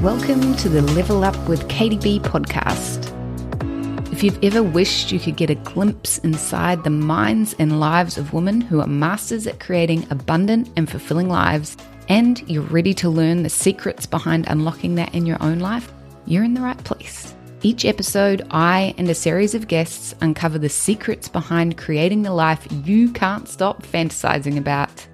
Welcome 0.00 0.54
to 0.58 0.68
the 0.68 0.82
Level 0.94 1.24
Up 1.24 1.36
with 1.48 1.68
Katie 1.68 1.98
B 1.98 2.20
podcast. 2.20 3.12
If 4.12 4.22
you've 4.22 4.38
ever 4.44 4.62
wished 4.62 5.10
you 5.10 5.18
could 5.18 5.36
get 5.36 5.50
a 5.50 5.56
glimpse 5.56 6.18
inside 6.18 6.84
the 6.84 6.90
minds 6.90 7.56
and 7.58 7.80
lives 7.80 8.16
of 8.16 8.32
women 8.32 8.60
who 8.60 8.80
are 8.80 8.86
masters 8.86 9.48
at 9.48 9.58
creating 9.58 10.06
abundant 10.10 10.70
and 10.76 10.88
fulfilling 10.88 11.28
lives, 11.28 11.76
and 12.08 12.48
you're 12.48 12.62
ready 12.62 12.94
to 12.94 13.10
learn 13.10 13.42
the 13.42 13.50
secrets 13.50 14.06
behind 14.06 14.46
unlocking 14.46 14.94
that 14.94 15.12
in 15.16 15.26
your 15.26 15.42
own 15.42 15.58
life, 15.58 15.92
you're 16.26 16.44
in 16.44 16.54
the 16.54 16.60
right 16.60 16.78
place. 16.84 17.34
Each 17.66 17.84
episode, 17.84 18.46
I 18.52 18.94
and 18.96 19.10
a 19.10 19.14
series 19.14 19.52
of 19.52 19.66
guests 19.66 20.14
uncover 20.20 20.56
the 20.56 20.68
secrets 20.68 21.28
behind 21.28 21.76
creating 21.76 22.22
the 22.22 22.30
life 22.30 22.64
you 22.84 23.10
can't 23.10 23.48
stop 23.48 23.82
fantasizing 23.82 24.56
about. 24.56 25.04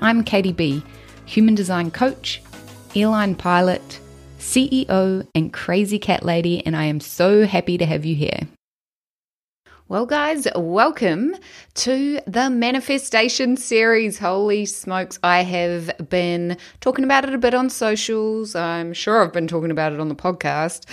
I'm 0.00 0.22
Katie 0.22 0.52
B, 0.52 0.84
human 1.24 1.54
design 1.54 1.90
coach, 1.90 2.42
airline 2.94 3.34
pilot 3.34 4.00
CEO 4.38 5.26
and 5.34 5.50
crazy 5.50 5.98
cat 5.98 6.22
lady, 6.22 6.62
and 6.66 6.76
I 6.76 6.84
am 6.84 7.00
so 7.00 7.46
happy 7.46 7.78
to 7.78 7.86
have 7.86 8.04
you 8.04 8.14
here. 8.14 8.40
Well, 9.86 10.06
guys, 10.06 10.48
welcome 10.56 11.36
to 11.74 12.18
the 12.26 12.48
manifestation 12.48 13.58
series. 13.58 14.18
Holy 14.18 14.64
smokes, 14.64 15.18
I 15.22 15.42
have 15.42 16.08
been 16.08 16.56
talking 16.80 17.04
about 17.04 17.26
it 17.28 17.34
a 17.34 17.38
bit 17.38 17.52
on 17.52 17.68
socials. 17.68 18.54
I'm 18.54 18.94
sure 18.94 19.22
I've 19.22 19.34
been 19.34 19.46
talking 19.46 19.70
about 19.70 19.92
it 19.92 20.00
on 20.00 20.08
the 20.08 20.14
podcast. 20.14 20.86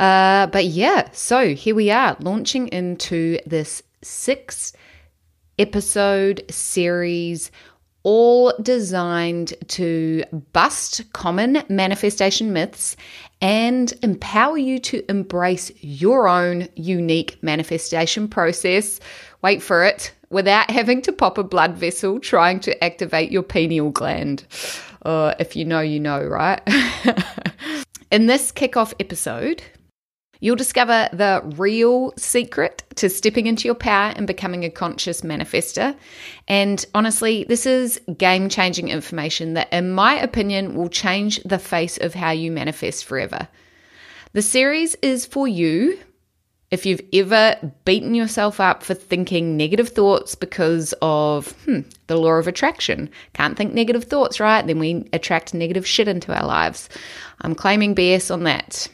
Uh, 0.00 0.48
but 0.48 0.64
yeah, 0.64 1.08
so 1.12 1.54
here 1.54 1.76
we 1.76 1.92
are 1.92 2.16
launching 2.18 2.66
into 2.68 3.38
this 3.46 3.80
six 4.02 4.72
episode 5.56 6.44
series 6.50 7.52
all 8.02 8.52
designed 8.60 9.54
to 9.68 10.24
bust 10.52 11.12
common 11.12 11.62
manifestation 11.68 12.52
myths 12.52 12.96
and 13.42 13.92
empower 14.02 14.56
you 14.56 14.78
to 14.78 15.04
embrace 15.10 15.72
your 15.80 16.28
own 16.28 16.68
unique 16.76 17.36
manifestation 17.42 18.28
process. 18.28 19.00
Wait 19.42 19.60
for 19.60 19.84
it, 19.84 20.12
without 20.30 20.70
having 20.70 21.02
to 21.02 21.12
pop 21.12 21.36
a 21.36 21.42
blood 21.42 21.76
vessel 21.76 22.20
trying 22.20 22.60
to 22.60 22.82
activate 22.82 23.32
your 23.32 23.42
pineal 23.42 23.90
gland. 23.90 24.46
Uh, 25.04 25.34
if 25.40 25.56
you 25.56 25.64
know, 25.64 25.80
you 25.80 25.98
know, 25.98 26.22
right? 26.22 26.60
In 28.12 28.26
this 28.26 28.52
kickoff 28.52 28.94
episode, 29.00 29.62
You'll 30.42 30.56
discover 30.56 31.08
the 31.12 31.40
real 31.54 32.12
secret 32.16 32.82
to 32.96 33.08
stepping 33.08 33.46
into 33.46 33.68
your 33.68 33.76
power 33.76 34.12
and 34.16 34.26
becoming 34.26 34.64
a 34.64 34.70
conscious 34.70 35.20
manifester. 35.20 35.96
And 36.48 36.84
honestly, 36.96 37.44
this 37.44 37.64
is 37.64 38.00
game 38.18 38.48
changing 38.48 38.88
information 38.88 39.54
that, 39.54 39.72
in 39.72 39.92
my 39.92 40.14
opinion, 40.14 40.74
will 40.74 40.88
change 40.88 41.40
the 41.44 41.60
face 41.60 41.96
of 41.96 42.14
how 42.14 42.32
you 42.32 42.50
manifest 42.50 43.04
forever. 43.04 43.46
The 44.32 44.42
series 44.42 44.96
is 44.96 45.26
for 45.26 45.46
you 45.46 45.96
if 46.72 46.86
you've 46.86 47.02
ever 47.12 47.56
beaten 47.84 48.12
yourself 48.12 48.58
up 48.58 48.82
for 48.82 48.94
thinking 48.94 49.56
negative 49.56 49.90
thoughts 49.90 50.34
because 50.34 50.92
of 51.02 51.52
hmm, 51.66 51.82
the 52.08 52.16
law 52.16 52.32
of 52.32 52.48
attraction. 52.48 53.08
Can't 53.32 53.56
think 53.56 53.74
negative 53.74 54.04
thoughts, 54.04 54.40
right? 54.40 54.66
Then 54.66 54.80
we 54.80 55.08
attract 55.12 55.54
negative 55.54 55.86
shit 55.86 56.08
into 56.08 56.36
our 56.36 56.44
lives. 56.44 56.88
I'm 57.42 57.54
claiming 57.54 57.94
BS 57.94 58.32
on 58.32 58.42
that. 58.42 58.88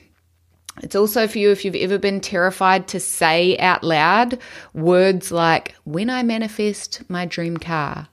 It's 0.83 0.97
also 0.97 1.27
for 1.27 1.39
you 1.39 1.51
if 1.51 1.65
you've 1.65 1.75
ever 1.75 1.98
been 1.98 2.21
terrified 2.21 2.89
to 2.89 3.01
say 3.01 3.57
out 3.59 3.83
loud 3.83 4.39
words 4.75 5.33
like, 5.33 5.75
when 5.84 6.11
I 6.11 6.23
manifest 6.23 7.09
my 7.09 7.27
dream 7.27 7.57
car, 7.57 8.09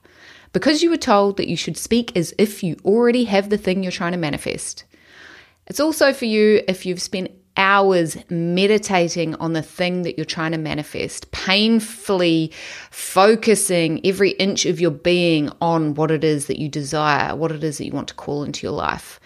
because 0.52 0.82
you 0.82 0.90
were 0.90 0.96
told 0.96 1.36
that 1.36 1.48
you 1.48 1.56
should 1.56 1.76
speak 1.76 2.16
as 2.16 2.34
if 2.38 2.62
you 2.62 2.76
already 2.84 3.24
have 3.24 3.50
the 3.50 3.58
thing 3.58 3.82
you're 3.82 3.92
trying 3.92 4.12
to 4.12 4.18
manifest. 4.18 4.84
It's 5.66 5.80
also 5.80 6.12
for 6.12 6.24
you 6.24 6.62
if 6.66 6.86
you've 6.86 7.02
spent 7.02 7.30
hours 7.56 8.16
meditating 8.30 9.34
on 9.36 9.52
the 9.52 9.62
thing 9.62 10.02
that 10.02 10.16
you're 10.16 10.24
trying 10.24 10.52
to 10.52 10.58
manifest, 10.58 11.30
painfully 11.32 12.52
focusing 12.90 14.00
every 14.04 14.30
inch 14.32 14.66
of 14.66 14.80
your 14.80 14.90
being 14.90 15.50
on 15.60 15.94
what 15.94 16.10
it 16.10 16.22
is 16.22 16.46
that 16.46 16.58
you 16.58 16.68
desire, 16.68 17.34
what 17.34 17.50
it 17.50 17.64
is 17.64 17.78
that 17.78 17.86
you 17.86 17.92
want 17.92 18.08
to 18.08 18.14
call 18.14 18.42
into 18.42 18.66
your 18.66 18.74
life. 18.74 19.18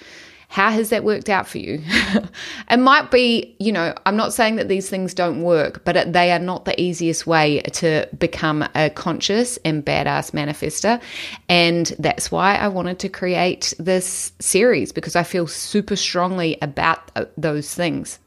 How 0.50 0.72
has 0.72 0.90
that 0.90 1.04
worked 1.04 1.28
out 1.28 1.46
for 1.46 1.58
you? 1.58 1.80
it 2.70 2.78
might 2.78 3.12
be, 3.12 3.54
you 3.60 3.70
know, 3.70 3.94
I'm 4.04 4.16
not 4.16 4.34
saying 4.34 4.56
that 4.56 4.66
these 4.66 4.90
things 4.90 5.14
don't 5.14 5.42
work, 5.42 5.84
but 5.84 6.12
they 6.12 6.32
are 6.32 6.40
not 6.40 6.64
the 6.64 6.78
easiest 6.78 7.24
way 7.24 7.60
to 7.60 8.08
become 8.18 8.68
a 8.74 8.90
conscious 8.90 9.58
and 9.64 9.86
badass 9.86 10.32
manifester. 10.32 11.00
And 11.48 11.86
that's 12.00 12.32
why 12.32 12.56
I 12.56 12.66
wanted 12.66 12.98
to 12.98 13.08
create 13.08 13.74
this 13.78 14.32
series 14.40 14.90
because 14.90 15.14
I 15.14 15.22
feel 15.22 15.46
super 15.46 15.94
strongly 15.94 16.58
about 16.60 17.12
uh, 17.14 17.26
those 17.36 17.72
things. 17.72 18.18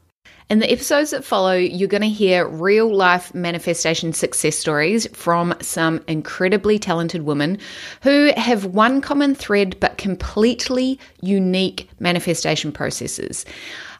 In 0.50 0.58
the 0.58 0.70
episodes 0.70 1.10
that 1.12 1.24
follow, 1.24 1.54
you're 1.54 1.88
going 1.88 2.02
to 2.02 2.08
hear 2.08 2.46
real 2.46 2.94
life 2.94 3.34
manifestation 3.34 4.12
success 4.12 4.56
stories 4.56 5.06
from 5.16 5.54
some 5.62 6.04
incredibly 6.06 6.78
talented 6.78 7.22
women 7.22 7.58
who 8.02 8.30
have 8.36 8.66
one 8.66 9.00
common 9.00 9.34
thread 9.34 9.74
but 9.80 9.96
completely 9.96 11.00
unique 11.22 11.88
manifestation 11.98 12.72
processes. 12.72 13.46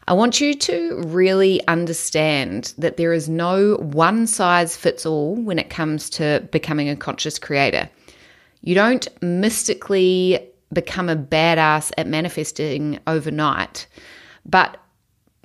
I 0.07 0.13
want 0.13 0.39
you 0.39 0.53
to 0.53 1.01
really 1.07 1.65
understand 1.67 2.75
that 2.77 2.97
there 2.97 3.11
is 3.11 3.27
no 3.27 3.77
one 3.77 4.27
size 4.27 4.77
fits 4.77 5.03
all 5.03 5.35
when 5.35 5.57
it 5.57 5.71
comes 5.71 6.11
to 6.11 6.47
becoming 6.51 6.89
a 6.89 6.95
conscious 6.95 7.39
creator. 7.39 7.89
You 8.61 8.75
don't 8.75 9.07
mystically 9.23 10.47
become 10.71 11.09
a 11.09 11.15
badass 11.15 11.91
at 11.97 12.05
manifesting 12.05 12.99
overnight, 13.07 13.87
but 14.45 14.77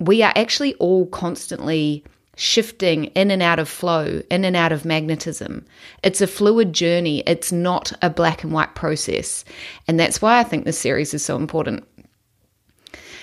we 0.01 0.23
are 0.23 0.33
actually 0.35 0.73
all 0.75 1.05
constantly 1.07 2.03
shifting 2.35 3.05
in 3.05 3.29
and 3.29 3.43
out 3.43 3.59
of 3.59 3.69
flow, 3.69 4.21
in 4.31 4.43
and 4.43 4.55
out 4.55 4.71
of 4.71 4.83
magnetism. 4.83 5.63
It's 6.01 6.21
a 6.21 6.27
fluid 6.27 6.73
journey, 6.73 7.23
it's 7.27 7.51
not 7.51 7.93
a 8.01 8.09
black 8.09 8.43
and 8.43 8.51
white 8.51 8.73
process. 8.73 9.45
And 9.87 9.99
that's 9.99 10.21
why 10.21 10.39
I 10.39 10.43
think 10.43 10.65
this 10.65 10.79
series 10.79 11.13
is 11.13 11.23
so 11.23 11.35
important. 11.35 11.85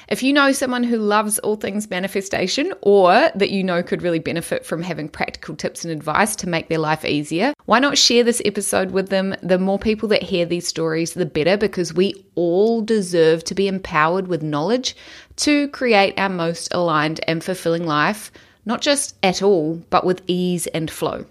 If 0.08 0.22
you 0.22 0.32
know 0.32 0.52
someone 0.52 0.84
who 0.84 0.96
loves 0.96 1.38
all 1.40 1.56
things 1.56 1.90
manifestation 1.90 2.72
or 2.80 3.30
that 3.34 3.50
you 3.50 3.62
know 3.62 3.82
could 3.82 4.00
really 4.00 4.18
benefit 4.18 4.64
from 4.64 4.82
having 4.82 5.06
practical 5.06 5.54
tips 5.54 5.84
and 5.84 5.92
advice 5.92 6.34
to 6.36 6.48
make 6.48 6.68
their 6.68 6.78
life 6.78 7.04
easier, 7.04 7.52
why 7.66 7.78
not 7.78 7.98
share 7.98 8.24
this 8.24 8.40
episode 8.46 8.92
with 8.92 9.10
them? 9.10 9.36
The 9.42 9.58
more 9.58 9.78
people 9.78 10.08
that 10.08 10.22
hear 10.22 10.46
these 10.46 10.66
stories, 10.66 11.12
the 11.12 11.26
better 11.26 11.58
because 11.58 11.92
we 11.92 12.24
all 12.36 12.80
deserve 12.80 13.44
to 13.44 13.54
be 13.54 13.68
empowered 13.68 14.28
with 14.28 14.42
knowledge 14.42 14.96
to 15.38 15.69
create 15.69 16.19
our 16.19 16.28
most 16.28 16.72
aligned 16.72 17.21
and 17.26 17.43
fulfilling 17.43 17.87
life, 17.87 18.31
not 18.66 18.81
just 18.81 19.16
at 19.22 19.43
all, 19.43 19.82
but 19.91 20.04
with 20.04 20.22
ease 20.26 20.66
and 20.69 20.91
flow. 20.91 21.25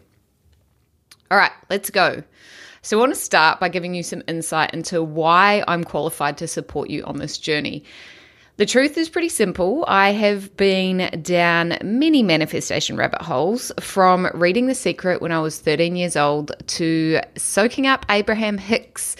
All 1.29 1.37
right, 1.37 1.51
let's 1.69 1.89
go. 1.89 2.23
So, 2.81 2.97
I 2.97 2.99
want 3.01 3.13
to 3.13 3.19
start 3.19 3.59
by 3.59 3.69
giving 3.69 3.93
you 3.93 4.03
some 4.03 4.23
insight 4.27 4.73
into 4.73 5.03
why 5.03 5.63
I'm 5.67 5.83
qualified 5.83 6.37
to 6.37 6.47
support 6.47 6.89
you 6.89 7.03
on 7.03 7.17
this 7.17 7.37
journey. 7.37 7.83
The 8.57 8.65
truth 8.65 8.97
is 8.97 9.07
pretty 9.07 9.29
simple. 9.29 9.85
I 9.87 10.13
have 10.13 10.55
been 10.57 11.21
down 11.21 11.77
many 11.83 12.23
manifestation 12.23 12.97
rabbit 12.97 13.21
holes 13.21 13.71
from 13.79 14.31
reading 14.33 14.65
The 14.65 14.73
Secret 14.73 15.21
when 15.21 15.31
I 15.31 15.39
was 15.39 15.59
13 15.59 15.95
years 15.95 16.15
old 16.15 16.53
to 16.65 17.19
soaking 17.35 17.85
up 17.85 18.05
Abraham 18.09 18.57
Hicks' 18.57 19.15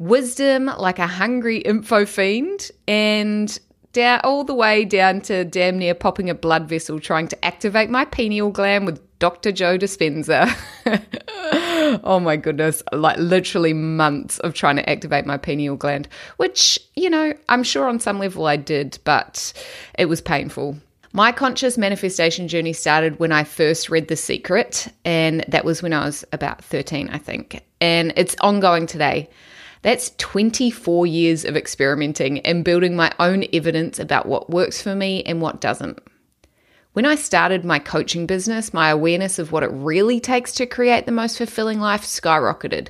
wisdom 0.00 0.66
like 0.78 0.98
a 0.98 1.06
hungry 1.06 1.58
info 1.58 2.04
fiend 2.04 2.72
and 2.88 3.56
down 3.92 4.20
all 4.24 4.44
the 4.44 4.54
way 4.54 4.84
down 4.84 5.20
to 5.22 5.44
damn 5.44 5.78
near 5.78 5.94
popping 5.94 6.30
a 6.30 6.34
blood 6.34 6.68
vessel 6.68 6.98
trying 6.98 7.28
to 7.28 7.44
activate 7.44 7.90
my 7.90 8.04
pineal 8.04 8.50
gland 8.50 8.86
with 8.86 9.00
Dr. 9.18 9.52
Joe 9.52 9.78
Dispenza. 9.78 10.52
oh 12.02 12.18
my 12.20 12.36
goodness, 12.36 12.82
like 12.92 13.18
literally 13.18 13.72
months 13.72 14.38
of 14.40 14.54
trying 14.54 14.76
to 14.76 14.90
activate 14.90 15.26
my 15.26 15.36
pineal 15.36 15.76
gland, 15.76 16.08
which, 16.38 16.78
you 16.96 17.08
know, 17.08 17.32
I'm 17.48 17.62
sure 17.62 17.86
on 17.86 18.00
some 18.00 18.18
level 18.18 18.46
I 18.46 18.56
did, 18.56 18.98
but 19.04 19.52
it 19.98 20.06
was 20.06 20.20
painful. 20.20 20.76
My 21.14 21.30
conscious 21.30 21.76
manifestation 21.76 22.48
journey 22.48 22.72
started 22.72 23.18
when 23.18 23.32
I 23.32 23.44
first 23.44 23.90
read 23.90 24.08
The 24.08 24.16
Secret, 24.16 24.88
and 25.04 25.44
that 25.46 25.62
was 25.62 25.82
when 25.82 25.92
I 25.92 26.06
was 26.06 26.24
about 26.32 26.64
13, 26.64 27.10
I 27.10 27.18
think. 27.18 27.62
And 27.82 28.14
it's 28.16 28.34
ongoing 28.40 28.86
today. 28.86 29.28
That's 29.82 30.12
24 30.18 31.06
years 31.06 31.44
of 31.44 31.56
experimenting 31.56 32.40
and 32.40 32.64
building 32.64 32.96
my 32.96 33.12
own 33.18 33.44
evidence 33.52 33.98
about 33.98 34.26
what 34.26 34.50
works 34.50 34.80
for 34.80 34.94
me 34.94 35.22
and 35.24 35.40
what 35.40 35.60
doesn't. 35.60 35.98
When 36.92 37.06
I 37.06 37.14
started 37.14 37.64
my 37.64 37.78
coaching 37.78 38.26
business, 38.26 38.74
my 38.74 38.90
awareness 38.90 39.38
of 39.38 39.50
what 39.50 39.62
it 39.62 39.70
really 39.72 40.20
takes 40.20 40.52
to 40.54 40.66
create 40.66 41.06
the 41.06 41.12
most 41.12 41.38
fulfilling 41.38 41.80
life 41.80 42.02
skyrocketed. 42.02 42.88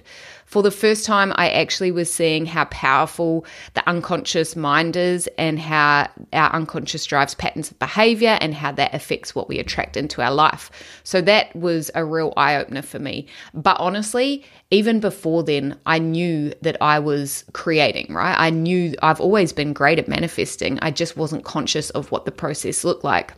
For 0.52 0.62
the 0.62 0.70
first 0.70 1.06
time, 1.06 1.32
I 1.36 1.48
actually 1.48 1.92
was 1.92 2.12
seeing 2.12 2.44
how 2.44 2.66
powerful 2.66 3.46
the 3.72 3.88
unconscious 3.88 4.54
mind 4.54 4.96
is 4.96 5.26
and 5.38 5.58
how 5.58 6.10
our 6.34 6.52
unconscious 6.52 7.06
drives 7.06 7.34
patterns 7.34 7.70
of 7.70 7.78
behavior 7.78 8.36
and 8.38 8.52
how 8.52 8.70
that 8.72 8.92
affects 8.92 9.34
what 9.34 9.48
we 9.48 9.58
attract 9.58 9.96
into 9.96 10.20
our 10.20 10.30
life. 10.30 10.70
So 11.04 11.22
that 11.22 11.56
was 11.56 11.90
a 11.94 12.04
real 12.04 12.34
eye 12.36 12.56
opener 12.56 12.82
for 12.82 12.98
me. 12.98 13.28
But 13.54 13.80
honestly, 13.80 14.44
even 14.70 15.00
before 15.00 15.42
then, 15.42 15.78
I 15.86 15.98
knew 15.98 16.52
that 16.60 16.76
I 16.82 16.98
was 16.98 17.46
creating, 17.54 18.12
right? 18.12 18.36
I 18.38 18.50
knew 18.50 18.94
I've 19.00 19.22
always 19.22 19.54
been 19.54 19.72
great 19.72 19.98
at 19.98 20.06
manifesting. 20.06 20.78
I 20.80 20.90
just 20.90 21.16
wasn't 21.16 21.46
conscious 21.46 21.88
of 21.88 22.12
what 22.12 22.26
the 22.26 22.30
process 22.30 22.84
looked 22.84 23.04
like. 23.04 23.32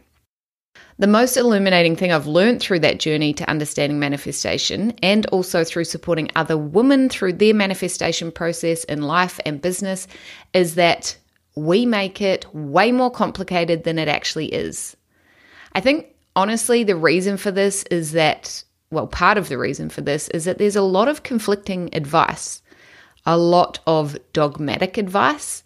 The 0.97 1.07
most 1.09 1.37
illuminating 1.37 1.97
thing 1.97 2.13
I've 2.13 2.29
learned 2.29 2.61
through 2.61 2.79
that 2.81 3.01
journey 3.01 3.33
to 3.35 3.51
understanding 3.51 3.99
manifestation 3.99 4.93
and 5.03 5.27
also 5.27 5.65
through 5.65 5.85
supporting 5.85 6.31
other 6.37 6.57
women 6.57 7.09
through 7.09 7.33
their 7.33 7.53
manifestation 7.53 8.31
process 8.31 8.85
in 8.85 9.03
life 9.03 9.41
and 9.45 9.61
business 9.61 10.07
is 10.53 10.77
that 10.77 11.17
we 11.57 11.85
make 11.85 12.21
it 12.21 12.47
way 12.55 12.93
more 12.93 13.11
complicated 13.11 13.83
than 13.83 13.99
it 13.99 14.07
actually 14.07 14.47
is. 14.47 14.97
I 15.73 15.81
think 15.81 16.07
honestly, 16.37 16.85
the 16.85 16.97
reason 16.97 17.39
for 17.39 17.51
this 17.51 17.83
is 17.85 18.13
that, 18.13 18.63
well, 18.93 19.09
part 19.09 19.37
of 19.37 19.49
the 19.49 19.59
reason 19.59 19.89
for 19.89 20.01
this 20.01 20.29
is 20.29 20.45
that 20.45 20.59
there's 20.59 20.77
a 20.77 20.83
lot 20.83 21.09
of 21.09 21.25
conflicting 21.25 21.93
advice, 21.93 22.63
a 23.27 23.37
lot 23.37 23.81
of 23.89 24.17
dogmatic 24.33 24.97
advice, 24.97 25.65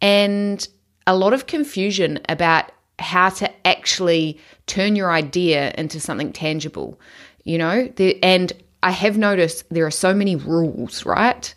and 0.00 0.68
a 1.08 1.16
lot 1.16 1.32
of 1.32 1.48
confusion 1.48 2.20
about 2.28 2.70
how 3.00 3.30
to 3.30 3.66
actually 3.66 4.38
turn 4.66 4.96
your 4.96 5.10
idea 5.10 5.72
into 5.76 5.98
something 6.00 6.32
tangible, 6.32 7.00
you 7.44 7.58
know? 7.58 7.92
and 8.22 8.52
I 8.82 8.90
have 8.92 9.18
noticed 9.18 9.64
there 9.70 9.86
are 9.86 9.90
so 9.90 10.14
many 10.14 10.36
rules, 10.36 11.04
right? 11.04 11.54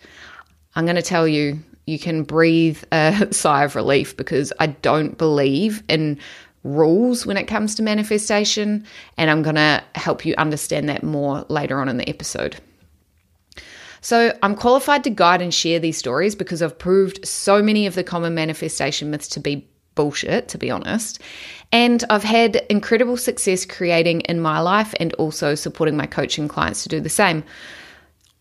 I'm 0.76 0.86
going 0.86 0.96
to 0.96 1.02
tell 1.02 1.28
you, 1.28 1.60
you 1.86 2.00
can 2.00 2.24
breathe 2.24 2.84
a 2.92 3.28
sigh 3.32 3.64
of 3.64 3.76
relief 3.76 4.16
because 4.18 4.52
I 4.60 4.68
don't 4.68 5.18
believe 5.18 5.84
in 5.88 6.20
rules 6.64 7.26
when 7.26 7.38
it 7.38 7.46
comes 7.46 7.76
to 7.76 7.84
manifestation. 7.84 8.86
And 9.18 9.30
I'm 9.30 9.44
going 9.44 9.56
to 9.56 9.84
help 9.96 10.26
you 10.26 10.34
understand 10.38 10.90
that 10.90 11.04
more 11.04 11.46
later 11.50 11.80
on 11.80 11.90
in 11.90 11.98
the 11.98 12.10
episode. 12.10 12.58
So, 14.02 14.38
I'm 14.44 14.56
qualified 14.56 15.06
to 15.06 15.10
guide 15.10 15.42
and 15.42 15.54
share 15.54 15.80
these 15.80 15.98
stories 15.98 16.36
because 16.36 16.62
I've 16.62 16.78
proved 16.78 17.26
so 17.26 17.64
many 17.64 17.88
of 17.88 17.96
the 17.96 18.04
common 18.04 18.36
manifestation 18.36 19.10
myths 19.10 19.30
to 19.30 19.40
be 19.40 19.66
bullshit, 19.96 20.48
to 20.50 20.58
be 20.58 20.72
honest. 20.72 21.20
And 21.72 22.04
I've 22.10 22.24
had 22.24 22.58
incredible 22.70 23.18
success 23.18 23.66
creating 23.66 24.22
in 24.22 24.40
my 24.40 24.60
life 24.60 24.94
and 25.00 25.14
also 25.14 25.56
supporting 25.56 25.98
my 25.98 26.06
coaching 26.06 26.48
clients 26.48 26.84
to 26.84 26.90
do 26.90 27.00
the 27.00 27.10
same. 27.10 27.44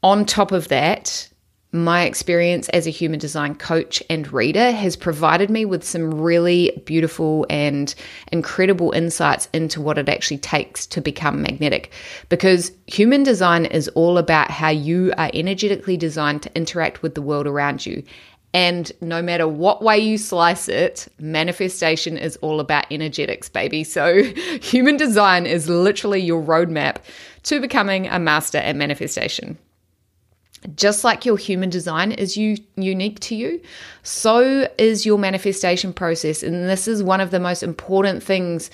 On 0.02 0.24
top 0.24 0.52
of 0.52 0.68
that, 0.68 1.28
my 1.74 2.02
experience 2.02 2.68
as 2.68 2.86
a 2.86 2.90
human 2.90 3.18
design 3.18 3.54
coach 3.54 4.02
and 4.10 4.30
reader 4.30 4.72
has 4.72 4.94
provided 4.94 5.48
me 5.48 5.64
with 5.64 5.82
some 5.82 6.12
really 6.12 6.82
beautiful 6.84 7.46
and 7.48 7.94
incredible 8.30 8.92
insights 8.92 9.48
into 9.54 9.80
what 9.80 9.96
it 9.96 10.06
actually 10.06 10.36
takes 10.36 10.86
to 10.86 11.00
become 11.00 11.40
magnetic. 11.40 11.90
Because 12.28 12.72
human 12.86 13.22
design 13.22 13.64
is 13.64 13.88
all 13.88 14.18
about 14.18 14.50
how 14.50 14.68
you 14.68 15.14
are 15.16 15.30
energetically 15.32 15.96
designed 15.96 16.42
to 16.42 16.54
interact 16.54 17.00
with 17.00 17.14
the 17.14 17.22
world 17.22 17.46
around 17.46 17.86
you. 17.86 18.02
And 18.54 18.92
no 19.00 19.22
matter 19.22 19.48
what 19.48 19.82
way 19.82 19.98
you 19.98 20.18
slice 20.18 20.68
it, 20.68 21.08
manifestation 21.18 22.18
is 22.18 22.36
all 22.36 22.60
about 22.60 22.84
energetics, 22.90 23.48
baby. 23.48 23.84
So, 23.92 24.22
human 24.62 24.96
design 24.96 25.44
is 25.44 25.68
literally 25.68 26.20
your 26.20 26.42
roadmap 26.42 26.96
to 27.42 27.60
becoming 27.60 28.08
a 28.08 28.18
master 28.18 28.58
at 28.58 28.74
manifestation. 28.74 29.58
Just 30.76 31.02
like 31.02 31.24
your 31.24 31.36
human 31.36 31.70
design 31.70 32.12
is 32.12 32.36
u- 32.36 32.56
unique 32.76 33.18
to 33.20 33.34
you, 33.34 33.60
so 34.02 34.68
is 34.78 35.04
your 35.04 35.18
manifestation 35.18 35.92
process. 35.92 36.42
And 36.42 36.68
this 36.68 36.86
is 36.86 37.02
one 37.02 37.20
of 37.20 37.30
the 37.32 37.40
most 37.40 37.62
important 37.62 38.22
things 38.22 38.70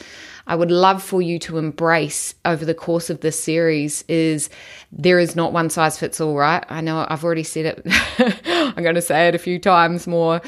I 0.47 0.55
would 0.55 0.71
love 0.71 1.03
for 1.03 1.21
you 1.23 1.39
to 1.41 1.59
embrace 1.59 2.35
over 2.45 2.65
the 2.65 2.75
course 2.75 3.11
of 3.11 3.21
this 3.21 3.43
series 3.43 4.03
is 4.09 4.49
there 4.93 5.19
is 5.19 5.37
not 5.37 5.53
one 5.53 5.71
size 5.71 5.99
fits 5.99 6.21
all, 6.21 6.37
right? 6.37 6.65
I 6.69 6.81
know 6.81 7.07
I've 7.09 7.25
already 7.25 7.43
said 7.43 7.67
it. 7.67 7.83
I'm 8.77 8.83
going 8.83 8.95
to 8.95 9.03
say 9.03 9.29
it 9.29 9.35
a 9.35 9.39
few 9.39 9.59
times 9.59 10.07
more. 10.07 10.41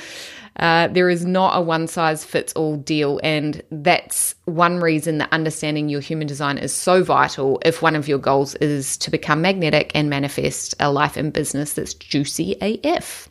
Uh, 0.61 0.89
there 0.89 1.09
is 1.09 1.25
not 1.25 1.57
a 1.57 1.61
one 1.63 1.87
size 1.87 2.23
fits 2.23 2.53
all 2.53 2.77
deal. 2.77 3.19
And 3.23 3.63
that's 3.71 4.35
one 4.45 4.79
reason 4.79 5.19
that 5.19 5.33
understanding 5.33 5.89
your 5.89 6.03
human 6.03 6.27
design 6.27 6.59
is 6.59 6.73
so 6.73 7.03
vital 7.03 7.59
if 7.65 7.81
one 7.81 7.97
of 7.97 8.07
your 8.07 8.19
goals 8.19 8.55
is 8.57 8.97
to 8.99 9.11
become 9.11 9.41
magnetic 9.41 9.91
and 9.95 10.11
manifest 10.11 10.75
a 10.79 10.93
life 10.93 11.17
and 11.17 11.33
business 11.33 11.73
that's 11.73 11.95
juicy 11.95 12.57
AF. 12.61 13.29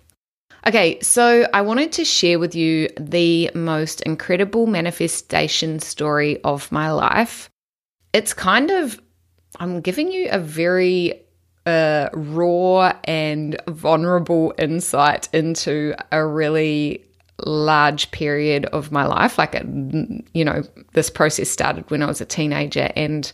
Okay, 0.67 0.99
so 1.01 1.47
I 1.53 1.61
wanted 1.61 1.93
to 1.93 2.03
share 2.03 2.39
with 2.39 2.53
you 2.53 2.89
the 2.99 3.49
most 3.53 4.01
incredible 4.01 4.65
manifestation 4.65 5.79
story 5.79 6.41
of 6.43 6.69
my 6.71 6.91
life. 6.91 7.49
It's 8.11 8.33
kind 8.33 8.71
of, 8.71 8.99
I'm 9.59 9.81
giving 9.81 10.11
you 10.11 10.29
a 10.31 10.39
very 10.39 11.21
uh, 11.65 12.09
raw 12.13 12.93
and 13.03 13.55
vulnerable 13.67 14.53
insight 14.57 15.29
into 15.31 15.93
a 16.11 16.25
really 16.25 17.05
large 17.45 18.11
period 18.11 18.65
of 18.67 18.91
my 18.91 19.05
life. 19.05 19.37
Like, 19.37 19.53
you 19.53 20.45
know, 20.45 20.63
this 20.93 21.09
process 21.09 21.49
started 21.49 21.89
when 21.89 22.03
I 22.03 22.07
was 22.07 22.21
a 22.21 22.25
teenager 22.25 22.89
and 22.95 23.31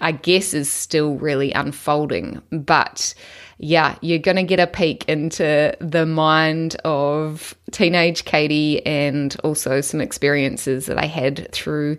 I 0.00 0.12
guess 0.12 0.54
is 0.54 0.70
still 0.70 1.14
really 1.16 1.52
unfolding. 1.52 2.40
But 2.50 3.14
yeah, 3.58 3.96
you're 4.00 4.20
going 4.20 4.36
to 4.36 4.44
get 4.44 4.60
a 4.60 4.66
peek 4.66 5.04
into 5.08 5.76
the 5.80 6.06
mind 6.06 6.76
of 6.84 7.54
teenage 7.72 8.24
Katie 8.24 8.84
and 8.86 9.36
also 9.42 9.80
some 9.80 10.00
experiences 10.00 10.86
that 10.86 10.98
I 10.98 11.06
had 11.06 11.50
through, 11.52 11.98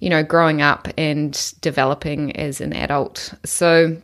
you 0.00 0.10
know, 0.10 0.22
growing 0.22 0.60
up 0.60 0.88
and 0.98 1.54
developing 1.62 2.36
as 2.36 2.60
an 2.60 2.74
adult. 2.74 3.32
So 3.44 3.96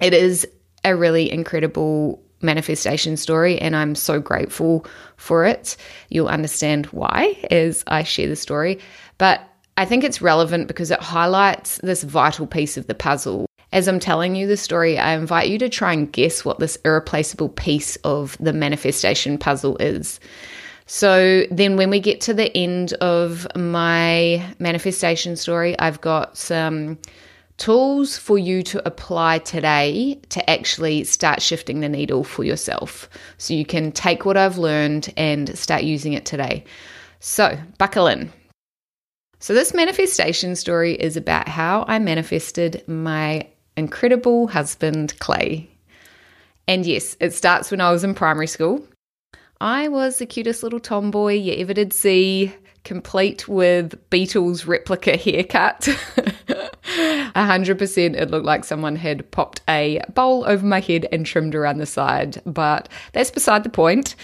it 0.00 0.14
is 0.14 0.48
a 0.84 0.96
really 0.96 1.30
incredible 1.30 2.21
manifestation 2.42 3.16
story, 3.16 3.58
and 3.58 3.74
I'm 3.76 3.94
so 3.94 4.20
grateful 4.20 4.86
for 5.16 5.44
it. 5.44 5.76
You'll 6.08 6.28
understand 6.28 6.86
why 6.86 7.38
as 7.50 7.84
I 7.86 8.02
share 8.02 8.28
the 8.28 8.36
story. 8.36 8.78
But 9.18 9.40
I 9.76 9.84
think 9.84 10.04
it's 10.04 10.20
relevant 10.20 10.68
because 10.68 10.90
it 10.90 11.00
highlights 11.00 11.78
this 11.78 12.02
vital 12.02 12.46
piece 12.46 12.76
of 12.76 12.86
the 12.86 12.94
puzzle 12.94 13.46
as 13.72 13.88
I'm 13.88 13.98
telling 13.98 14.36
you 14.36 14.46
the 14.46 14.56
story, 14.56 14.98
I 14.98 15.14
invite 15.14 15.48
you 15.48 15.58
to 15.58 15.68
try 15.68 15.92
and 15.92 16.12
guess 16.12 16.44
what 16.44 16.58
this 16.58 16.76
irreplaceable 16.84 17.48
piece 17.48 17.96
of 17.96 18.36
the 18.38 18.52
manifestation 18.52 19.38
puzzle 19.38 19.78
is. 19.78 20.20
So 20.86 21.44
then, 21.50 21.76
when 21.76 21.88
we 21.88 22.00
get 22.00 22.20
to 22.22 22.34
the 22.34 22.54
end 22.56 22.92
of 22.94 23.46
my 23.56 24.44
manifestation 24.58 25.36
story, 25.36 25.78
I've 25.78 26.00
got 26.00 26.36
some 26.36 26.98
tools 27.62 28.18
for 28.18 28.38
you 28.38 28.60
to 28.60 28.84
apply 28.84 29.38
today 29.38 30.18
to 30.30 30.50
actually 30.50 31.04
start 31.04 31.40
shifting 31.40 31.78
the 31.78 31.88
needle 31.88 32.24
for 32.24 32.42
yourself. 32.42 33.08
So 33.38 33.54
you 33.54 33.64
can 33.64 33.92
take 33.92 34.24
what 34.24 34.36
I've 34.36 34.58
learned 34.58 35.14
and 35.16 35.56
start 35.56 35.84
using 35.84 36.12
it 36.12 36.26
today. 36.26 36.64
So, 37.20 37.56
buckle 37.78 38.08
in. 38.08 38.32
So, 39.38 39.54
this 39.54 39.74
manifestation 39.74 40.56
story 40.56 40.94
is 40.94 41.16
about 41.16 41.46
how 41.46 41.84
I 41.86 42.00
manifested 42.00 42.82
my 42.88 43.46
incredible 43.76 44.48
husband, 44.48 45.16
Clay. 45.20 45.70
And 46.66 46.84
yes, 46.84 47.16
it 47.20 47.32
starts 47.32 47.70
when 47.70 47.80
I 47.80 47.92
was 47.92 48.02
in 48.02 48.14
primary 48.14 48.48
school. 48.48 48.84
I 49.60 49.86
was 49.86 50.18
the 50.18 50.26
cutest 50.26 50.64
little 50.64 50.80
tomboy 50.80 51.34
you 51.34 51.52
ever 51.58 51.74
did 51.74 51.92
see, 51.92 52.52
complete 52.84 53.48
with 53.48 53.98
Beatles 54.10 54.66
replica 54.66 55.16
haircut. 55.16 55.88
100% 57.34 58.16
it 58.16 58.30
looked 58.30 58.44
like 58.44 58.64
someone 58.64 58.96
had 58.96 59.30
popped 59.30 59.62
a 59.68 60.00
bowl 60.14 60.44
over 60.46 60.66
my 60.66 60.80
head 60.80 61.06
and 61.12 61.24
trimmed 61.24 61.54
around 61.54 61.78
the 61.78 61.86
side, 61.86 62.42
but 62.44 62.88
that's 63.12 63.30
beside 63.30 63.62
the 63.62 63.70
point. 63.70 64.14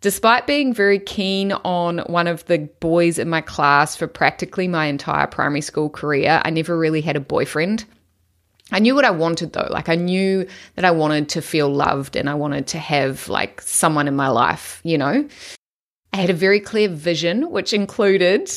Despite 0.00 0.46
being 0.46 0.74
very 0.74 0.98
keen 0.98 1.52
on 1.52 2.00
one 2.00 2.26
of 2.26 2.44
the 2.44 2.58
boys 2.80 3.18
in 3.18 3.28
my 3.28 3.40
class 3.40 3.96
for 3.96 4.06
practically 4.06 4.68
my 4.68 4.84
entire 4.86 5.26
primary 5.26 5.62
school 5.62 5.88
career, 5.88 6.42
I 6.44 6.50
never 6.50 6.76
really 6.76 7.00
had 7.00 7.16
a 7.16 7.20
boyfriend. 7.20 7.86
I 8.70 8.80
knew 8.80 8.94
what 8.94 9.04
I 9.04 9.10
wanted 9.10 9.52
though. 9.52 9.68
Like 9.70 9.88
I 9.88 9.94
knew 9.94 10.46
that 10.74 10.84
I 10.84 10.90
wanted 10.90 11.30
to 11.30 11.42
feel 11.42 11.70
loved 11.70 12.16
and 12.16 12.28
I 12.28 12.34
wanted 12.34 12.66
to 12.68 12.78
have 12.78 13.28
like 13.28 13.60
someone 13.62 14.08
in 14.08 14.16
my 14.16 14.28
life, 14.28 14.80
you 14.84 14.98
know. 14.98 15.26
I 16.14 16.18
had 16.18 16.30
a 16.30 16.34
very 16.34 16.60
clear 16.60 16.88
vision 16.88 17.50
which 17.50 17.72
included 17.72 18.48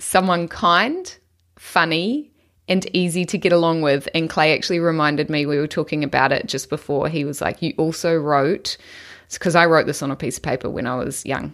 someone 0.00 0.48
kind, 0.48 1.14
funny, 1.58 2.32
and 2.66 2.86
easy 2.96 3.26
to 3.26 3.36
get 3.36 3.52
along 3.52 3.82
with. 3.82 4.08
And 4.14 4.30
Clay 4.30 4.54
actually 4.54 4.80
reminded 4.80 5.28
me 5.28 5.44
we 5.44 5.58
were 5.58 5.66
talking 5.66 6.02
about 6.02 6.32
it 6.32 6.46
just 6.46 6.70
before. 6.70 7.10
He 7.10 7.26
was 7.26 7.42
like, 7.42 7.60
"You 7.60 7.74
also 7.76 8.16
wrote." 8.16 8.78
because 9.32 9.56
I 9.56 9.66
wrote 9.66 9.86
this 9.86 10.00
on 10.00 10.12
a 10.12 10.16
piece 10.16 10.36
of 10.36 10.44
paper 10.44 10.70
when 10.70 10.86
I 10.86 10.94
was 10.94 11.26
young. 11.26 11.52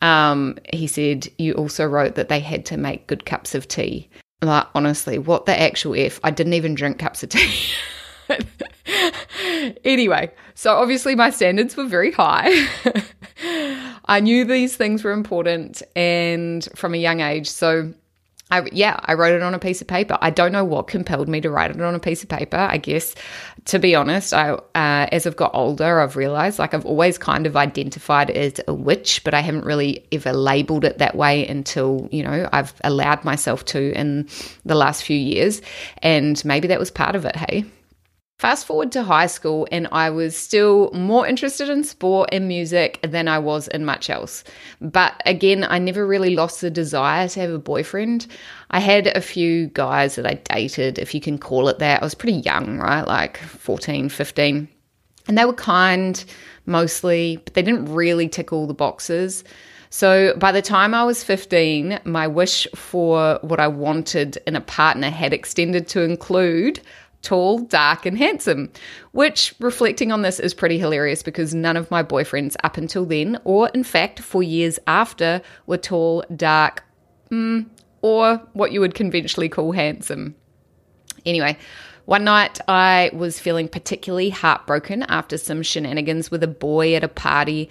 Um, 0.00 0.56
he 0.72 0.86
said, 0.86 1.28
You 1.36 1.52
also 1.54 1.84
wrote 1.84 2.14
that 2.14 2.30
they 2.30 2.40
had 2.40 2.64
to 2.66 2.78
make 2.78 3.06
good 3.06 3.26
cups 3.26 3.54
of 3.54 3.68
tea. 3.68 4.08
Like, 4.40 4.66
honestly, 4.74 5.18
what 5.18 5.44
the 5.44 5.60
actual 5.60 5.94
F? 5.94 6.20
I 6.24 6.30
didn't 6.30 6.54
even 6.54 6.74
drink 6.74 6.98
cups 6.98 7.22
of 7.22 7.28
tea. 7.28 7.52
anyway, 9.84 10.32
so 10.54 10.74
obviously 10.74 11.14
my 11.14 11.28
standards 11.28 11.76
were 11.76 11.86
very 11.86 12.12
high. 12.12 12.50
I 14.08 14.20
knew 14.20 14.44
these 14.44 14.74
things 14.74 15.04
were 15.04 15.12
important 15.12 15.82
and 15.94 16.66
from 16.74 16.94
a 16.94 16.96
young 16.96 17.20
age. 17.20 17.48
So 17.48 17.92
I, 18.50 18.66
yeah, 18.72 18.98
I 19.04 19.12
wrote 19.12 19.34
it 19.34 19.42
on 19.42 19.52
a 19.52 19.58
piece 19.58 19.82
of 19.82 19.86
paper. 19.86 20.16
I 20.22 20.30
don't 20.30 20.52
know 20.52 20.64
what 20.64 20.86
compelled 20.86 21.28
me 21.28 21.40
to 21.42 21.50
write 21.50 21.70
it 21.70 21.80
on 21.80 21.94
a 21.94 21.98
piece 21.98 22.22
of 22.22 22.30
paper. 22.30 22.56
I 22.56 22.78
guess, 22.78 23.14
to 23.66 23.78
be 23.78 23.94
honest, 23.94 24.32
I 24.32 24.52
uh, 24.52 25.06
as 25.12 25.26
I've 25.26 25.36
got 25.36 25.50
older, 25.54 26.00
I've 26.00 26.16
realized 26.16 26.58
like 26.58 26.72
I've 26.72 26.86
always 26.86 27.18
kind 27.18 27.46
of 27.46 27.56
identified 27.56 28.30
as 28.30 28.60
a 28.66 28.72
witch, 28.72 29.22
but 29.22 29.34
I 29.34 29.40
haven't 29.40 29.66
really 29.66 30.06
ever 30.12 30.32
labeled 30.32 30.84
it 30.84 30.98
that 30.98 31.14
way 31.14 31.46
until 31.46 32.08
you 32.10 32.22
know 32.22 32.48
I've 32.50 32.72
allowed 32.84 33.22
myself 33.24 33.66
to 33.66 33.92
in 33.92 34.26
the 34.64 34.74
last 34.74 35.02
few 35.02 35.18
years, 35.18 35.60
and 35.98 36.42
maybe 36.44 36.68
that 36.68 36.78
was 36.78 36.90
part 36.90 37.16
of 37.16 37.26
it. 37.26 37.36
Hey. 37.36 37.66
Fast 38.38 38.66
forward 38.66 38.92
to 38.92 39.02
high 39.02 39.26
school, 39.26 39.66
and 39.72 39.88
I 39.90 40.10
was 40.10 40.36
still 40.36 40.92
more 40.92 41.26
interested 41.26 41.68
in 41.68 41.82
sport 41.82 42.28
and 42.30 42.46
music 42.46 43.00
than 43.02 43.26
I 43.26 43.40
was 43.40 43.66
in 43.66 43.84
much 43.84 44.08
else. 44.08 44.44
But 44.80 45.20
again, 45.26 45.66
I 45.68 45.80
never 45.80 46.06
really 46.06 46.36
lost 46.36 46.60
the 46.60 46.70
desire 46.70 47.26
to 47.26 47.40
have 47.40 47.50
a 47.50 47.58
boyfriend. 47.58 48.28
I 48.70 48.78
had 48.78 49.08
a 49.08 49.20
few 49.20 49.66
guys 49.66 50.14
that 50.14 50.24
I 50.24 50.34
dated, 50.34 51.00
if 51.00 51.16
you 51.16 51.20
can 51.20 51.36
call 51.36 51.68
it 51.68 51.80
that. 51.80 52.00
I 52.00 52.04
was 52.04 52.14
pretty 52.14 52.38
young, 52.38 52.78
right? 52.78 53.04
Like 53.04 53.38
14, 53.38 54.08
15. 54.08 54.68
And 55.26 55.36
they 55.36 55.44
were 55.44 55.52
kind 55.52 56.24
mostly, 56.64 57.38
but 57.44 57.54
they 57.54 57.62
didn't 57.62 57.92
really 57.92 58.28
tick 58.28 58.52
all 58.52 58.68
the 58.68 58.72
boxes. 58.72 59.42
So 59.90 60.34
by 60.36 60.52
the 60.52 60.62
time 60.62 60.94
I 60.94 61.02
was 61.02 61.24
15, 61.24 62.00
my 62.04 62.28
wish 62.28 62.68
for 62.76 63.40
what 63.42 63.58
I 63.58 63.66
wanted 63.66 64.38
in 64.46 64.54
a 64.54 64.60
partner 64.60 65.10
had 65.10 65.32
extended 65.32 65.88
to 65.88 66.02
include 66.02 66.80
tall, 67.22 67.58
dark, 67.58 68.06
and 68.06 68.16
handsome. 68.16 68.70
Which, 69.12 69.54
reflecting 69.58 70.12
on 70.12 70.22
this, 70.22 70.40
is 70.40 70.54
pretty 70.54 70.78
hilarious 70.78 71.22
because 71.22 71.54
none 71.54 71.76
of 71.76 71.90
my 71.90 72.02
boyfriends 72.02 72.56
up 72.64 72.76
until 72.76 73.04
then, 73.04 73.38
or 73.44 73.68
in 73.70 73.84
fact 73.84 74.20
for 74.20 74.42
years 74.42 74.78
after, 74.86 75.42
were 75.66 75.78
tall, 75.78 76.24
dark, 76.34 76.84
mm, 77.30 77.66
or 78.02 78.36
what 78.52 78.72
you 78.72 78.80
would 78.80 78.94
conventionally 78.94 79.48
call 79.48 79.72
handsome. 79.72 80.34
Anyway, 81.26 81.58
one 82.08 82.24
night 82.24 82.58
I 82.68 83.10
was 83.12 83.38
feeling 83.38 83.68
particularly 83.68 84.30
heartbroken 84.30 85.02
after 85.02 85.36
some 85.36 85.62
shenanigans 85.62 86.30
with 86.30 86.42
a 86.42 86.48
boy 86.48 86.94
at 86.94 87.04
a 87.04 87.08
party, 87.08 87.68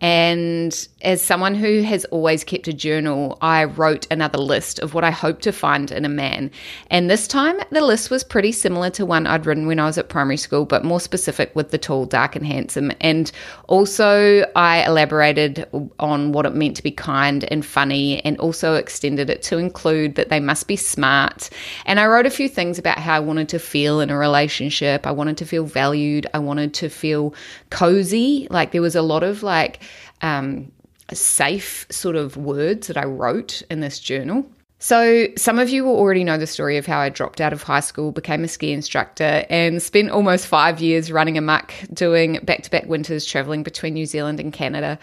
and 0.00 0.88
as 1.02 1.22
someone 1.22 1.54
who 1.54 1.82
has 1.82 2.04
always 2.06 2.44
kept 2.44 2.68
a 2.68 2.72
journal, 2.72 3.38
I 3.40 3.64
wrote 3.64 4.06
another 4.10 4.38
list 4.38 4.78
of 4.78 4.94
what 4.94 5.04
I 5.04 5.10
hope 5.10 5.40
to 5.42 5.52
find 5.52 5.90
in 5.90 6.04
a 6.04 6.08
man. 6.08 6.50
And 6.90 7.08
this 7.08 7.28
time, 7.28 7.60
the 7.70 7.80
list 7.80 8.10
was 8.10 8.24
pretty 8.24 8.52
similar 8.52 8.90
to 8.90 9.06
one 9.06 9.26
I'd 9.26 9.46
written 9.46 9.66
when 9.66 9.78
I 9.78 9.86
was 9.86 9.98
at 9.98 10.08
primary 10.08 10.36
school, 10.36 10.64
but 10.64 10.84
more 10.84 11.00
specific 11.00 11.54
with 11.54 11.70
the 11.70 11.78
tall, 11.78 12.04
dark, 12.04 12.36
and 12.36 12.46
handsome. 12.46 12.92
And 13.00 13.30
also, 13.68 14.44
I 14.56 14.84
elaborated 14.86 15.66
on 15.98 16.32
what 16.32 16.46
it 16.46 16.54
meant 16.54 16.76
to 16.76 16.82
be 16.82 16.90
kind 16.90 17.44
and 17.50 17.64
funny, 17.64 18.24
and 18.24 18.38
also 18.38 18.74
extended 18.74 19.30
it 19.30 19.42
to 19.42 19.58
include 19.58 20.14
that 20.14 20.28
they 20.28 20.40
must 20.40 20.66
be 20.66 20.76
smart. 20.76 21.50
And 21.86 22.00
I 22.00 22.06
wrote 22.06 22.26
a 22.26 22.30
few 22.30 22.48
things 22.48 22.78
about 22.78 22.98
how 22.98 23.16
I 23.16 23.20
wanted 23.20 23.48
to 23.50 23.58
feel 23.58 24.00
in 24.00 24.10
a 24.10 24.16
relationship. 24.16 25.06
I 25.06 25.12
wanted 25.12 25.36
to 25.38 25.44
feel 25.44 25.64
valued. 25.64 26.26
I 26.34 26.38
wanted 26.38 26.74
to 26.74 26.88
feel 26.88 27.34
cozy. 27.70 28.46
Like, 28.50 28.72
there 28.72 28.82
was 28.82 28.96
a 28.96 29.02
lot 29.02 29.22
of 29.22 29.42
like, 29.42 29.80
um, 30.22 30.72
safe 31.12 31.86
sort 31.90 32.16
of 32.16 32.36
words 32.36 32.88
that 32.88 32.96
I 32.96 33.04
wrote 33.04 33.62
in 33.70 33.80
this 33.80 33.98
journal. 33.98 34.46
So, 34.80 35.26
some 35.36 35.58
of 35.58 35.70
you 35.70 35.84
will 35.84 35.96
already 35.96 36.22
know 36.22 36.38
the 36.38 36.46
story 36.46 36.76
of 36.76 36.86
how 36.86 37.00
I 37.00 37.08
dropped 37.08 37.40
out 37.40 37.52
of 37.52 37.64
high 37.64 37.80
school, 37.80 38.12
became 38.12 38.44
a 38.44 38.48
ski 38.48 38.72
instructor, 38.72 39.44
and 39.50 39.82
spent 39.82 40.10
almost 40.10 40.46
five 40.46 40.80
years 40.80 41.10
running 41.10 41.36
amuck 41.36 41.72
doing 41.92 42.38
back 42.44 42.62
to 42.62 42.70
back 42.70 42.86
winters 42.86 43.26
traveling 43.26 43.64
between 43.64 43.94
New 43.94 44.06
Zealand 44.06 44.38
and 44.38 44.52
Canada. 44.52 45.00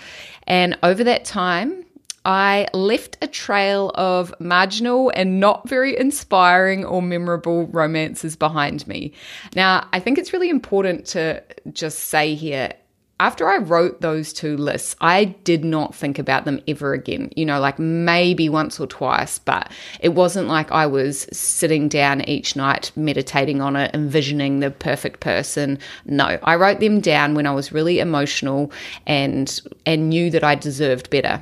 And 0.48 0.78
over 0.82 1.04
that 1.04 1.26
time, 1.26 1.86
I 2.24 2.68
left 2.74 3.18
a 3.22 3.28
trail 3.28 3.92
of 3.96 4.34
marginal 4.40 5.12
and 5.14 5.42
not 5.42 5.68
very 5.68 5.98
inspiring 5.98 6.86
or 6.86 7.02
memorable 7.02 7.68
romances 7.68 8.38
behind 8.38 8.88
me. 8.88 9.12
Now, 9.56 9.90
I 9.92 10.00
think 10.00 10.18
it's 10.18 10.32
really 10.32 10.50
important 10.50 11.06
to 11.08 11.44
just 11.74 12.00
say 12.00 12.34
here 12.34 12.72
after 13.20 13.48
I 13.48 13.58
wrote 13.58 14.02
those 14.02 14.34
two 14.34 14.58
lists, 14.58 14.96
I 15.00 15.26
did 15.26 15.64
not 15.64 15.96
think 15.96 16.20
about 16.20 16.44
them 16.44 16.62
ever 16.68 16.92
again. 16.94 17.32
You 17.36 17.46
know, 17.46 17.62
like 17.62 17.80
maybe 17.80 18.50
once 18.50 18.78
or 18.78 18.88
twice, 18.88 19.40
but 19.40 19.72
it 20.02 20.10
wasn't 20.10 20.50
like 20.50 20.70
I 20.72 20.86
was 20.86 21.26
sitting 21.32 21.88
down 21.88 22.28
each 22.28 22.58
night 22.58 22.92
meditating 22.98 23.62
on 23.62 23.78
it, 23.78 23.92
envisioning 23.94 24.60
the 24.60 24.70
perfect 24.70 25.22
person. 25.22 25.80
No, 26.06 26.38
I 26.44 26.56
wrote 26.56 26.82
them 26.82 27.00
down 27.00 27.36
when 27.36 27.48
I 27.48 27.54
was 27.54 27.72
really 27.72 28.00
emotional 28.00 28.72
and 29.08 29.62
and 29.86 30.10
knew 30.10 30.30
that 30.32 30.44
I 30.44 30.56
deserved 30.56 31.10
better. 31.10 31.42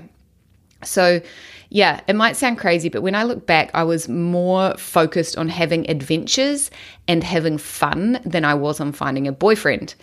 So, 0.84 1.22
yeah, 1.70 2.02
it 2.08 2.16
might 2.16 2.38
sound 2.38 2.60
crazy, 2.60 2.90
but 2.90 3.02
when 3.02 3.16
I 3.16 3.24
look 3.24 3.48
back, 3.48 3.72
I 3.74 3.84
was 3.84 4.08
more 4.08 4.78
focused 4.78 5.38
on 5.38 5.50
having 5.50 5.90
adventures 5.90 6.70
and 7.08 7.24
having 7.24 7.58
fun 7.58 8.20
than 8.24 8.46
I 8.46 8.54
was 8.54 8.80
on 8.80 8.92
finding 8.92 9.28
a 9.28 9.32
boyfriend. 9.32 9.96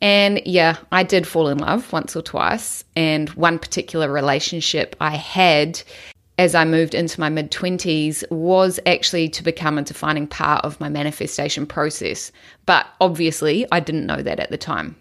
And 0.00 0.42
yeah, 0.44 0.76
I 0.92 1.02
did 1.02 1.26
fall 1.26 1.48
in 1.48 1.58
love 1.58 1.92
once 1.92 2.14
or 2.14 2.22
twice. 2.22 2.84
And 2.96 3.30
one 3.30 3.58
particular 3.58 4.10
relationship 4.10 4.96
I 5.00 5.16
had 5.16 5.82
as 6.36 6.54
I 6.54 6.64
moved 6.64 6.94
into 6.94 7.20
my 7.20 7.28
mid 7.28 7.50
20s 7.50 8.28
was 8.30 8.80
actually 8.86 9.28
to 9.30 9.42
become 9.42 9.78
a 9.78 9.82
defining 9.82 10.26
part 10.26 10.64
of 10.64 10.80
my 10.80 10.88
manifestation 10.88 11.66
process. 11.66 12.32
But 12.66 12.86
obviously, 13.00 13.66
I 13.70 13.80
didn't 13.80 14.06
know 14.06 14.22
that 14.22 14.40
at 14.40 14.50
the 14.50 14.58
time. 14.58 14.96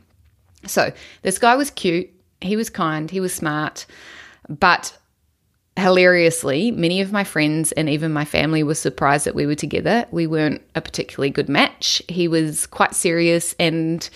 So 0.65 0.93
this 1.23 1.39
guy 1.39 1.55
was 1.55 1.71
cute, 1.71 2.09
he 2.41 2.55
was 2.55 2.69
kind, 2.69 3.09
he 3.09 3.19
was 3.19 3.33
smart, 3.33 3.85
but 4.47 4.97
hilariously, 5.75 6.71
many 6.71 7.01
of 7.01 7.11
my 7.11 7.23
friends 7.23 7.71
and 7.73 7.89
even 7.89 8.13
my 8.13 8.25
family 8.25 8.63
were 8.63 8.75
surprised 8.75 9.25
that 9.25 9.35
we 9.35 9.45
were 9.45 9.55
together. 9.55 10.05
We 10.11 10.27
weren't 10.27 10.61
a 10.75 10.81
particularly 10.81 11.31
good 11.31 11.49
match. 11.49 12.01
He 12.07 12.27
was 12.27 12.67
quite 12.67 12.93
serious 12.93 13.55
and 13.59 14.07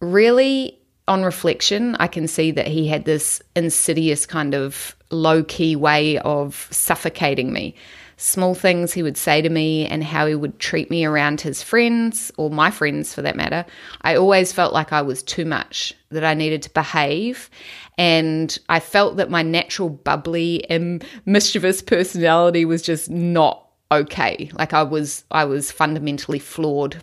really, 0.00 0.78
on 1.08 1.24
reflection, 1.24 1.96
I 1.96 2.06
can 2.06 2.28
see 2.28 2.50
that 2.52 2.68
he 2.68 2.88
had 2.88 3.04
this 3.04 3.42
insidious 3.56 4.26
kind 4.26 4.54
of 4.54 4.96
low 5.10 5.42
key 5.42 5.76
way 5.76 6.18
of 6.18 6.68
suffocating 6.70 7.52
me. 7.52 7.74
Small 8.16 8.54
things 8.54 8.92
he 8.92 9.02
would 9.02 9.16
say 9.16 9.40
to 9.40 9.48
me 9.48 9.86
and 9.86 10.04
how 10.04 10.26
he 10.26 10.34
would 10.34 10.58
treat 10.58 10.90
me 10.90 11.04
around 11.04 11.40
his 11.40 11.62
friends, 11.62 12.30
or 12.36 12.50
my 12.50 12.70
friends 12.70 13.14
for 13.14 13.22
that 13.22 13.34
matter. 13.34 13.64
I 14.02 14.14
always 14.14 14.52
felt 14.52 14.74
like 14.74 14.92
I 14.92 15.02
was 15.02 15.22
too 15.22 15.44
much, 15.46 15.94
that 16.10 16.24
I 16.24 16.34
needed 16.34 16.62
to 16.62 16.70
behave. 16.70 17.48
And 17.96 18.56
I 18.68 18.78
felt 18.78 19.16
that 19.16 19.30
my 19.30 19.42
natural 19.42 19.88
bubbly 19.88 20.68
and 20.70 21.04
mischievous 21.24 21.82
personality 21.82 22.64
was 22.64 22.82
just 22.82 23.10
not 23.10 23.66
okay. 23.90 24.50
Like 24.54 24.72
I 24.74 24.82
was 24.82 25.24
I 25.30 25.44
was 25.44 25.72
fundamentally 25.72 26.38
flawed 26.38 27.02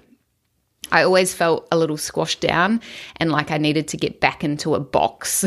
I 0.91 1.03
always 1.03 1.33
felt 1.33 1.67
a 1.71 1.77
little 1.77 1.97
squashed 1.97 2.41
down 2.41 2.81
and 3.17 3.31
like 3.31 3.51
I 3.51 3.57
needed 3.57 3.87
to 3.89 3.97
get 3.97 4.19
back 4.19 4.43
into 4.43 4.75
a 4.75 4.79
box. 4.79 5.43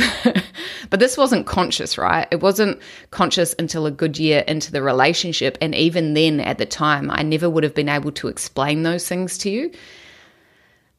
but 0.90 1.00
this 1.00 1.16
wasn't 1.16 1.46
conscious, 1.46 1.96
right? 1.96 2.28
It 2.30 2.40
wasn't 2.40 2.80
conscious 3.10 3.54
until 3.58 3.86
a 3.86 3.90
good 3.90 4.18
year 4.18 4.44
into 4.46 4.70
the 4.70 4.82
relationship. 4.82 5.56
And 5.60 5.74
even 5.74 6.14
then, 6.14 6.40
at 6.40 6.58
the 6.58 6.66
time, 6.66 7.10
I 7.10 7.22
never 7.22 7.48
would 7.48 7.64
have 7.64 7.74
been 7.74 7.88
able 7.88 8.12
to 8.12 8.28
explain 8.28 8.82
those 8.82 9.08
things 9.08 9.38
to 9.38 9.50
you. 9.50 9.72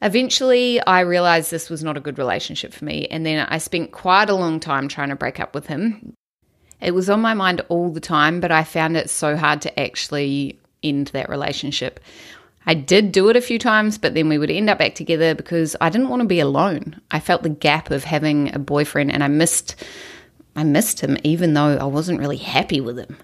Eventually, 0.01 0.81
I 0.81 1.01
realized 1.01 1.51
this 1.51 1.69
was 1.69 1.83
not 1.83 1.97
a 1.97 2.01
good 2.01 2.17
relationship 2.17 2.73
for 2.73 2.85
me. 2.85 3.07
And 3.11 3.23
then 3.25 3.45
I 3.47 3.59
spent 3.59 3.91
quite 3.91 4.29
a 4.29 4.35
long 4.35 4.59
time 4.59 4.87
trying 4.87 5.09
to 5.09 5.15
break 5.15 5.39
up 5.39 5.53
with 5.53 5.67
him. 5.67 6.15
It 6.81 6.95
was 6.95 7.09
on 7.11 7.21
my 7.21 7.35
mind 7.35 7.61
all 7.69 7.91
the 7.91 7.99
time, 7.99 8.39
but 8.39 8.51
I 8.51 8.63
found 8.63 8.97
it 8.97 9.11
so 9.11 9.37
hard 9.37 9.61
to 9.61 9.79
actually 9.79 10.59
end 10.81 11.07
that 11.07 11.29
relationship. 11.29 11.99
I 12.65 12.73
did 12.73 13.11
do 13.11 13.29
it 13.29 13.35
a 13.35 13.41
few 13.41 13.57
times, 13.57 13.97
but 13.97 14.13
then 14.13 14.29
we 14.29 14.37
would 14.37 14.51
end 14.51 14.69
up 14.69 14.77
back 14.77 14.95
together 14.95 15.33
because 15.33 15.75
I 15.81 15.89
didn't 15.89 16.09
want 16.09 16.21
to 16.21 16.27
be 16.27 16.39
alone. 16.39 17.01
I 17.09 17.19
felt 17.19 17.43
the 17.43 17.49
gap 17.49 17.89
of 17.89 18.03
having 18.03 18.53
a 18.53 18.59
boyfriend 18.59 19.11
and 19.11 19.23
I 19.23 19.27
missed 19.27 19.75
I 20.55 20.63
missed 20.63 20.99
him 20.99 21.17
even 21.23 21.53
though 21.53 21.77
I 21.77 21.85
wasn't 21.85 22.19
really 22.19 22.37
happy 22.37 22.81
with 22.81 22.99
him. 22.99 23.17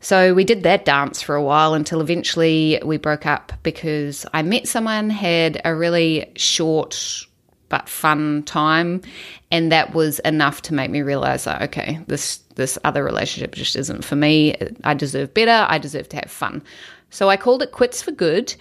So 0.00 0.34
we 0.34 0.44
did 0.44 0.64
that 0.64 0.84
dance 0.84 1.22
for 1.22 1.34
a 1.34 1.42
while 1.42 1.72
until 1.72 2.02
eventually 2.02 2.78
we 2.84 2.98
broke 2.98 3.24
up 3.24 3.52
because 3.62 4.26
I 4.34 4.42
met 4.42 4.68
someone 4.68 5.08
had 5.08 5.62
a 5.64 5.74
really 5.74 6.30
short 6.36 7.26
but 7.70 7.88
fun 7.88 8.42
time 8.42 9.00
and 9.50 9.72
that 9.72 9.94
was 9.94 10.18
enough 10.20 10.62
to 10.62 10.74
make 10.74 10.90
me 10.90 11.02
realize 11.02 11.44
that 11.44 11.62
okay 11.62 11.98
this 12.06 12.36
this 12.56 12.78
other 12.84 13.02
relationship 13.02 13.54
just 13.54 13.74
isn't 13.74 14.04
for 14.04 14.14
me 14.16 14.54
i 14.84 14.94
deserve 14.94 15.32
better 15.34 15.66
i 15.68 15.78
deserve 15.78 16.08
to 16.08 16.16
have 16.16 16.30
fun 16.30 16.62
so 17.14 17.30
I 17.30 17.36
called 17.36 17.62
it 17.62 17.70
quits 17.70 18.02
for 18.02 18.10
good 18.10 18.52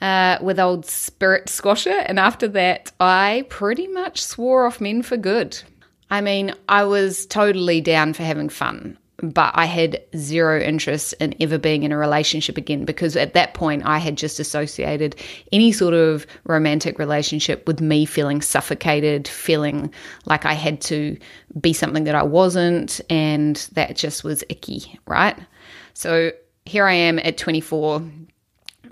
uh, 0.00 0.38
with 0.42 0.58
old 0.58 0.86
Spirit 0.86 1.46
Squasher. 1.46 2.02
And 2.06 2.18
after 2.18 2.48
that, 2.48 2.90
I 2.98 3.46
pretty 3.48 3.86
much 3.86 4.20
swore 4.20 4.66
off 4.66 4.80
men 4.80 5.02
for 5.02 5.16
good. 5.16 5.62
I 6.10 6.20
mean, 6.20 6.52
I 6.68 6.82
was 6.82 7.26
totally 7.26 7.80
down 7.80 8.12
for 8.14 8.24
having 8.24 8.48
fun, 8.48 8.98
but 9.22 9.52
I 9.54 9.66
had 9.66 10.02
zero 10.16 10.60
interest 10.60 11.14
in 11.20 11.32
ever 11.40 11.58
being 11.58 11.84
in 11.84 11.92
a 11.92 11.96
relationship 11.96 12.58
again 12.58 12.84
because 12.84 13.14
at 13.14 13.34
that 13.34 13.54
point 13.54 13.86
I 13.86 13.98
had 13.98 14.16
just 14.16 14.40
associated 14.40 15.14
any 15.52 15.70
sort 15.70 15.94
of 15.94 16.26
romantic 16.42 16.98
relationship 16.98 17.68
with 17.68 17.80
me 17.80 18.04
feeling 18.04 18.42
suffocated, 18.42 19.28
feeling 19.28 19.94
like 20.26 20.44
I 20.44 20.54
had 20.54 20.80
to 20.82 21.16
be 21.60 21.72
something 21.72 22.02
that 22.02 22.16
I 22.16 22.24
wasn't, 22.24 23.00
and 23.08 23.54
that 23.74 23.94
just 23.94 24.24
was 24.24 24.42
icky, 24.48 24.98
right? 25.06 25.38
So 25.94 26.32
here 26.66 26.86
I 26.86 26.94
am 26.94 27.18
at 27.18 27.38
24, 27.38 28.02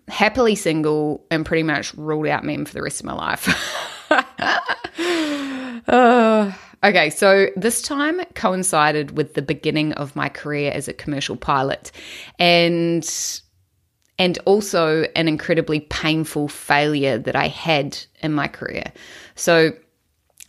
happily 0.08 0.54
single, 0.54 1.24
and 1.30 1.44
pretty 1.44 1.62
much 1.62 1.94
ruled 1.94 2.26
out 2.26 2.44
men 2.44 2.64
for 2.64 2.74
the 2.74 2.82
rest 2.82 3.00
of 3.00 3.06
my 3.06 3.14
life. 3.14 3.48
uh, 5.88 6.52
Okay, 6.84 7.10
so 7.10 7.48
this 7.56 7.82
time 7.82 8.20
coincided 8.34 9.16
with 9.16 9.34
the 9.34 9.42
beginning 9.42 9.92
of 9.94 10.14
my 10.14 10.28
career 10.28 10.70
as 10.72 10.86
a 10.86 10.92
commercial 10.92 11.36
pilot 11.36 11.90
and 12.38 13.40
and 14.20 14.38
also 14.46 15.02
an 15.16 15.28
incredibly 15.28 15.80
painful 15.80 16.48
failure 16.48 17.18
that 17.18 17.36
I 17.36 17.48
had 17.48 17.98
in 18.20 18.32
my 18.32 18.48
career. 18.48 18.92
So 19.34 19.72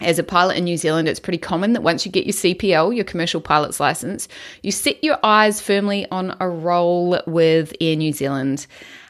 as 0.01 0.19
a 0.19 0.23
pilot 0.23 0.57
in 0.57 0.63
New 0.63 0.77
Zealand, 0.77 1.07
it's 1.07 1.19
pretty 1.19 1.37
common 1.37 1.73
that 1.73 1.81
once 1.81 2.05
you 2.05 2.11
get 2.11 2.25
your 2.25 2.33
CPL, 2.33 2.95
your 2.95 3.03
commercial 3.03 3.41
pilot's 3.41 3.79
license, 3.79 4.27
you 4.63 4.71
set 4.71 5.03
your 5.03 5.17
eyes 5.23 5.61
firmly 5.61 6.09
on 6.11 6.35
a 6.39 6.49
role 6.49 7.21
with 7.27 7.73
Air 7.81 7.95
New 7.95 8.13
Zealand. 8.13 8.65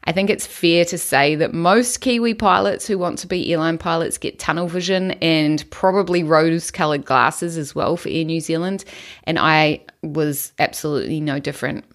I 0.06 0.12
think 0.12 0.30
it's 0.30 0.48
fair 0.48 0.86
to 0.86 0.98
say 0.98 1.36
that 1.36 1.54
most 1.54 2.02
Kiwi 2.02 2.34
pilots 2.34 2.88
who 2.88 2.98
want 2.98 3.20
to 3.20 3.28
be 3.28 3.52
airline 3.52 3.78
pilots 3.78 4.18
get 4.18 4.40
tunnel 4.40 4.68
vision 4.68 5.12
and 5.22 5.70
probably 5.70 6.24
rose 6.24 6.72
coloured 6.72 7.06
glasses 7.06 7.58
as 7.58 7.76
well 7.76 7.96
for 7.96 8.10
Air 8.10 8.26
New 8.26 8.40
Zealand. 8.40 8.86
And 9.26 9.38
I 9.38 9.82
was 10.02 10.54
absolutely 10.58 11.20
no 11.20 11.40
different. 11.40 11.86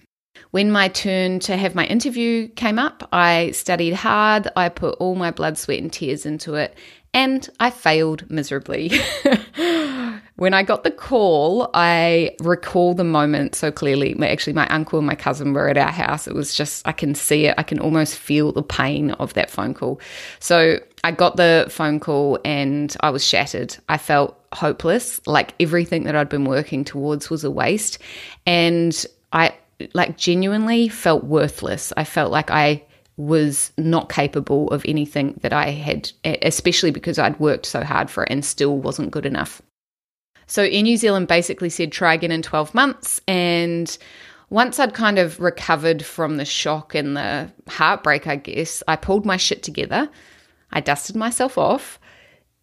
When 0.50 0.70
my 0.70 0.86
turn 0.86 1.40
to 1.40 1.56
have 1.56 1.74
my 1.74 1.86
interview 1.86 2.46
came 2.46 2.78
up, 2.78 3.08
I 3.12 3.50
studied 3.50 3.94
hard. 3.94 4.46
I 4.54 4.68
put 4.68 4.96
all 5.00 5.16
my 5.16 5.32
blood, 5.32 5.58
sweat, 5.58 5.80
and 5.80 5.92
tears 5.92 6.24
into 6.24 6.54
it, 6.54 6.76
and 7.14 7.48
I 7.60 7.70
failed 7.70 8.28
miserably. 8.28 8.90
when 10.36 10.52
I 10.52 10.64
got 10.64 10.82
the 10.82 10.90
call, 10.90 11.70
I 11.72 12.34
recall 12.40 12.94
the 12.94 13.04
moment 13.04 13.54
so 13.54 13.70
clearly. 13.70 14.16
Actually, 14.20 14.54
my 14.54 14.66
uncle 14.66 14.98
and 14.98 15.06
my 15.06 15.14
cousin 15.14 15.52
were 15.52 15.68
at 15.68 15.78
our 15.78 15.92
house. 15.92 16.26
It 16.26 16.34
was 16.34 16.54
just, 16.54 16.86
I 16.86 16.92
can 16.92 17.14
see 17.14 17.46
it. 17.46 17.54
I 17.56 17.62
can 17.62 17.78
almost 17.78 18.18
feel 18.18 18.50
the 18.50 18.64
pain 18.64 19.12
of 19.12 19.32
that 19.34 19.48
phone 19.48 19.74
call. 19.74 20.00
So 20.40 20.80
I 21.04 21.12
got 21.12 21.36
the 21.36 21.66
phone 21.70 22.00
call 22.00 22.40
and 22.44 22.94
I 23.00 23.10
was 23.10 23.24
shattered. 23.24 23.76
I 23.88 23.96
felt 23.96 24.36
hopeless, 24.52 25.24
like 25.24 25.54
everything 25.60 26.04
that 26.04 26.16
I'd 26.16 26.28
been 26.28 26.44
working 26.44 26.84
towards 26.84 27.30
was 27.30 27.44
a 27.44 27.50
waste. 27.50 27.98
And 28.44 29.06
I, 29.32 29.54
like, 29.92 30.18
genuinely 30.18 30.88
felt 30.88 31.22
worthless. 31.22 31.92
I 31.96 32.02
felt 32.02 32.32
like 32.32 32.50
I, 32.50 32.82
was 33.16 33.72
not 33.78 34.08
capable 34.08 34.68
of 34.70 34.84
anything 34.86 35.38
that 35.42 35.52
I 35.52 35.70
had, 35.70 36.10
especially 36.24 36.90
because 36.90 37.18
I'd 37.18 37.38
worked 37.38 37.66
so 37.66 37.84
hard 37.84 38.10
for 38.10 38.24
it 38.24 38.30
and 38.30 38.44
still 38.44 38.76
wasn't 38.76 39.12
good 39.12 39.26
enough. 39.26 39.62
So 40.46 40.64
in 40.64 40.82
New 40.82 40.96
Zealand 40.96 41.28
basically 41.28 41.70
said 41.70 41.92
try 41.92 42.14
again 42.14 42.32
in 42.32 42.42
12 42.42 42.74
months. 42.74 43.20
And 43.28 43.96
once 44.50 44.78
I'd 44.78 44.94
kind 44.94 45.18
of 45.18 45.40
recovered 45.40 46.04
from 46.04 46.36
the 46.36 46.44
shock 46.44 46.94
and 46.94 47.16
the 47.16 47.50
heartbreak, 47.68 48.26
I 48.26 48.36
guess, 48.36 48.82
I 48.88 48.96
pulled 48.96 49.24
my 49.24 49.36
shit 49.36 49.62
together. 49.62 50.10
I 50.72 50.80
dusted 50.80 51.16
myself 51.16 51.56
off. 51.56 51.98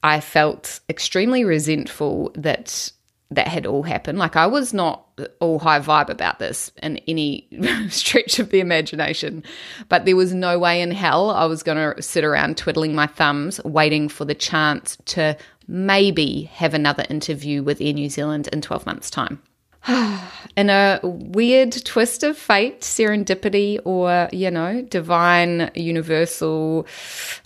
I 0.03 0.19
felt 0.19 0.79
extremely 0.89 1.45
resentful 1.45 2.31
that 2.35 2.91
that 3.31 3.47
had 3.47 3.65
all 3.65 3.83
happened. 3.83 4.19
Like 4.19 4.35
I 4.35 4.45
was 4.45 4.73
not 4.73 5.07
all 5.39 5.57
high 5.59 5.79
vibe 5.79 6.09
about 6.09 6.39
this 6.39 6.71
in 6.83 6.97
any 7.07 7.47
stretch 7.89 8.39
of 8.39 8.49
the 8.49 8.59
imagination, 8.59 9.43
but 9.89 10.05
there 10.05 10.15
was 10.15 10.33
no 10.33 10.59
way 10.59 10.81
in 10.81 10.91
hell 10.91 11.31
I 11.31 11.45
was 11.45 11.63
going 11.63 11.77
to 11.77 12.01
sit 12.01 12.23
around 12.23 12.57
twiddling 12.57 12.93
my 12.93 13.07
thumbs 13.07 13.63
waiting 13.63 14.09
for 14.09 14.25
the 14.25 14.35
chance 14.35 14.97
to 15.05 15.37
maybe 15.67 16.43
have 16.53 16.73
another 16.73 17.05
interview 17.09 17.63
with 17.63 17.79
Air 17.79 17.93
New 17.93 18.09
Zealand 18.09 18.49
in 18.51 18.61
12 18.61 18.85
months' 18.85 19.09
time. 19.09 19.41
in 20.57 20.69
a 20.69 20.99
weird 21.01 21.71
twist 21.85 22.23
of 22.23 22.37
fate, 22.37 22.81
serendipity, 22.81 23.79
or, 23.83 24.29
you 24.31 24.51
know, 24.51 24.81
divine 24.83 25.71
universal 25.73 26.85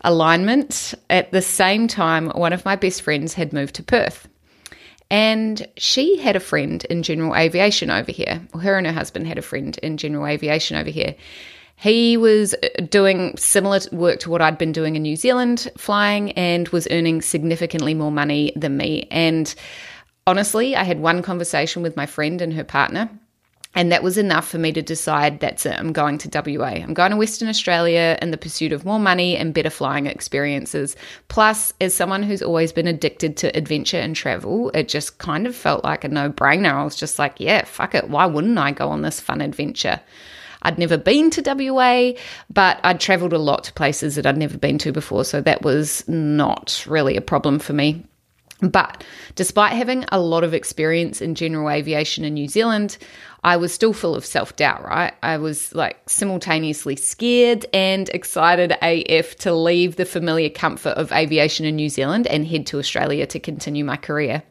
alignment, 0.03 0.93
at 1.09 1.31
the 1.31 1.41
same 1.41 1.87
time, 1.87 2.29
one 2.31 2.51
of 2.51 2.65
my 2.65 2.75
best 2.75 3.03
friends 3.03 3.35
had 3.35 3.53
moved 3.53 3.75
to 3.75 3.83
Perth. 3.83 4.27
And 5.09 5.67
she 5.77 6.17
had 6.17 6.35
a 6.35 6.39
friend 6.39 6.83
in 6.85 7.03
general 7.03 7.35
aviation 7.35 7.91
over 7.91 8.11
here. 8.11 8.41
Well, 8.53 8.63
her 8.63 8.77
and 8.77 8.87
her 8.87 8.93
husband 8.93 9.27
had 9.27 9.37
a 9.37 9.43
friend 9.43 9.77
in 9.83 9.97
general 9.97 10.25
aviation 10.25 10.77
over 10.77 10.89
here. 10.89 11.15
He 11.77 12.17
was 12.17 12.53
uh, 12.55 12.81
doing 12.89 13.35
similar 13.37 13.79
work 13.91 14.19
to 14.21 14.29
what 14.29 14.41
I'd 14.41 14.57
been 14.57 14.71
doing 14.71 14.95
in 14.95 15.03
New 15.03 15.15
Zealand, 15.15 15.69
flying, 15.77 16.31
and 16.31 16.67
was 16.69 16.87
earning 16.89 17.21
significantly 17.21 17.93
more 17.93 18.11
money 18.11 18.53
than 18.55 18.77
me. 18.77 19.07
And 19.11 19.53
honestly, 20.25 20.75
I 20.75 20.83
had 20.83 20.99
one 20.99 21.21
conversation 21.21 21.83
with 21.83 21.97
my 21.97 22.05
friend 22.05 22.41
and 22.41 22.53
her 22.53 22.63
partner, 22.63 23.09
and 23.75 23.91
that 23.91 24.01
was 24.01 24.17
enough 24.17 24.47
for 24.47 24.57
me 24.57 24.71
to 24.71 24.81
decide 24.81 25.41
that's 25.41 25.65
it, 25.65 25.77
I'm 25.77 25.91
going 25.91 26.17
to 26.19 26.57
WA. 26.57 26.65
I'm 26.65 26.93
going 26.93 27.11
to 27.11 27.17
Western 27.17 27.49
Australia 27.49 28.17
in 28.21 28.31
the 28.31 28.37
pursuit 28.37 28.71
of 28.71 28.85
more 28.85 28.99
money 28.99 29.35
and 29.35 29.53
better 29.53 29.69
flying 29.69 30.07
experiences. 30.07 30.95
Plus, 31.27 31.73
as 31.81 31.93
someone 31.93 32.23
who's 32.23 32.41
always 32.41 32.71
been 32.71 32.87
addicted 32.87 33.35
to 33.37 33.55
adventure 33.55 33.97
and 33.99 34.15
travel, 34.15 34.71
it 34.71 34.87
just 34.87 35.17
kind 35.17 35.45
of 35.45 35.55
felt 35.55 35.83
like 35.83 36.05
a 36.05 36.07
no 36.07 36.29
brainer. 36.29 36.73
I 36.73 36.83
was 36.83 36.95
just 36.95 37.19
like, 37.19 37.35
yeah, 37.37 37.65
fuck 37.65 37.93
it. 37.93 38.09
Why 38.09 38.25
wouldn't 38.25 38.57
I 38.57 38.71
go 38.71 38.89
on 38.89 39.01
this 39.01 39.19
fun 39.19 39.41
adventure? 39.41 39.99
I'd 40.61 40.79
never 40.79 40.97
been 40.97 41.29
to 41.31 41.43
WA, 41.45 42.13
but 42.49 42.79
I'd 42.83 42.99
traveled 42.99 43.33
a 43.33 43.37
lot 43.37 43.65
to 43.65 43.73
places 43.73 44.15
that 44.15 44.25
I'd 44.25 44.37
never 44.37 44.57
been 44.57 44.79
to 44.79 44.91
before. 44.91 45.23
So 45.23 45.41
that 45.41 45.61
was 45.61 46.07
not 46.07 46.83
really 46.87 47.17
a 47.17 47.21
problem 47.21 47.59
for 47.59 47.73
me. 47.73 48.05
But 48.69 49.03
despite 49.35 49.73
having 49.73 50.05
a 50.11 50.19
lot 50.19 50.43
of 50.43 50.53
experience 50.53 51.21
in 51.21 51.35
general 51.35 51.69
aviation 51.69 52.23
in 52.23 52.33
New 52.33 52.47
Zealand, 52.47 52.97
I 53.43 53.57
was 53.57 53.73
still 53.73 53.93
full 53.93 54.15
of 54.15 54.25
self 54.25 54.55
doubt, 54.55 54.83
right? 54.83 55.13
I 55.21 55.37
was 55.37 55.73
like 55.75 56.09
simultaneously 56.09 56.95
scared 56.95 57.65
and 57.73 58.09
excited 58.09 58.75
AF 58.81 59.35
to 59.37 59.53
leave 59.53 59.97
the 59.97 60.05
familiar 60.05 60.49
comfort 60.49 60.97
of 60.97 61.11
aviation 61.11 61.65
in 61.65 61.75
New 61.75 61.89
Zealand 61.89 62.27
and 62.27 62.47
head 62.47 62.65
to 62.67 62.79
Australia 62.79 63.27
to 63.27 63.39
continue 63.39 63.85
my 63.85 63.97
career. 63.97 64.43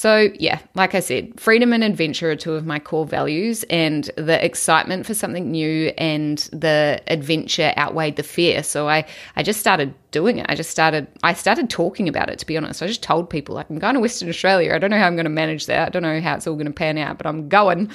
So, 0.00 0.30
yeah, 0.38 0.60
like 0.74 0.94
I 0.94 1.00
said, 1.00 1.38
freedom 1.38 1.74
and 1.74 1.84
adventure 1.84 2.30
are 2.30 2.34
two 2.34 2.54
of 2.54 2.64
my 2.64 2.78
core 2.78 3.04
values, 3.04 3.64
and 3.64 4.04
the 4.16 4.42
excitement 4.42 5.04
for 5.04 5.12
something 5.12 5.50
new 5.50 5.92
and 5.98 6.38
the 6.54 7.02
adventure 7.06 7.74
outweighed 7.76 8.16
the 8.16 8.22
fear. 8.22 8.62
So, 8.62 8.88
I, 8.88 9.04
I 9.36 9.42
just 9.42 9.60
started 9.60 9.92
doing 10.10 10.38
it. 10.38 10.46
I 10.48 10.54
just 10.54 10.70
started, 10.70 11.06
I 11.22 11.34
started 11.34 11.68
talking 11.68 12.08
about 12.08 12.30
it, 12.30 12.38
to 12.38 12.46
be 12.46 12.56
honest. 12.56 12.82
I 12.82 12.86
just 12.86 13.02
told 13.02 13.28
people, 13.28 13.54
like, 13.54 13.68
I'm 13.68 13.78
going 13.78 13.92
to 13.92 14.00
Western 14.00 14.30
Australia. 14.30 14.74
I 14.74 14.78
don't 14.78 14.88
know 14.88 14.98
how 14.98 15.06
I'm 15.06 15.16
going 15.16 15.24
to 15.24 15.28
manage 15.28 15.66
that. 15.66 15.88
I 15.88 15.90
don't 15.90 16.02
know 16.02 16.18
how 16.22 16.34
it's 16.34 16.46
all 16.46 16.54
going 16.54 16.64
to 16.64 16.72
pan 16.72 16.96
out, 16.96 17.18
but 17.18 17.26
I'm 17.26 17.50
going. 17.50 17.90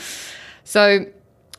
So, 0.64 1.08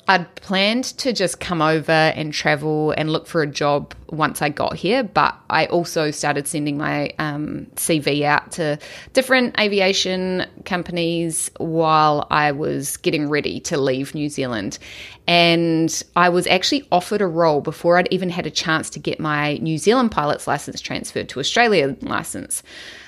I'd 0.08 0.32
planned 0.36 0.84
to 0.98 1.12
just 1.12 1.40
come 1.40 1.60
over 1.60 1.90
and 1.90 2.32
travel 2.32 2.92
and 2.96 3.10
look 3.10 3.26
for 3.26 3.42
a 3.42 3.46
job 3.46 3.92
once 4.10 4.40
I 4.40 4.50
got 4.50 4.76
here, 4.76 5.02
but 5.02 5.36
I 5.50 5.66
also 5.66 6.12
started 6.12 6.46
sending 6.46 6.78
my 6.78 7.12
um, 7.18 7.66
CV 7.74 8.22
out 8.22 8.52
to 8.52 8.78
different 9.14 9.58
aviation 9.58 10.46
companies 10.64 11.50
while 11.56 12.28
I 12.30 12.52
was 12.52 12.96
getting 12.98 13.28
ready 13.28 13.58
to 13.60 13.76
leave 13.76 14.14
New 14.14 14.28
Zealand. 14.28 14.78
And 15.26 16.02
I 16.14 16.28
was 16.28 16.46
actually 16.46 16.86
offered 16.92 17.20
a 17.20 17.26
role 17.26 17.60
before 17.60 17.98
I'd 17.98 18.12
even 18.12 18.30
had 18.30 18.46
a 18.46 18.50
chance 18.50 18.88
to 18.90 19.00
get 19.00 19.18
my 19.18 19.54
New 19.54 19.76
Zealand 19.76 20.12
pilot's 20.12 20.46
license 20.46 20.80
transferred 20.80 21.28
to 21.30 21.40
Australian 21.40 21.98
license. 22.02 22.62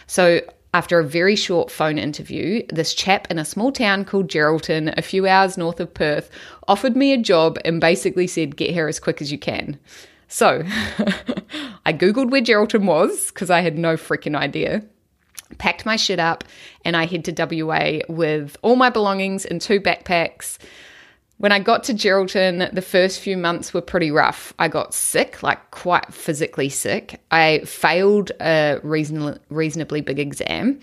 So 0.08 0.40
after 0.79 1.01
a 1.01 1.05
very 1.05 1.35
short 1.35 1.73
phone 1.73 1.99
interview, 1.99 2.62
this 2.69 2.95
chap 2.95 3.27
in 3.33 3.38
a 3.41 3.45
small 3.45 3.73
town 3.73 4.05
called 4.05 4.29
Geraldton, 4.29 4.97
a 4.97 5.03
few 5.03 5.27
hours 5.27 5.59
north 5.59 5.81
of 5.81 5.93
Perth, 5.93 6.31
offered 6.69 6.95
me 6.95 7.12
a 7.12 7.19
job 7.19 7.59
and 7.64 7.81
basically 7.81 8.29
said, 8.29 8.57
Get 8.57 8.71
here 8.71 8.87
as 8.87 9.01
quick 9.01 9.21
as 9.21 9.33
you 9.33 9.38
can. 9.38 9.77
So 10.29 10.62
I 11.85 11.93
Googled 11.93 12.31
where 12.31 12.41
Geraldton 12.41 12.85
was 12.85 13.27
because 13.33 13.51
I 13.51 13.61
had 13.61 13.77
no 13.77 13.97
freaking 13.97 14.37
idea. 14.37 14.85
Packed 15.59 15.85
my 15.85 15.97
shit 15.97 16.21
up 16.21 16.45
and 16.85 16.97
I 16.97 17.07
head 17.07 17.25
to 17.25 17.64
WA 17.64 17.99
with 18.09 18.57
all 18.62 18.77
my 18.77 18.88
belongings 18.88 19.45
in 19.45 19.59
two 19.59 19.81
backpacks 19.81 20.59
when 21.38 21.53
I 21.53 21.61
got 21.61 21.85
to 21.85 21.94
Geraldton, 21.94 22.72
the 22.74 22.83
first 22.83 23.20
few 23.20 23.37
months 23.37 23.72
were 23.72 23.81
pretty 23.81 24.11
rough. 24.11 24.53
I 24.59 24.66
got 24.66 24.92
sick, 24.92 25.42
like 25.42 25.70
quite 25.70 26.12
physically 26.12 26.68
sick. 26.68 27.20
I 27.31 27.61
failed 27.61 28.33
a 28.40 28.81
reason- 28.83 29.38
reasonably 29.48 30.01
big 30.01 30.18
exam. 30.18 30.81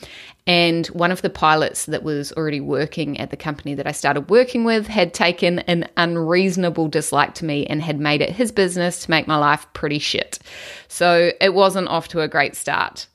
And 0.47 0.87
one 0.87 1.11
of 1.11 1.21
the 1.21 1.29
pilots 1.29 1.87
that 1.87 2.03
was 2.03 2.31
already 2.33 2.61
working 2.61 3.19
at 3.19 3.31
the 3.31 3.37
company 3.37 3.75
that 3.75 3.87
I 3.87 3.91
started 3.91 4.29
working 4.29 4.63
with 4.63 4.87
had 4.87 5.13
taken 5.13 5.59
an 5.59 5.89
unreasonable 5.97 6.87
dislike 6.87 7.33
to 7.35 7.45
me 7.45 7.65
and 7.65 7.81
had 7.81 7.99
made 7.99 8.21
it 8.21 8.29
his 8.29 8.51
business 8.51 9.03
to 9.03 9.11
make 9.11 9.27
my 9.27 9.37
life 9.37 9.67
pretty 9.73 9.99
shit. 9.99 10.39
So 10.87 11.31
it 11.41 11.53
wasn't 11.53 11.89
off 11.89 12.07
to 12.09 12.21
a 12.21 12.27
great 12.29 12.55
start. 12.55 13.07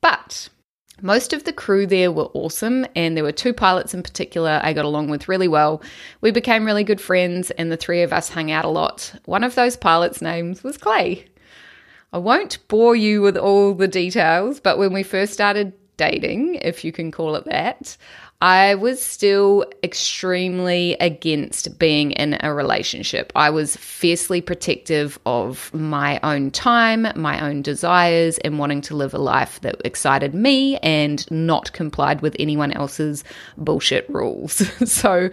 But 0.00 0.50
Most 1.02 1.34
of 1.34 1.44
the 1.44 1.52
crew 1.52 1.86
there 1.86 2.10
were 2.10 2.30
awesome, 2.32 2.86
and 2.96 3.16
there 3.16 3.24
were 3.24 3.32
two 3.32 3.52
pilots 3.52 3.92
in 3.92 4.02
particular 4.02 4.60
I 4.62 4.72
got 4.72 4.86
along 4.86 5.10
with 5.10 5.28
really 5.28 5.48
well. 5.48 5.82
We 6.22 6.30
became 6.30 6.64
really 6.64 6.84
good 6.84 7.02
friends, 7.02 7.50
and 7.52 7.70
the 7.70 7.76
three 7.76 8.02
of 8.02 8.14
us 8.14 8.30
hung 8.30 8.50
out 8.50 8.64
a 8.64 8.68
lot. 8.68 9.12
One 9.26 9.44
of 9.44 9.54
those 9.54 9.76
pilots' 9.76 10.22
names 10.22 10.64
was 10.64 10.78
Clay. 10.78 11.26
I 12.14 12.18
won't 12.18 12.66
bore 12.68 12.96
you 12.96 13.20
with 13.20 13.36
all 13.36 13.74
the 13.74 13.88
details, 13.88 14.58
but 14.58 14.78
when 14.78 14.94
we 14.94 15.02
first 15.02 15.34
started 15.34 15.74
dating, 15.98 16.56
if 16.56 16.82
you 16.82 16.92
can 16.92 17.10
call 17.10 17.36
it 17.36 17.44
that, 17.44 17.96
I 18.42 18.74
was 18.74 19.02
still 19.02 19.64
extremely 19.82 20.92
against 21.00 21.78
being 21.78 22.12
in 22.12 22.36
a 22.40 22.52
relationship. 22.52 23.32
I 23.34 23.48
was 23.48 23.76
fiercely 23.76 24.42
protective 24.42 25.18
of 25.24 25.72
my 25.72 26.20
own 26.22 26.50
time, 26.50 27.06
my 27.16 27.40
own 27.40 27.62
desires, 27.62 28.36
and 28.38 28.58
wanting 28.58 28.82
to 28.82 28.96
live 28.96 29.14
a 29.14 29.18
life 29.18 29.60
that 29.62 29.80
excited 29.86 30.34
me 30.34 30.76
and 30.78 31.28
not 31.30 31.72
complied 31.72 32.20
with 32.20 32.36
anyone 32.38 32.72
else's 32.72 33.24
bullshit 33.56 34.08
rules. 34.10 34.52
so, 34.90 35.30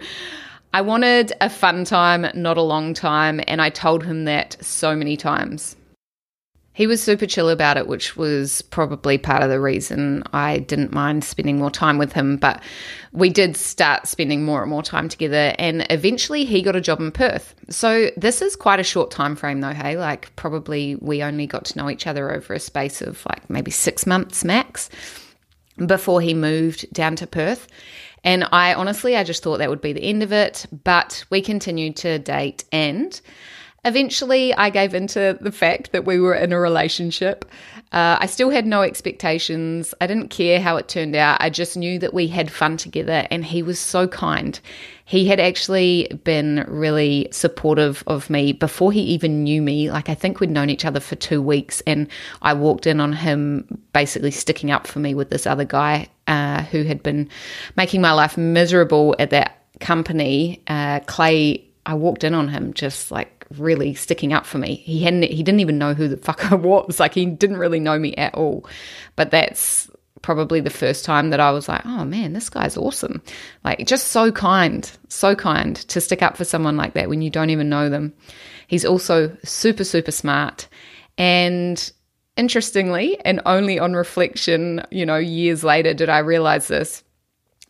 I 0.72 0.80
wanted 0.80 1.32
a 1.40 1.50
fun 1.50 1.84
time, 1.84 2.26
not 2.34 2.56
a 2.56 2.62
long 2.62 2.94
time, 2.94 3.40
and 3.46 3.62
I 3.62 3.70
told 3.70 4.02
him 4.02 4.24
that 4.24 4.56
so 4.60 4.96
many 4.96 5.16
times. 5.16 5.76
He 6.74 6.88
was 6.88 7.00
super 7.00 7.26
chill 7.26 7.48
about 7.48 7.76
it, 7.76 7.86
which 7.86 8.16
was 8.16 8.60
probably 8.62 9.16
part 9.16 9.44
of 9.44 9.48
the 9.48 9.60
reason 9.60 10.24
I 10.32 10.58
didn't 10.58 10.92
mind 10.92 11.22
spending 11.22 11.58
more 11.58 11.70
time 11.70 11.98
with 11.98 12.12
him. 12.12 12.36
But 12.36 12.60
we 13.12 13.30
did 13.30 13.56
start 13.56 14.08
spending 14.08 14.44
more 14.44 14.60
and 14.60 14.68
more 14.68 14.82
time 14.82 15.08
together, 15.08 15.54
and 15.56 15.86
eventually 15.88 16.44
he 16.44 16.62
got 16.62 16.74
a 16.74 16.80
job 16.80 16.98
in 16.98 17.12
Perth. 17.12 17.54
So 17.70 18.10
this 18.16 18.42
is 18.42 18.56
quite 18.56 18.80
a 18.80 18.82
short 18.84 19.12
time 19.12 19.36
frame, 19.36 19.60
though. 19.60 19.70
Hey, 19.70 19.96
like 19.96 20.34
probably 20.34 20.96
we 20.96 21.22
only 21.22 21.46
got 21.46 21.64
to 21.66 21.78
know 21.78 21.88
each 21.88 22.08
other 22.08 22.32
over 22.32 22.52
a 22.52 22.60
space 22.60 23.00
of 23.00 23.24
like 23.26 23.48
maybe 23.48 23.70
six 23.70 24.04
months 24.04 24.44
max 24.44 24.90
before 25.86 26.20
he 26.20 26.34
moved 26.34 26.92
down 26.92 27.14
to 27.16 27.26
Perth. 27.28 27.68
And 28.24 28.48
I 28.50 28.74
honestly, 28.74 29.16
I 29.16 29.22
just 29.22 29.44
thought 29.44 29.58
that 29.58 29.70
would 29.70 29.80
be 29.80 29.92
the 29.92 30.02
end 30.02 30.24
of 30.24 30.32
it. 30.32 30.66
But 30.82 31.24
we 31.30 31.40
continued 31.40 31.94
to 31.98 32.18
date 32.18 32.64
and. 32.72 33.20
Eventually, 33.84 34.54
I 34.54 34.70
gave 34.70 34.94
into 34.94 35.36
the 35.40 35.52
fact 35.52 35.92
that 35.92 36.04
we 36.04 36.18
were 36.18 36.34
in 36.34 36.52
a 36.52 36.58
relationship. 36.58 37.44
Uh, 37.92 38.16
I 38.18 38.26
still 38.26 38.50
had 38.50 38.66
no 38.66 38.82
expectations. 38.82 39.94
I 40.00 40.06
didn't 40.06 40.28
care 40.28 40.60
how 40.60 40.76
it 40.76 40.88
turned 40.88 41.14
out. 41.14 41.36
I 41.40 41.50
just 41.50 41.76
knew 41.76 41.98
that 41.98 42.14
we 42.14 42.26
had 42.26 42.50
fun 42.50 42.76
together, 42.76 43.26
and 43.30 43.44
he 43.44 43.62
was 43.62 43.78
so 43.78 44.08
kind. 44.08 44.58
He 45.04 45.28
had 45.28 45.38
actually 45.38 46.08
been 46.24 46.64
really 46.66 47.28
supportive 47.30 48.02
of 48.06 48.30
me 48.30 48.52
before 48.52 48.90
he 48.90 49.00
even 49.00 49.44
knew 49.44 49.60
me. 49.60 49.90
Like, 49.90 50.08
I 50.08 50.14
think 50.14 50.40
we'd 50.40 50.50
known 50.50 50.70
each 50.70 50.84
other 50.84 51.00
for 51.00 51.14
two 51.14 51.42
weeks, 51.42 51.82
and 51.86 52.08
I 52.42 52.54
walked 52.54 52.86
in 52.86 53.00
on 53.00 53.12
him 53.12 53.66
basically 53.92 54.30
sticking 54.30 54.70
up 54.70 54.86
for 54.86 54.98
me 54.98 55.14
with 55.14 55.30
this 55.30 55.46
other 55.46 55.64
guy 55.64 56.08
uh, 56.26 56.62
who 56.62 56.84
had 56.84 57.02
been 57.02 57.28
making 57.76 58.00
my 58.00 58.12
life 58.12 58.38
miserable 58.38 59.14
at 59.18 59.30
that 59.30 59.58
company. 59.80 60.62
Uh, 60.66 61.00
Clay, 61.00 61.64
I 61.86 61.94
walked 61.94 62.24
in 62.24 62.34
on 62.34 62.48
him 62.48 62.72
just 62.72 63.10
like 63.10 63.33
really 63.56 63.94
sticking 63.94 64.32
up 64.32 64.46
for 64.46 64.58
me. 64.58 64.76
He 64.76 65.02
hadn't 65.02 65.24
he 65.24 65.42
didn't 65.42 65.60
even 65.60 65.78
know 65.78 65.94
who 65.94 66.08
the 66.08 66.16
fuck 66.16 66.50
I 66.50 66.54
was. 66.56 67.00
Like 67.00 67.14
he 67.14 67.26
didn't 67.26 67.58
really 67.58 67.80
know 67.80 67.98
me 67.98 68.14
at 68.16 68.34
all. 68.34 68.66
But 69.16 69.30
that's 69.30 69.90
probably 70.22 70.60
the 70.60 70.70
first 70.70 71.04
time 71.04 71.30
that 71.30 71.40
I 71.40 71.50
was 71.50 71.68
like, 71.68 71.84
"Oh 71.84 72.04
man, 72.04 72.32
this 72.32 72.48
guy's 72.48 72.76
awesome." 72.76 73.22
Like 73.64 73.86
just 73.86 74.08
so 74.08 74.32
kind, 74.32 74.90
so 75.08 75.34
kind 75.34 75.76
to 75.76 76.00
stick 76.00 76.22
up 76.22 76.36
for 76.36 76.44
someone 76.44 76.76
like 76.76 76.94
that 76.94 77.08
when 77.08 77.22
you 77.22 77.30
don't 77.30 77.50
even 77.50 77.68
know 77.68 77.88
them. 77.88 78.12
He's 78.66 78.84
also 78.84 79.36
super 79.44 79.84
super 79.84 80.12
smart 80.12 80.68
and 81.18 81.92
interestingly 82.36 83.18
and 83.24 83.40
only 83.46 83.78
on 83.78 83.94
reflection, 83.94 84.82
you 84.90 85.06
know, 85.06 85.16
years 85.16 85.62
later 85.62 85.94
did 85.94 86.08
I 86.08 86.18
realize 86.18 86.68
this 86.68 87.04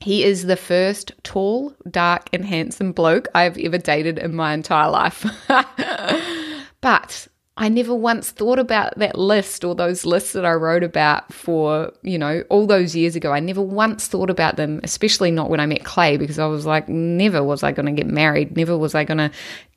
he 0.04 0.22
is 0.22 0.44
the 0.44 0.56
first 0.56 1.12
tall, 1.22 1.72
dark, 1.90 2.28
and 2.34 2.44
handsome 2.44 2.92
bloke 2.92 3.26
I've 3.34 3.56
ever 3.56 3.78
dated 3.78 4.18
in 4.18 4.34
my 4.34 4.52
entire 4.52 4.90
life. 4.90 5.24
but 6.82 7.26
I 7.56 7.70
never 7.70 7.94
once 7.94 8.30
thought 8.30 8.58
about 8.58 8.98
that 8.98 9.16
list 9.16 9.64
or 9.64 9.74
those 9.74 10.04
lists 10.04 10.34
that 10.34 10.44
I 10.44 10.52
wrote 10.52 10.82
about 10.82 11.32
for, 11.32 11.90
you 12.02 12.18
know, 12.18 12.44
all 12.50 12.66
those 12.66 12.94
years 12.94 13.16
ago. 13.16 13.32
I 13.32 13.40
never 13.40 13.62
once 13.62 14.06
thought 14.06 14.28
about 14.28 14.56
them, 14.56 14.78
especially 14.84 15.30
not 15.30 15.48
when 15.48 15.58
I 15.58 15.64
met 15.64 15.84
Clay, 15.84 16.18
because 16.18 16.38
I 16.38 16.44
was 16.44 16.66
like, 16.66 16.86
never 16.86 17.42
was 17.42 17.62
I 17.62 17.72
going 17.72 17.86
to 17.86 17.92
get 17.92 18.06
married. 18.06 18.54
Never 18.54 18.76
was 18.76 18.94
I 18.94 19.04
going 19.04 19.16
to 19.16 19.30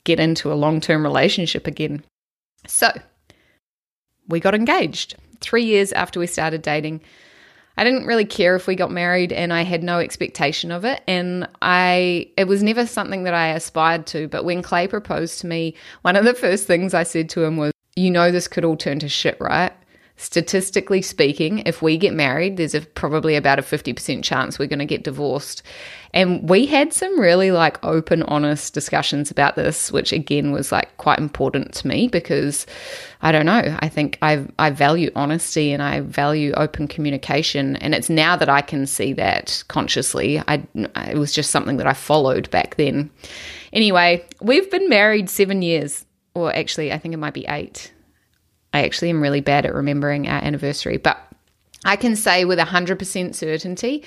get 0.04 0.20
into 0.20 0.52
a 0.52 0.56
long 0.56 0.82
term 0.82 1.04
relationship 1.04 1.68
again. 1.68 2.04
So 2.68 2.92
we 4.28 4.42
got 4.42 4.56
engaged 4.56 5.16
three 5.40 5.64
years 5.64 5.94
after 5.94 6.20
we 6.20 6.28
started 6.28 6.64
dating. 6.64 7.00
I 7.78 7.84
didn't 7.84 8.06
really 8.06 8.26
care 8.26 8.56
if 8.56 8.68
we 8.68 8.76
got 8.76 8.92
married 8.92 9.32
and 9.32 9.54
I 9.54 9.64
had 9.64 9.84
no 9.84 10.00
expectation 10.00 10.72
of 10.72 10.84
it. 10.84 11.02
And 11.08 11.48
I 11.62 12.30
it 12.36 12.48
was 12.48 12.64
never 12.64 12.86
something 12.86 13.24
that 13.24 13.34
I 13.34 13.50
aspired 13.50 14.08
to 14.08 14.28
but 14.28 14.44
when 14.44 14.62
Clay 14.62 14.88
proposed 14.88 15.40
to 15.42 15.48
me 15.48 15.76
one 16.02 16.16
of 16.16 16.26
the 16.26 16.34
first 16.34 16.66
things 16.68 16.94
I 16.94 17.04
said 17.04 17.30
to 17.30 17.44
him 17.44 17.58
was 17.58 17.72
you 17.96 18.12
know 18.12 18.32
this 18.32 18.48
could 18.48 18.66
all 18.66 18.78
turn 18.78 19.00
to 19.00 19.10
shit 19.10 19.38
right 19.40 19.74
statistically 20.18 21.02
speaking, 21.02 21.60
if 21.60 21.84
we 21.84 21.96
get 21.96 22.14
married, 22.14 22.58
there's 22.58 22.74
a, 22.74 22.82
probably 22.82 23.36
about 23.36 23.60
a 23.60 23.62
50% 23.62 24.24
chance 24.24 24.58
we're 24.58 24.68
going 24.68 24.80
to 24.80 24.86
get 24.86 25.04
divorced. 25.04 25.62
And 26.12 26.50
we 26.50 26.66
had 26.66 26.92
some 26.92 27.20
really 27.20 27.52
like 27.52 27.84
open, 27.86 28.24
honest 28.24 28.74
discussions 28.74 29.30
about 29.30 29.56
this, 29.56 29.92
which 29.92 30.12
again 30.12 30.52
was 30.52 30.72
like 30.72 30.98
quite 30.98 31.20
important 31.20 31.74
to 31.76 31.88
me 31.88 32.08
because 32.08 32.66
I 33.22 33.32
don't 33.32 33.46
know. 33.46 33.78
I 33.80 33.90
think 33.90 34.18
I, 34.24 34.44
I 34.58 34.72
value 34.72 35.12
honesty 35.16 35.72
and 35.72 35.84
I 35.84 36.00
value 36.02 36.52
open 36.54 36.88
communication. 36.88 37.76
And 37.76 37.94
it's 37.94 38.10
now 38.10 38.36
that 38.36 38.50
I 38.50 38.62
can 38.62 38.88
see 38.88 39.14
that 39.14 39.64
consciously. 39.68 40.42
I, 40.48 40.64
it 40.76 41.18
was 41.18 41.32
just 41.32 41.52
something 41.52 41.78
that 41.78 41.88
I 41.88 41.94
followed 41.94 42.50
back 42.50 42.76
then. 42.76 43.12
Anyway, 43.72 44.26
we've 44.42 44.70
been 44.72 44.90
married 44.90 45.30
seven 45.30 45.62
years, 45.62 46.06
or 46.34 46.56
actually, 46.56 46.92
I 46.92 46.98
think 46.98 47.14
it 47.14 47.18
might 47.18 47.36
be 47.36 47.46
eight 47.48 47.92
I 48.78 48.84
actually 48.84 49.10
am 49.10 49.22
really 49.22 49.42
bad 49.42 49.66
at 49.66 49.74
remembering 49.74 50.28
our 50.28 50.44
anniversary, 50.44 50.98
but 50.98 51.18
I 51.84 51.96
can 51.96 52.16
say 52.16 52.46
with 52.46 52.60
100% 52.60 53.34
certainty, 53.34 54.04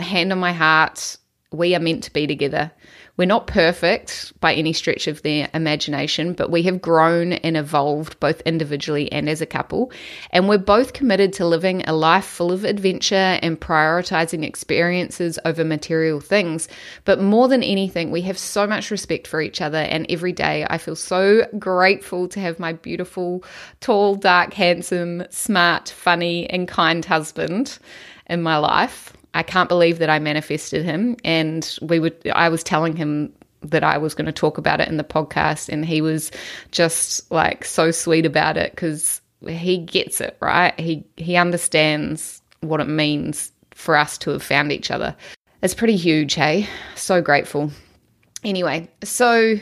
hand 0.00 0.32
on 0.32 0.40
my 0.40 0.52
heart, 0.52 1.16
we 1.52 1.76
are 1.76 1.80
meant 1.80 2.02
to 2.04 2.12
be 2.12 2.26
together. 2.26 2.72
We're 3.18 3.24
not 3.24 3.48
perfect 3.48 4.32
by 4.38 4.54
any 4.54 4.72
stretch 4.72 5.08
of 5.08 5.22
the 5.22 5.48
imagination, 5.52 6.34
but 6.34 6.52
we 6.52 6.62
have 6.62 6.80
grown 6.80 7.32
and 7.32 7.56
evolved 7.56 8.20
both 8.20 8.40
individually 8.42 9.10
and 9.10 9.28
as 9.28 9.40
a 9.40 9.46
couple. 9.46 9.90
And 10.30 10.48
we're 10.48 10.58
both 10.58 10.92
committed 10.92 11.32
to 11.34 11.44
living 11.44 11.82
a 11.88 11.94
life 11.94 12.24
full 12.24 12.52
of 12.52 12.62
adventure 12.62 13.16
and 13.42 13.60
prioritizing 13.60 14.44
experiences 14.44 15.36
over 15.44 15.64
material 15.64 16.20
things. 16.20 16.68
But 17.04 17.20
more 17.20 17.48
than 17.48 17.64
anything, 17.64 18.12
we 18.12 18.20
have 18.22 18.38
so 18.38 18.68
much 18.68 18.92
respect 18.92 19.26
for 19.26 19.40
each 19.40 19.60
other. 19.60 19.78
And 19.78 20.06
every 20.08 20.32
day 20.32 20.64
I 20.70 20.78
feel 20.78 20.94
so 20.94 21.44
grateful 21.58 22.28
to 22.28 22.38
have 22.38 22.60
my 22.60 22.72
beautiful, 22.72 23.42
tall, 23.80 24.14
dark, 24.14 24.54
handsome, 24.54 25.24
smart, 25.30 25.88
funny, 25.88 26.48
and 26.48 26.68
kind 26.68 27.04
husband 27.04 27.80
in 28.28 28.42
my 28.42 28.58
life. 28.58 29.12
I 29.34 29.42
can't 29.42 29.68
believe 29.68 29.98
that 29.98 30.10
I 30.10 30.18
manifested 30.18 30.84
him. 30.84 31.16
And 31.24 31.78
we 31.82 32.00
would, 32.00 32.16
I 32.34 32.48
was 32.48 32.62
telling 32.62 32.96
him 32.96 33.32
that 33.62 33.84
I 33.84 33.98
was 33.98 34.14
going 34.14 34.26
to 34.26 34.32
talk 34.32 34.58
about 34.58 34.80
it 34.80 34.88
in 34.88 34.96
the 34.96 35.04
podcast, 35.04 35.68
and 35.68 35.84
he 35.84 36.00
was 36.00 36.30
just 36.70 37.30
like 37.30 37.64
so 37.64 37.90
sweet 37.90 38.26
about 38.26 38.56
it 38.56 38.72
because 38.72 39.20
he 39.46 39.78
gets 39.78 40.20
it 40.20 40.36
right. 40.40 40.78
He 40.78 41.04
he 41.16 41.36
understands 41.36 42.42
what 42.60 42.80
it 42.80 42.88
means 42.88 43.52
for 43.72 43.96
us 43.96 44.18
to 44.18 44.30
have 44.30 44.42
found 44.42 44.72
each 44.72 44.90
other. 44.90 45.16
It's 45.62 45.74
pretty 45.74 45.96
huge, 45.96 46.34
hey. 46.34 46.68
So 46.94 47.20
grateful. 47.20 47.70
Anyway, 48.44 48.88
so 49.02 49.56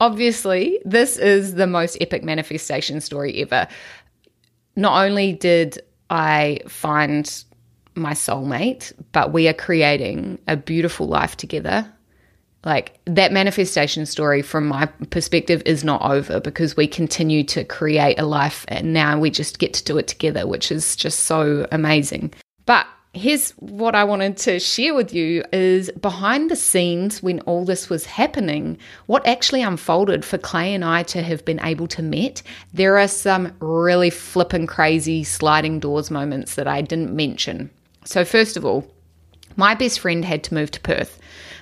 obviously 0.00 0.80
this 0.84 1.16
is 1.16 1.54
the 1.54 1.66
most 1.66 1.96
epic 2.00 2.22
manifestation 2.22 3.00
story 3.00 3.40
ever. 3.42 3.66
Not 4.76 5.04
only 5.04 5.32
did 5.32 5.78
I 6.10 6.60
find 6.68 7.44
my 7.94 8.12
soulmate, 8.12 8.92
but 9.12 9.32
we 9.32 9.48
are 9.48 9.54
creating 9.54 10.38
a 10.48 10.56
beautiful 10.56 11.06
life 11.06 11.36
together. 11.36 11.90
Like 12.64 12.98
that 13.06 13.32
manifestation 13.32 14.06
story, 14.06 14.40
from 14.40 14.68
my 14.68 14.86
perspective, 15.10 15.62
is 15.66 15.82
not 15.82 16.02
over 16.02 16.40
because 16.40 16.76
we 16.76 16.86
continue 16.86 17.42
to 17.44 17.64
create 17.64 18.20
a 18.20 18.24
life 18.24 18.64
and 18.68 18.92
now 18.92 19.18
we 19.18 19.30
just 19.30 19.58
get 19.58 19.74
to 19.74 19.84
do 19.84 19.98
it 19.98 20.06
together, 20.06 20.46
which 20.46 20.70
is 20.70 20.94
just 20.94 21.20
so 21.20 21.66
amazing. 21.72 22.32
But 22.64 22.86
here's 23.14 23.50
what 23.52 23.94
I 23.94 24.04
wanted 24.04 24.36
to 24.38 24.58
share 24.58 24.94
with 24.94 25.12
you 25.12 25.44
is 25.52 25.90
behind 25.90 26.50
the 26.50 26.56
scenes 26.56 27.22
when 27.22 27.40
all 27.40 27.64
this 27.64 27.90
was 27.90 28.06
happening, 28.06 28.78
what 29.06 29.26
actually 29.26 29.62
unfolded 29.62 30.24
for 30.24 30.38
Clay 30.38 30.72
and 30.72 30.84
I 30.84 31.02
to 31.04 31.22
have 31.22 31.44
been 31.44 31.60
able 31.60 31.88
to 31.88 32.02
meet. 32.02 32.42
There 32.72 32.96
are 32.98 33.08
some 33.08 33.52
really 33.60 34.10
flipping 34.10 34.66
crazy 34.66 35.24
sliding 35.24 35.80
doors 35.80 36.10
moments 36.10 36.54
that 36.54 36.68
I 36.68 36.80
didn't 36.80 37.14
mention. 37.14 37.70
So, 38.04 38.24
first 38.24 38.56
of 38.56 38.64
all, 38.64 38.90
my 39.56 39.74
best 39.74 40.00
friend 40.00 40.24
had 40.24 40.42
to 40.44 40.54
move 40.54 40.70
to 40.72 40.80
Perth. 40.80 41.18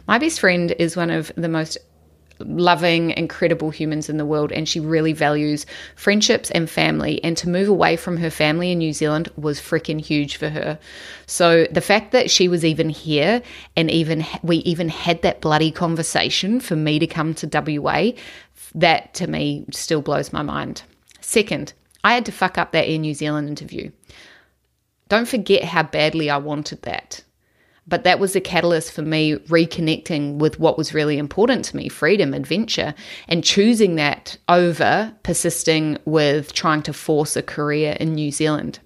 My 0.07 0.19
best 0.19 0.41
friend 0.41 0.75
is 0.79 0.97
one 0.97 1.11
of 1.11 1.33
the 1.37 1.49
most 1.49 1.79
loving, 2.41 3.11
incredible 3.11 3.71
humans 3.71 4.09
in 4.09 4.17
the 4.17 4.25
world, 4.25 4.53
and 4.53 4.69
she 4.69 4.81
really 4.81 5.13
values 5.13 5.67
friendships 5.97 6.51
and 6.51 6.69
family. 6.69 7.23
And 7.23 7.37
to 7.37 7.49
move 7.49 7.69
away 7.69 7.97
from 7.97 8.17
her 8.17 8.31
family 8.31 8.73
in 8.73 8.79
New 8.79 8.93
Zealand 8.93 9.31
was 9.37 9.61
freaking 9.61 10.01
huge 10.01 10.37
for 10.37 10.49
her. 10.49 10.79
So 11.27 11.67
the 11.71 11.81
fact 11.81 12.13
that 12.13 12.31
she 12.31 12.49
was 12.49 12.65
even 12.65 12.89
here 12.89 13.43
and 13.77 13.91
even 13.91 14.25
we 14.43 14.59
even 14.59 14.89
had 14.89 15.23
that 15.23 15.41
bloody 15.41 15.71
conversation 15.71 16.61
for 16.61 16.77
me 16.77 16.99
to 16.99 17.07
come 17.07 17.35
to 17.35 17.79
WA, 17.81 18.13
that 18.75 19.15
to 19.15 19.27
me 19.27 19.67
still 19.71 20.03
blows 20.03 20.33
my 20.33 20.43
mind. 20.43 20.83
Second, 21.21 21.73
I 22.03 22.15
had 22.15 22.25
to 22.27 22.33
fuck 22.33 22.57
up 22.57 22.73
that 22.73 22.87
Air 22.87 22.99
New 22.99 23.15
Zealand 23.15 23.49
interview. 23.49 23.91
Don't 25.11 25.29
forget 25.29 25.65
how 25.65 25.83
badly 25.83 26.31
I 26.31 26.39
wanted 26.39 26.83
that. 26.83 27.25
But 27.87 28.05
that 28.05 28.21
was 28.21 28.37
a 28.37 28.41
catalyst 28.41 28.93
for 28.93 29.03
me 29.03 29.35
reconnecting 29.35 30.39
with 30.39 30.61
what 30.61 30.79
was 30.79 30.95
really 30.95 31.19
important 31.19 31.65
to 31.67 31.77
me 31.77 31.89
freedom, 31.89 32.33
adventure, 32.33 32.95
and 33.27 33.43
choosing 33.43 33.97
that 33.97 34.39
over 34.49 35.13
persisting 35.25 35.99
with 36.05 36.53
trying 36.53 36.83
to 36.83 36.93
force 36.93 37.37
a 37.37 37.43
career 37.43 37.97
in 37.99 38.15
New 38.15 38.31
Zealand. 38.31 38.79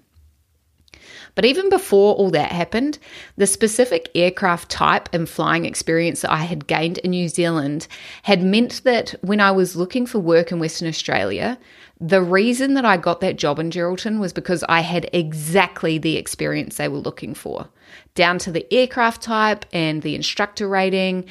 But 1.35 1.45
even 1.45 1.69
before 1.69 2.15
all 2.15 2.31
that 2.31 2.51
happened, 2.51 2.97
the 3.35 3.45
specific 3.45 4.09
aircraft 4.15 4.71
type 4.71 5.09
and 5.13 5.29
flying 5.29 5.65
experience 5.65 6.21
that 6.21 6.31
I 6.31 6.37
had 6.45 6.65
gained 6.65 6.97
in 6.99 7.11
New 7.11 7.27
Zealand 7.27 7.87
had 8.23 8.41
meant 8.41 8.81
that 8.85 9.13
when 9.21 9.41
I 9.41 9.51
was 9.51 9.75
looking 9.75 10.05
for 10.05 10.19
work 10.19 10.51
in 10.51 10.59
Western 10.59 10.87
Australia, 10.87 11.59
the 11.99 12.21
reason 12.21 12.73
that 12.73 12.85
I 12.85 12.97
got 12.97 13.21
that 13.21 13.37
job 13.37 13.57
in 13.57 13.71
Geraldton 13.71 14.19
was 14.19 14.33
because 14.33 14.63
I 14.67 14.81
had 14.81 15.09
exactly 15.13 15.97
the 15.97 16.17
experience 16.17 16.75
they 16.75 16.89
were 16.89 16.97
looking 16.97 17.33
for, 17.33 17.69
down 18.15 18.37
to 18.39 18.51
the 18.51 18.71
aircraft 18.73 19.21
type 19.21 19.65
and 19.71 20.01
the 20.01 20.15
instructor 20.15 20.67
rating. 20.67 21.25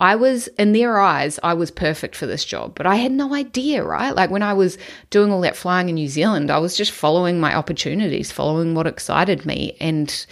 I 0.00 0.16
was, 0.16 0.48
in 0.58 0.72
their 0.72 0.98
eyes, 1.00 1.38
I 1.42 1.54
was 1.54 1.70
perfect 1.70 2.16
for 2.16 2.26
this 2.26 2.44
job, 2.44 2.74
but 2.74 2.86
I 2.86 2.96
had 2.96 3.12
no 3.12 3.34
idea, 3.34 3.84
right? 3.84 4.14
Like 4.14 4.30
when 4.30 4.42
I 4.42 4.52
was 4.52 4.76
doing 5.10 5.30
all 5.32 5.40
that 5.42 5.56
flying 5.56 5.88
in 5.88 5.94
New 5.94 6.08
Zealand, 6.08 6.50
I 6.50 6.58
was 6.58 6.76
just 6.76 6.90
following 6.90 7.40
my 7.40 7.54
opportunities, 7.54 8.32
following 8.32 8.74
what 8.74 8.86
excited 8.86 9.46
me. 9.46 9.76
And, 9.80 10.26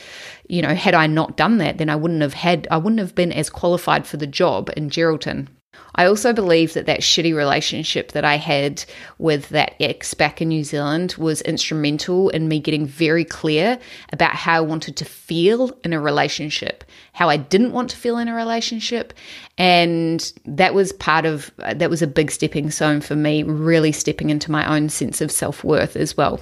you 0.48 0.62
know, 0.62 0.74
had 0.74 0.94
I 0.94 1.06
not 1.06 1.36
done 1.36 1.58
that, 1.58 1.78
then 1.78 1.90
I 1.90 1.96
wouldn't 1.96 2.22
have 2.22 2.34
had, 2.34 2.68
I 2.70 2.76
wouldn't 2.76 3.00
have 3.00 3.14
been 3.14 3.32
as 3.32 3.50
qualified 3.50 4.06
for 4.06 4.16
the 4.16 4.26
job 4.26 4.70
in 4.76 4.90
Geraldton. 4.90 5.48
I 5.94 6.06
also 6.06 6.32
believe 6.32 6.74
that 6.74 6.86
that 6.86 7.00
shitty 7.00 7.34
relationship 7.34 8.12
that 8.12 8.24
I 8.24 8.36
had 8.36 8.84
with 9.18 9.50
that 9.50 9.74
ex 9.80 10.14
back 10.14 10.40
in 10.40 10.48
New 10.48 10.64
Zealand 10.64 11.14
was 11.18 11.42
instrumental 11.42 12.30
in 12.30 12.48
me 12.48 12.60
getting 12.60 12.86
very 12.86 13.24
clear 13.24 13.78
about 14.12 14.34
how 14.34 14.56
I 14.58 14.60
wanted 14.60 14.96
to 14.96 15.04
feel 15.04 15.76
in 15.84 15.92
a 15.92 16.00
relationship, 16.00 16.84
how 17.12 17.28
I 17.28 17.36
didn't 17.36 17.72
want 17.72 17.90
to 17.90 17.96
feel 17.96 18.16
in 18.18 18.28
a 18.28 18.34
relationship. 18.34 19.12
And 19.58 20.32
that 20.46 20.74
was 20.74 20.92
part 20.94 21.26
of, 21.26 21.50
uh, 21.58 21.74
that 21.74 21.90
was 21.90 22.02
a 22.02 22.06
big 22.06 22.30
stepping 22.30 22.70
stone 22.70 23.00
for 23.00 23.16
me, 23.16 23.42
really 23.42 23.92
stepping 23.92 24.30
into 24.30 24.50
my 24.50 24.74
own 24.74 24.88
sense 24.88 25.20
of 25.20 25.30
self 25.30 25.62
worth 25.62 25.96
as 25.96 26.16
well. 26.16 26.40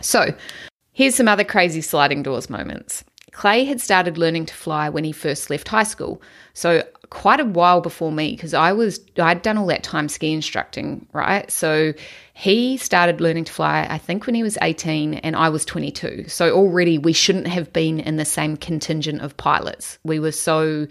So, 0.00 0.34
here's 0.92 1.14
some 1.14 1.28
other 1.28 1.44
crazy 1.44 1.80
sliding 1.80 2.22
doors 2.22 2.48
moments. 2.48 3.04
Clay 3.32 3.64
had 3.64 3.80
started 3.80 4.18
learning 4.18 4.46
to 4.46 4.54
fly 4.54 4.88
when 4.88 5.04
he 5.04 5.12
first 5.12 5.48
left 5.48 5.68
high 5.68 5.84
school. 5.84 6.20
So 6.52 6.84
quite 7.12 7.40
a 7.40 7.44
while 7.44 7.82
before 7.82 8.10
me 8.10 8.30
because 8.30 8.54
I 8.54 8.72
was 8.72 8.98
I'd 9.18 9.42
done 9.42 9.58
all 9.58 9.66
that 9.66 9.82
time 9.82 10.08
ski 10.08 10.32
instructing, 10.32 11.06
right? 11.12 11.50
So 11.50 11.92
he 12.32 12.78
started 12.78 13.20
learning 13.20 13.44
to 13.44 13.52
fly 13.52 13.86
I 13.90 13.98
think 13.98 14.24
when 14.24 14.34
he 14.34 14.42
was 14.42 14.56
18 14.62 15.14
and 15.14 15.36
I 15.36 15.50
was 15.50 15.66
22. 15.66 16.24
So 16.28 16.54
already 16.56 16.96
we 16.96 17.12
shouldn't 17.12 17.48
have 17.48 17.70
been 17.70 18.00
in 18.00 18.16
the 18.16 18.24
same 18.24 18.56
contingent 18.56 19.20
of 19.20 19.36
pilots. 19.36 19.98
We 20.04 20.20
were 20.20 20.32
so 20.32 20.86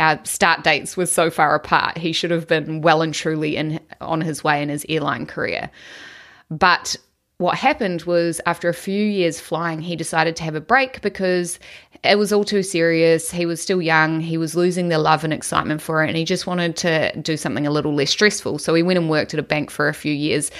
our 0.00 0.18
start 0.24 0.64
dates 0.64 0.96
were 0.96 1.06
so 1.06 1.30
far 1.30 1.54
apart. 1.54 1.96
He 1.96 2.12
should 2.12 2.32
have 2.32 2.48
been 2.48 2.80
well 2.80 3.00
and 3.00 3.14
truly 3.14 3.54
in 3.54 3.78
on 4.00 4.22
his 4.22 4.42
way 4.42 4.60
in 4.60 4.70
his 4.70 4.84
airline 4.88 5.24
career. 5.24 5.70
But 6.50 6.96
what 7.38 7.56
happened 7.56 8.02
was 8.02 8.40
after 8.44 8.68
a 8.68 8.74
few 8.74 9.04
years 9.04 9.38
flying, 9.38 9.80
he 9.80 9.94
decided 9.94 10.34
to 10.36 10.42
have 10.42 10.56
a 10.56 10.60
break 10.60 11.00
because 11.00 11.60
it 12.02 12.18
was 12.18 12.32
all 12.32 12.44
too 12.44 12.62
serious. 12.62 13.30
He 13.30 13.44
was 13.46 13.60
still 13.60 13.82
young. 13.82 14.20
He 14.20 14.38
was 14.38 14.54
losing 14.54 14.88
the 14.88 14.98
love 14.98 15.22
and 15.22 15.32
excitement 15.32 15.82
for 15.82 16.02
it. 16.02 16.08
And 16.08 16.16
he 16.16 16.24
just 16.24 16.46
wanted 16.46 16.76
to 16.78 17.14
do 17.20 17.36
something 17.36 17.66
a 17.66 17.70
little 17.70 17.94
less 17.94 18.10
stressful. 18.10 18.58
So 18.58 18.74
he 18.74 18.82
went 18.82 18.98
and 18.98 19.10
worked 19.10 19.34
at 19.34 19.40
a 19.40 19.44
bank 19.44 19.70
for 19.70 19.88
a 19.88 19.94
few 19.94 20.12
years. 20.12 20.50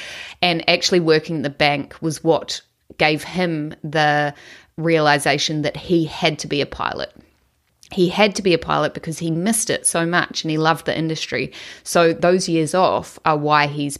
And 0.42 0.68
actually, 0.68 1.00
working 1.00 1.38
at 1.38 1.42
the 1.42 1.50
bank 1.50 1.96
was 2.00 2.22
what 2.22 2.61
gave 2.98 3.24
him 3.24 3.74
the 3.83 4.35
realization 4.76 5.62
that 5.62 5.76
he 5.76 6.05
had 6.05 6.38
to 6.40 6.46
be 6.46 6.61
a 6.61 6.66
pilot 6.66 7.14
he 7.92 8.09
had 8.09 8.35
to 8.37 8.42
be 8.42 8.55
a 8.55 8.59
pilot 8.59 8.94
because 8.94 9.18
he 9.18 9.31
missed 9.31 9.68
it 9.68 9.87
so 9.87 10.07
much 10.07 10.44
and 10.44 10.50
he 10.50 10.59
loved 10.59 10.87
the 10.87 10.96
industry. 10.96 11.53
So 11.83 12.12
those 12.12 12.48
years 12.48 12.74
off 12.74 13.18
are 13.24 13.37
why 13.37 13.66
he's 13.66 13.98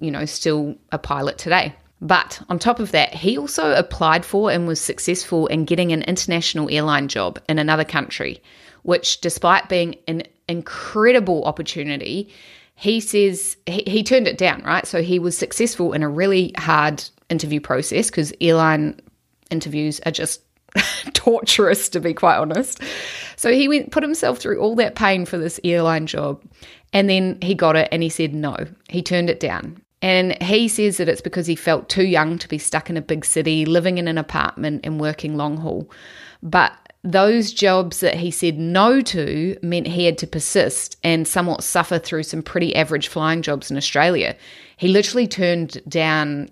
you 0.00 0.10
know 0.10 0.24
still 0.26 0.76
a 0.92 0.98
pilot 0.98 1.38
today. 1.38 1.74
But 2.00 2.40
on 2.48 2.58
top 2.58 2.80
of 2.80 2.92
that, 2.92 3.14
he 3.14 3.36
also 3.36 3.74
applied 3.74 4.24
for 4.24 4.50
and 4.50 4.66
was 4.66 4.80
successful 4.80 5.46
in 5.48 5.66
getting 5.66 5.92
an 5.92 6.02
international 6.02 6.70
airline 6.70 7.08
job 7.08 7.38
in 7.48 7.58
another 7.58 7.84
country, 7.84 8.42
which, 8.82 9.20
despite 9.20 9.68
being 9.68 9.96
an 10.08 10.22
incredible 10.48 11.44
opportunity, 11.44 12.32
he 12.74 13.00
says 13.00 13.58
he, 13.66 13.82
he 13.86 14.02
turned 14.02 14.26
it 14.26 14.38
down, 14.38 14.62
right? 14.62 14.86
So 14.86 15.02
he 15.02 15.18
was 15.18 15.36
successful 15.36 15.92
in 15.92 16.02
a 16.02 16.08
really 16.08 16.54
hard 16.56 17.04
interview 17.28 17.60
process 17.60 18.08
because 18.08 18.32
airline 18.40 18.98
interviews 19.50 20.00
are 20.06 20.12
just 20.12 20.40
torturous, 21.12 21.90
to 21.90 22.00
be 22.00 22.14
quite 22.14 22.38
honest. 22.38 22.82
So 23.36 23.52
he 23.52 23.68
went, 23.68 23.90
put 23.90 24.02
himself 24.02 24.38
through 24.38 24.58
all 24.60 24.74
that 24.76 24.94
pain 24.94 25.26
for 25.26 25.36
this 25.36 25.60
airline 25.64 26.06
job. 26.06 26.42
And 26.94 27.10
then 27.10 27.38
he 27.42 27.54
got 27.54 27.76
it 27.76 27.88
and 27.92 28.02
he 28.02 28.08
said 28.08 28.34
no. 28.34 28.56
He 28.88 29.02
turned 29.02 29.28
it 29.28 29.40
down. 29.40 29.82
And 30.02 30.40
he 30.42 30.68
says 30.68 30.96
that 30.96 31.08
it's 31.08 31.20
because 31.20 31.46
he 31.46 31.56
felt 31.56 31.88
too 31.88 32.06
young 32.06 32.38
to 32.38 32.48
be 32.48 32.58
stuck 32.58 32.88
in 32.88 32.96
a 32.96 33.02
big 33.02 33.24
city, 33.24 33.66
living 33.66 33.98
in 33.98 34.08
an 34.08 34.16
apartment 34.16 34.80
and 34.84 35.00
working 35.00 35.36
long 35.36 35.58
haul. 35.58 35.90
But 36.42 36.72
those 37.02 37.52
jobs 37.52 38.00
that 38.00 38.14
he 38.14 38.30
said 38.30 38.58
no 38.58 39.00
to 39.00 39.56
meant 39.62 39.86
he 39.86 40.04
had 40.04 40.18
to 40.18 40.26
persist 40.26 40.98
and 41.02 41.26
somewhat 41.26 41.64
suffer 41.64 41.98
through 41.98 42.24
some 42.24 42.42
pretty 42.42 42.74
average 42.74 43.08
flying 43.08 43.40
jobs 43.42 43.70
in 43.70 43.76
Australia. 43.76 44.36
He 44.76 44.88
literally 44.88 45.26
turned 45.26 45.82
down 45.88 46.48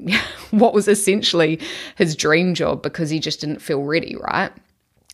what 0.50 0.74
was 0.74 0.88
essentially 0.88 1.60
his 1.96 2.16
dream 2.16 2.54
job 2.54 2.82
because 2.82 3.10
he 3.10 3.20
just 3.20 3.40
didn't 3.40 3.62
feel 3.62 3.82
ready, 3.82 4.16
right? 4.16 4.52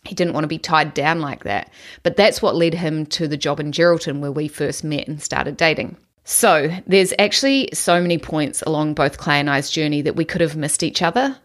He 0.05 0.15
didn't 0.15 0.33
want 0.33 0.43
to 0.43 0.47
be 0.49 0.57
tied 0.57 0.93
down 0.93 1.19
like 1.19 1.43
that. 1.43 1.71
But 2.03 2.15
that's 2.15 2.41
what 2.41 2.55
led 2.55 2.73
him 2.73 3.05
to 3.07 3.27
the 3.27 3.37
job 3.37 3.59
in 3.59 3.71
Geraldton 3.71 4.19
where 4.19 4.31
we 4.31 4.47
first 4.47 4.83
met 4.83 5.07
and 5.07 5.21
started 5.21 5.57
dating. 5.57 5.97
So 6.23 6.69
there's 6.85 7.13
actually 7.17 7.69
so 7.73 8.01
many 8.01 8.17
points 8.17 8.61
along 8.61 8.93
both 8.93 9.17
Clay 9.17 9.39
and 9.39 9.49
I's 9.49 9.69
journey 9.69 10.01
that 10.03 10.15
we 10.15 10.25
could 10.25 10.41
have 10.41 10.55
missed 10.55 10.83
each 10.83 11.01
other, 11.01 11.37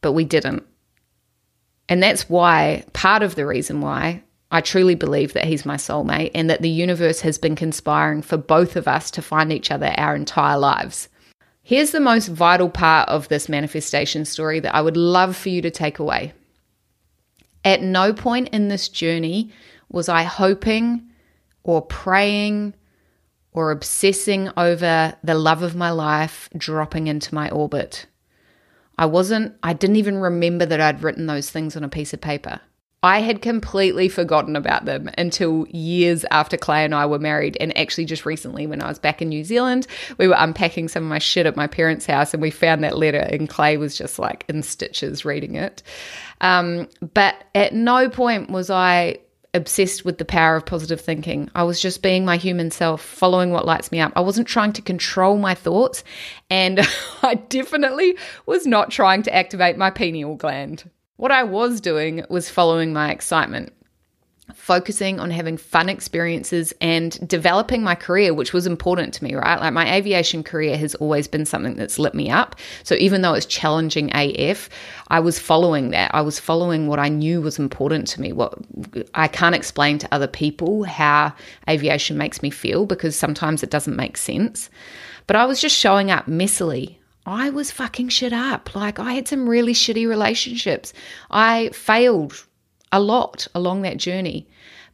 but 0.00 0.12
we 0.12 0.24
didn't. 0.24 0.64
And 1.88 2.02
that's 2.02 2.28
why, 2.28 2.84
part 2.92 3.22
of 3.22 3.34
the 3.34 3.46
reason 3.46 3.80
why, 3.80 4.22
I 4.50 4.60
truly 4.60 4.94
believe 4.94 5.32
that 5.32 5.44
he's 5.44 5.64
my 5.64 5.76
soulmate 5.76 6.30
and 6.34 6.50
that 6.50 6.62
the 6.62 6.68
universe 6.68 7.20
has 7.20 7.38
been 7.38 7.56
conspiring 7.56 8.22
for 8.22 8.36
both 8.36 8.76
of 8.76 8.86
us 8.86 9.10
to 9.12 9.22
find 9.22 9.52
each 9.52 9.70
other 9.70 9.94
our 9.96 10.14
entire 10.14 10.58
lives. 10.58 11.08
Here's 11.62 11.92
the 11.92 12.00
most 12.00 12.26
vital 12.26 12.68
part 12.68 13.08
of 13.08 13.28
this 13.28 13.48
manifestation 13.48 14.24
story 14.24 14.60
that 14.60 14.74
I 14.74 14.82
would 14.82 14.96
love 14.96 15.36
for 15.36 15.48
you 15.48 15.62
to 15.62 15.70
take 15.70 15.98
away. 15.98 16.32
At 17.64 17.82
no 17.82 18.12
point 18.12 18.48
in 18.48 18.68
this 18.68 18.88
journey 18.88 19.50
was 19.88 20.08
I 20.08 20.24
hoping 20.24 21.08
or 21.62 21.80
praying 21.80 22.74
or 23.52 23.70
obsessing 23.70 24.50
over 24.56 25.14
the 25.22 25.34
love 25.34 25.62
of 25.62 25.74
my 25.74 25.90
life 25.90 26.48
dropping 26.56 27.06
into 27.06 27.34
my 27.34 27.50
orbit. 27.50 28.06
I 28.98 29.06
wasn't, 29.06 29.54
I 29.62 29.72
didn't 29.72 29.96
even 29.96 30.18
remember 30.18 30.66
that 30.66 30.80
I'd 30.80 31.02
written 31.02 31.26
those 31.26 31.50
things 31.50 31.76
on 31.76 31.84
a 31.84 31.88
piece 31.88 32.12
of 32.12 32.20
paper. 32.20 32.60
I 33.04 33.20
had 33.20 33.42
completely 33.42 34.08
forgotten 34.08 34.54
about 34.54 34.84
them 34.84 35.10
until 35.18 35.66
years 35.70 36.24
after 36.30 36.56
Clay 36.56 36.84
and 36.84 36.94
I 36.94 37.04
were 37.06 37.18
married. 37.18 37.56
And 37.58 37.76
actually, 37.76 38.04
just 38.04 38.24
recently, 38.24 38.68
when 38.68 38.80
I 38.80 38.86
was 38.86 39.00
back 39.00 39.20
in 39.20 39.28
New 39.28 39.42
Zealand, 39.42 39.88
we 40.18 40.28
were 40.28 40.36
unpacking 40.38 40.86
some 40.86 41.02
of 41.02 41.08
my 41.08 41.18
shit 41.18 41.46
at 41.46 41.56
my 41.56 41.66
parents' 41.66 42.06
house 42.06 42.32
and 42.32 42.40
we 42.40 42.50
found 42.50 42.84
that 42.84 42.96
letter, 42.96 43.18
and 43.18 43.48
Clay 43.48 43.76
was 43.76 43.98
just 43.98 44.20
like 44.20 44.44
in 44.48 44.62
stitches 44.62 45.24
reading 45.24 45.56
it. 45.56 45.82
Um, 46.40 46.88
but 47.12 47.34
at 47.56 47.74
no 47.74 48.08
point 48.08 48.50
was 48.50 48.70
I 48.70 49.18
obsessed 49.54 50.04
with 50.04 50.18
the 50.18 50.24
power 50.24 50.56
of 50.56 50.66
positive 50.66 51.00
thinking. 51.00 51.50
I 51.54 51.62
was 51.62 51.80
just 51.80 52.02
being 52.02 52.24
my 52.24 52.36
human 52.36 52.70
self, 52.70 53.02
following 53.02 53.50
what 53.50 53.66
lights 53.66 53.92
me 53.92 54.00
up. 54.00 54.12
I 54.16 54.20
wasn't 54.20 54.48
trying 54.48 54.72
to 54.74 54.82
control 54.82 55.36
my 55.36 55.54
thoughts, 55.54 56.04
and 56.48 56.80
I 57.22 57.34
definitely 57.34 58.16
was 58.46 58.66
not 58.66 58.90
trying 58.90 59.22
to 59.24 59.34
activate 59.34 59.76
my 59.76 59.90
pineal 59.90 60.36
gland. 60.36 60.88
What 61.16 61.32
I 61.32 61.44
was 61.44 61.80
doing 61.80 62.24
was 62.28 62.48
following 62.48 62.92
my 62.92 63.10
excitement. 63.10 63.72
Focusing 64.54 65.20
on 65.20 65.30
having 65.30 65.56
fun 65.56 65.88
experiences 65.88 66.74
and 66.80 67.26
developing 67.28 67.82
my 67.82 67.94
career, 67.94 68.34
which 68.34 68.52
was 68.52 68.66
important 68.66 69.14
to 69.14 69.24
me, 69.24 69.34
right? 69.34 69.60
Like 69.60 69.72
my 69.72 69.94
aviation 69.94 70.42
career 70.42 70.76
has 70.76 70.94
always 70.96 71.28
been 71.28 71.44
something 71.44 71.76
that's 71.76 71.98
lit 71.98 72.14
me 72.14 72.28
up. 72.28 72.56
So 72.82 72.96
even 72.96 73.22
though 73.22 73.34
it's 73.34 73.46
challenging 73.46 74.10
AF, 74.14 74.68
I 75.08 75.20
was 75.20 75.38
following 75.38 75.90
that. 75.90 76.12
I 76.14 76.22
was 76.22 76.40
following 76.40 76.88
what 76.88 76.98
I 76.98 77.08
knew 77.08 77.40
was 77.40 77.58
important 77.58 78.08
to 78.08 78.20
me. 78.20 78.32
What 78.32 78.54
I 79.14 79.28
can't 79.28 79.54
explain 79.54 79.98
to 79.98 80.08
other 80.12 80.26
people 80.26 80.84
how 80.84 81.32
aviation 81.68 82.18
makes 82.18 82.42
me 82.42 82.50
feel 82.50 82.84
because 82.84 83.16
sometimes 83.16 83.62
it 83.62 83.70
doesn't 83.70 83.96
make 83.96 84.16
sense. 84.16 84.70
But 85.26 85.36
I 85.36 85.44
was 85.46 85.60
just 85.60 85.76
showing 85.76 86.10
up 86.10 86.26
messily 86.26 86.96
I 87.24 87.50
was 87.50 87.70
fucking 87.70 88.08
shit 88.08 88.32
up. 88.32 88.74
Like, 88.74 88.98
I 88.98 89.12
had 89.12 89.28
some 89.28 89.48
really 89.48 89.74
shitty 89.74 90.08
relationships. 90.08 90.92
I 91.30 91.70
failed 91.72 92.44
a 92.92 93.00
lot 93.00 93.46
along 93.54 93.82
that 93.82 93.96
journey. 93.96 94.46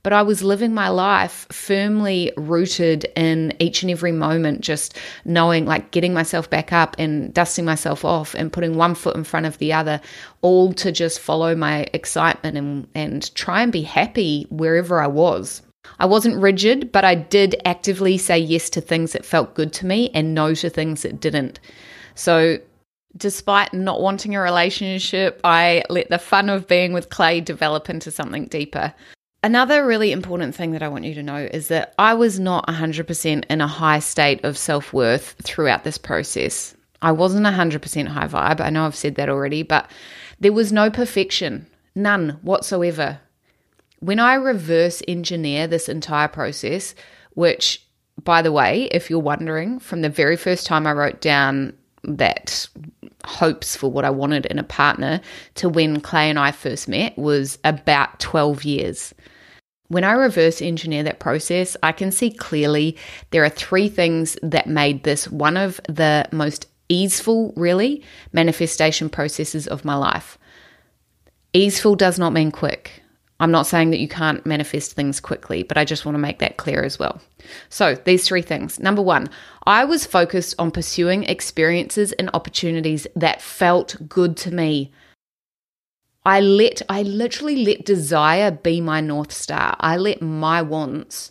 But 0.05 0.13
I 0.13 0.23
was 0.23 0.43
living 0.45 0.73
my 0.73 0.89
life 0.89 1.47
firmly 1.51 2.33
rooted 2.37 3.05
in 3.17 3.53
each 3.59 3.83
and 3.83 3.91
every 3.91 4.13
moment, 4.13 4.61
just 4.61 4.97
knowing, 5.25 5.67
like 5.67 5.91
getting 5.91 6.15
myself 6.15 6.49
back 6.49 6.73
up 6.73 6.95
and 6.99 7.35
dusting 7.35 7.65
myself 7.65 8.05
off 8.05 8.35
and 8.35 8.53
putting 8.53 8.77
one 8.77 8.95
foot 8.95 9.17
in 9.17 9.25
front 9.25 9.47
of 9.47 9.59
the 9.59 9.73
other, 9.73 10.01
all 10.41 10.73
to 10.75 10.93
just 10.93 11.19
follow 11.19 11.55
my 11.57 11.87
excitement 11.93 12.57
and, 12.57 12.87
and 12.95 13.35
try 13.35 13.61
and 13.61 13.73
be 13.73 13.83
happy 13.83 14.47
wherever 14.51 15.01
I 15.01 15.09
was. 15.09 15.63
I 15.99 16.07
wasn't 16.07 16.41
rigid, 16.41 16.93
but 16.93 17.05
I 17.05 17.15
did 17.15 17.61
actively 17.65 18.19
say 18.19 18.39
yes 18.39 18.71
to 18.71 18.81
things 18.81 19.13
that 19.13 19.25
felt 19.25 19.55
good 19.55 19.73
to 19.75 19.87
me 19.87 20.11
and 20.15 20.35
no 20.35 20.55
to 20.55 20.71
things 20.71 21.03
that 21.03 21.21
didn't. 21.21 21.59
So 22.15 22.59
Despite 23.17 23.73
not 23.73 24.01
wanting 24.01 24.37
a 24.37 24.41
relationship, 24.41 25.41
I 25.43 25.83
let 25.89 26.11
the 26.11 26.19
fun 26.19 26.49
of 26.49 26.69
being 26.69 26.93
with 26.93 27.11
Clay 27.11 27.41
develop 27.41 27.89
into 27.89 28.11
something 28.11 28.47
deeper. 28.47 28.95
Another 29.43 29.87
really 29.87 30.13
important 30.13 30.55
thing 30.55 30.73
that 30.73 30.83
I 30.83 30.89
want 30.89 31.05
you 31.05 31.15
to 31.15 31.23
know 31.23 31.49
is 31.53 31.69
that 31.69 31.95
I 31.99 32.15
was 32.15 32.41
not 32.41 32.67
100% 32.67 33.45
in 33.49 33.61
a 33.61 33.67
high 33.67 34.01
state 34.01 34.45
of 34.45 34.59
self 34.59 34.93
worth 34.93 35.37
throughout 35.43 35.85
this 35.85 35.99
process. 35.99 36.75
I 37.01 37.13
wasn't 37.13 37.47
100% 37.47 38.09
high 38.09 38.27
vibe. 38.27 38.61
I 38.61 38.71
know 38.71 38.85
I've 38.85 38.97
said 38.97 39.15
that 39.15 39.29
already, 39.29 39.63
but 39.63 39.89
there 40.41 40.53
was 40.53 40.73
no 40.73 40.91
perfection, 40.91 41.67
none 41.95 42.39
whatsoever. 42.43 43.21
When 44.01 44.19
I 44.19 44.35
reverse 44.35 45.03
engineer 45.07 45.67
this 45.67 45.89
entire 45.89 46.29
process, 46.29 46.95
which, 47.35 47.85
by 48.23 48.43
the 48.43 48.53
way, 48.53 48.85
if 48.91 49.11
you're 49.11 49.19
wondering, 49.21 49.79
from 49.79 50.03
the 50.03 50.09
very 50.09 50.37
first 50.37 50.67
time 50.67 50.87
I 50.87 50.93
wrote 50.93 51.21
down 51.21 51.75
that 52.03 52.69
hopes 53.29 53.77
for 53.77 53.91
what 53.91 54.05
I 54.05 54.11
wanted 54.11 54.47
in 54.47 54.59
a 54.59 54.65
partner 54.65 55.21
to 55.57 55.69
when 55.69 56.01
Clay 56.01 56.31
and 56.31 56.39
I 56.39 56.51
first 56.51 56.89
met 56.89 57.17
was 57.17 57.59
about 57.63 58.19
12 58.19 58.65
years. 58.65 59.15
When 59.89 60.05
I 60.05 60.13
reverse 60.13 60.61
engineer 60.61 61.03
that 61.05 61.21
process, 61.21 61.77
I 61.83 61.93
can 61.93 62.11
see 62.11 62.31
clearly 62.31 62.97
there 63.31 63.45
are 63.45 63.51
three 63.51 63.89
things 63.89 64.37
that 64.43 64.67
made 64.67 65.05
this 65.05 65.29
one 65.29 65.57
of 65.57 65.81
the 65.89 66.29
most 66.33 66.67
easeful, 66.89 67.53
really, 67.57 68.03
manifestation 68.33 69.09
processes 69.09 69.67
of 69.67 69.85
my 69.85 69.95
life. 69.95 70.39
Easeful 71.53 71.97
does 71.97 72.19
not 72.19 72.33
mean 72.33 72.51
quick. 72.51 73.03
I'm 73.41 73.51
not 73.51 73.67
saying 73.67 73.91
that 73.91 74.01
you 74.01 74.09
can't 74.09 74.45
manifest 74.45 74.93
things 74.93 75.21
quickly, 75.21 75.63
but 75.63 75.79
I 75.79 75.85
just 75.85 76.05
want 76.05 76.15
to 76.15 76.21
make 76.21 76.41
that 76.41 76.57
clear 76.57 76.83
as 76.83 76.99
well. 76.99 77.21
So, 77.69 77.95
these 77.95 78.27
three 78.27 78.43
things. 78.43 78.79
Number 78.79 79.03
one, 79.03 79.29
I 79.65 79.85
was 79.85 80.07
focused 80.07 80.55
on 80.59 80.71
pursuing 80.71 81.25
experiences 81.25 82.13
and 82.13 82.31
opportunities 82.35 83.07
that 83.17 83.43
felt 83.43 83.97
good 84.09 84.37
to 84.39 84.51
me. 84.51 84.93
I 86.25 86.41
let, 86.41 86.83
I 86.89 87.03
literally 87.03 87.65
let 87.65 87.85
desire 87.85 88.51
be 88.51 88.81
my 88.81 89.01
North 89.01 89.33
Star. 89.33 89.77
I 89.81 89.97
let 89.97 90.21
my 90.21 90.63
wants 90.63 91.31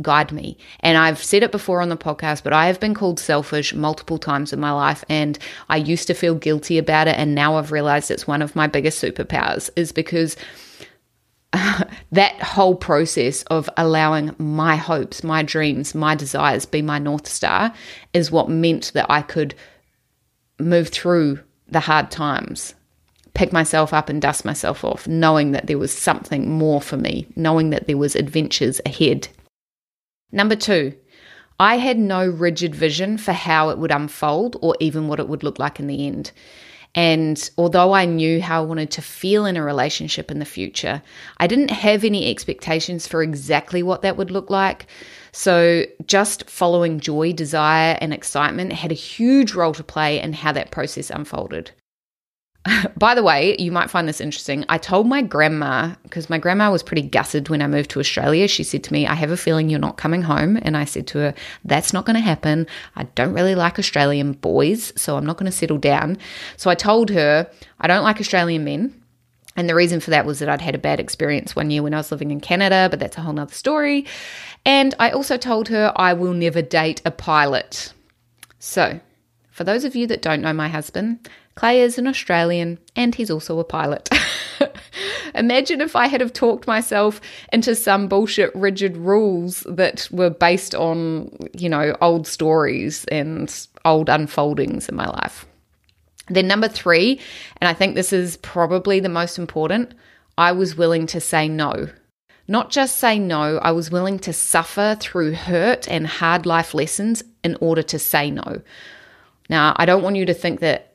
guide 0.00 0.32
me. 0.32 0.56
And 0.80 0.96
I've 0.96 1.22
said 1.22 1.42
it 1.42 1.52
before 1.52 1.80
on 1.80 1.88
the 1.88 1.96
podcast, 1.96 2.44
but 2.44 2.52
I 2.52 2.66
have 2.66 2.80
been 2.80 2.94
called 2.94 3.18
selfish 3.18 3.74
multiple 3.74 4.18
times 4.18 4.52
in 4.52 4.60
my 4.60 4.70
life. 4.70 5.04
And 5.08 5.38
I 5.68 5.76
used 5.76 6.06
to 6.06 6.14
feel 6.14 6.34
guilty 6.34 6.78
about 6.78 7.08
it. 7.08 7.16
And 7.18 7.34
now 7.34 7.56
I've 7.56 7.72
realized 7.72 8.10
it's 8.10 8.26
one 8.26 8.42
of 8.42 8.56
my 8.56 8.66
biggest 8.66 9.02
superpowers, 9.02 9.70
is 9.76 9.92
because 9.92 10.36
that 12.12 12.40
whole 12.42 12.74
process 12.74 13.42
of 13.44 13.70
allowing 13.76 14.34
my 14.38 14.76
hopes, 14.76 15.24
my 15.24 15.42
dreams, 15.42 15.94
my 15.94 16.14
desires 16.14 16.66
be 16.66 16.82
my 16.82 16.98
North 16.98 17.26
Star 17.26 17.72
is 18.12 18.30
what 18.30 18.48
meant 18.50 18.92
that 18.94 19.06
I 19.08 19.22
could 19.22 19.54
move 20.58 20.88
through 20.88 21.40
the 21.68 21.80
hard 21.80 22.10
times, 22.10 22.74
pick 23.34 23.52
myself 23.52 23.92
up 23.92 24.08
and 24.08 24.20
dust 24.20 24.44
myself 24.44 24.84
off, 24.84 25.06
knowing 25.06 25.52
that 25.52 25.66
there 25.66 25.78
was 25.78 25.92
something 25.92 26.50
more 26.50 26.80
for 26.80 26.96
me, 26.96 27.26
knowing 27.36 27.70
that 27.70 27.86
there 27.86 27.96
was 27.96 28.16
adventures 28.16 28.80
ahead. 28.84 29.28
Number 30.30 30.56
two, 30.56 30.94
I 31.60 31.78
had 31.78 31.98
no 31.98 32.26
rigid 32.26 32.74
vision 32.74 33.18
for 33.18 33.32
how 33.32 33.70
it 33.70 33.78
would 33.78 33.90
unfold 33.90 34.56
or 34.60 34.76
even 34.80 35.08
what 35.08 35.18
it 35.18 35.28
would 35.28 35.42
look 35.42 35.58
like 35.58 35.80
in 35.80 35.86
the 35.86 36.06
end. 36.06 36.30
And 36.94 37.50
although 37.58 37.92
I 37.92 38.06
knew 38.06 38.40
how 38.40 38.62
I 38.62 38.66
wanted 38.66 38.90
to 38.92 39.02
feel 39.02 39.44
in 39.46 39.56
a 39.56 39.62
relationship 39.62 40.30
in 40.30 40.38
the 40.38 40.44
future, 40.44 41.02
I 41.36 41.46
didn't 41.46 41.70
have 41.70 42.02
any 42.02 42.30
expectations 42.30 43.06
for 43.06 43.22
exactly 43.22 43.82
what 43.82 44.02
that 44.02 44.16
would 44.16 44.30
look 44.30 44.50
like. 44.50 44.86
So, 45.30 45.84
just 46.06 46.48
following 46.48 46.98
joy, 46.98 47.32
desire, 47.32 47.98
and 48.00 48.12
excitement 48.12 48.72
had 48.72 48.90
a 48.90 48.94
huge 48.94 49.52
role 49.52 49.74
to 49.74 49.84
play 49.84 50.20
in 50.20 50.32
how 50.32 50.52
that 50.52 50.70
process 50.70 51.10
unfolded. 51.10 51.70
By 52.96 53.14
the 53.14 53.22
way, 53.22 53.56
you 53.58 53.72
might 53.72 53.90
find 53.90 54.08
this 54.08 54.20
interesting. 54.20 54.64
I 54.68 54.78
told 54.78 55.06
my 55.06 55.22
grandma, 55.22 55.94
because 56.02 56.30
my 56.30 56.38
grandma 56.38 56.70
was 56.70 56.82
pretty 56.82 57.02
gutted 57.02 57.48
when 57.48 57.62
I 57.62 57.66
moved 57.66 57.90
to 57.90 58.00
Australia. 58.00 58.48
She 58.48 58.64
said 58.64 58.84
to 58.84 58.92
me, 58.92 59.06
I 59.06 59.14
have 59.14 59.30
a 59.30 59.36
feeling 59.36 59.68
you're 59.68 59.78
not 59.78 59.96
coming 59.96 60.22
home. 60.22 60.58
And 60.62 60.76
I 60.76 60.84
said 60.84 61.06
to 61.08 61.18
her, 61.18 61.34
That's 61.64 61.92
not 61.92 62.06
going 62.06 62.14
to 62.14 62.20
happen. 62.20 62.66
I 62.96 63.04
don't 63.04 63.32
really 63.32 63.54
like 63.54 63.78
Australian 63.78 64.32
boys, 64.32 64.92
so 64.96 65.16
I'm 65.16 65.26
not 65.26 65.36
going 65.36 65.50
to 65.50 65.56
settle 65.56 65.78
down. 65.78 66.18
So 66.56 66.70
I 66.70 66.74
told 66.74 67.10
her, 67.10 67.50
I 67.80 67.86
don't 67.86 68.04
like 68.04 68.20
Australian 68.20 68.64
men. 68.64 68.94
And 69.56 69.68
the 69.68 69.74
reason 69.74 69.98
for 69.98 70.10
that 70.10 70.24
was 70.24 70.38
that 70.38 70.48
I'd 70.48 70.60
had 70.60 70.76
a 70.76 70.78
bad 70.78 71.00
experience 71.00 71.56
one 71.56 71.70
year 71.70 71.82
when 71.82 71.92
I 71.92 71.96
was 71.96 72.12
living 72.12 72.30
in 72.30 72.40
Canada, 72.40 72.86
but 72.90 73.00
that's 73.00 73.18
a 73.18 73.22
whole 73.22 73.32
nother 73.32 73.52
story. 73.52 74.06
And 74.64 74.94
I 75.00 75.10
also 75.10 75.36
told 75.36 75.68
her 75.68 75.92
I 75.96 76.12
will 76.12 76.32
never 76.32 76.62
date 76.62 77.02
a 77.04 77.10
pilot. 77.10 77.92
So, 78.60 79.00
for 79.50 79.64
those 79.64 79.84
of 79.84 79.96
you 79.96 80.06
that 80.06 80.22
don't 80.22 80.42
know 80.42 80.52
my 80.52 80.68
husband, 80.68 81.28
Clay 81.58 81.80
is 81.80 81.98
an 81.98 82.06
Australian 82.06 82.78
and 82.94 83.16
he's 83.16 83.32
also 83.32 83.58
a 83.58 83.64
pilot. 83.64 84.08
Imagine 85.34 85.80
if 85.80 85.96
I 85.96 86.06
had 86.06 86.20
have 86.20 86.32
talked 86.32 86.68
myself 86.68 87.20
into 87.52 87.74
some 87.74 88.06
bullshit 88.06 88.54
rigid 88.54 88.96
rules 88.96 89.66
that 89.68 90.06
were 90.12 90.30
based 90.30 90.76
on, 90.76 91.36
you 91.54 91.68
know, 91.68 91.96
old 92.00 92.28
stories 92.28 93.06
and 93.06 93.66
old 93.84 94.08
unfoldings 94.08 94.88
in 94.88 94.94
my 94.94 95.08
life. 95.08 95.46
Then 96.28 96.46
number 96.46 96.68
3, 96.68 97.20
and 97.60 97.68
I 97.68 97.74
think 97.74 97.96
this 97.96 98.12
is 98.12 98.36
probably 98.36 99.00
the 99.00 99.08
most 99.08 99.36
important, 99.36 99.94
I 100.36 100.52
was 100.52 100.76
willing 100.76 101.08
to 101.08 101.20
say 101.20 101.48
no. 101.48 101.88
Not 102.46 102.70
just 102.70 102.98
say 102.98 103.18
no, 103.18 103.58
I 103.58 103.72
was 103.72 103.90
willing 103.90 104.20
to 104.20 104.32
suffer 104.32 104.96
through 105.00 105.32
hurt 105.32 105.88
and 105.88 106.06
hard 106.06 106.46
life 106.46 106.72
lessons 106.72 107.24
in 107.42 107.56
order 107.60 107.82
to 107.82 107.98
say 107.98 108.30
no. 108.30 108.62
Now, 109.50 109.74
I 109.74 109.86
don't 109.86 110.04
want 110.04 110.14
you 110.14 110.26
to 110.26 110.34
think 110.34 110.60
that 110.60 110.88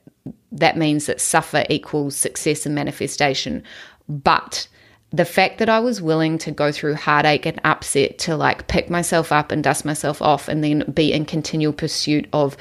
that 0.54 0.78
means 0.78 1.08
that 1.08 1.20
suffer 1.20 1.66
equals 1.70 2.16
success 2.16 2.66
and 2.66 2.76
manifestation. 2.76 3.64
But 4.08 4.68
the 5.14 5.26
fact 5.26 5.60
that 5.60 5.70
I 5.70 5.80
was 5.80 6.02
willing 6.02 6.40
to 6.40 6.52
go 6.52 6.72
through 6.72 6.96
heartache 6.96 7.46
and 7.46 7.62
upset 7.64 8.18
to 8.20 8.36
like 8.36 8.68
pick 8.68 8.90
myself 8.90 9.32
up 9.32 9.52
and 9.52 9.64
dust 9.64 9.86
myself 9.86 10.22
off 10.24 10.48
and 10.48 10.64
then 10.64 10.84
be 10.92 11.14
in 11.14 11.26
continual 11.26 11.72
pursuit 11.72 12.28
of 12.34 12.58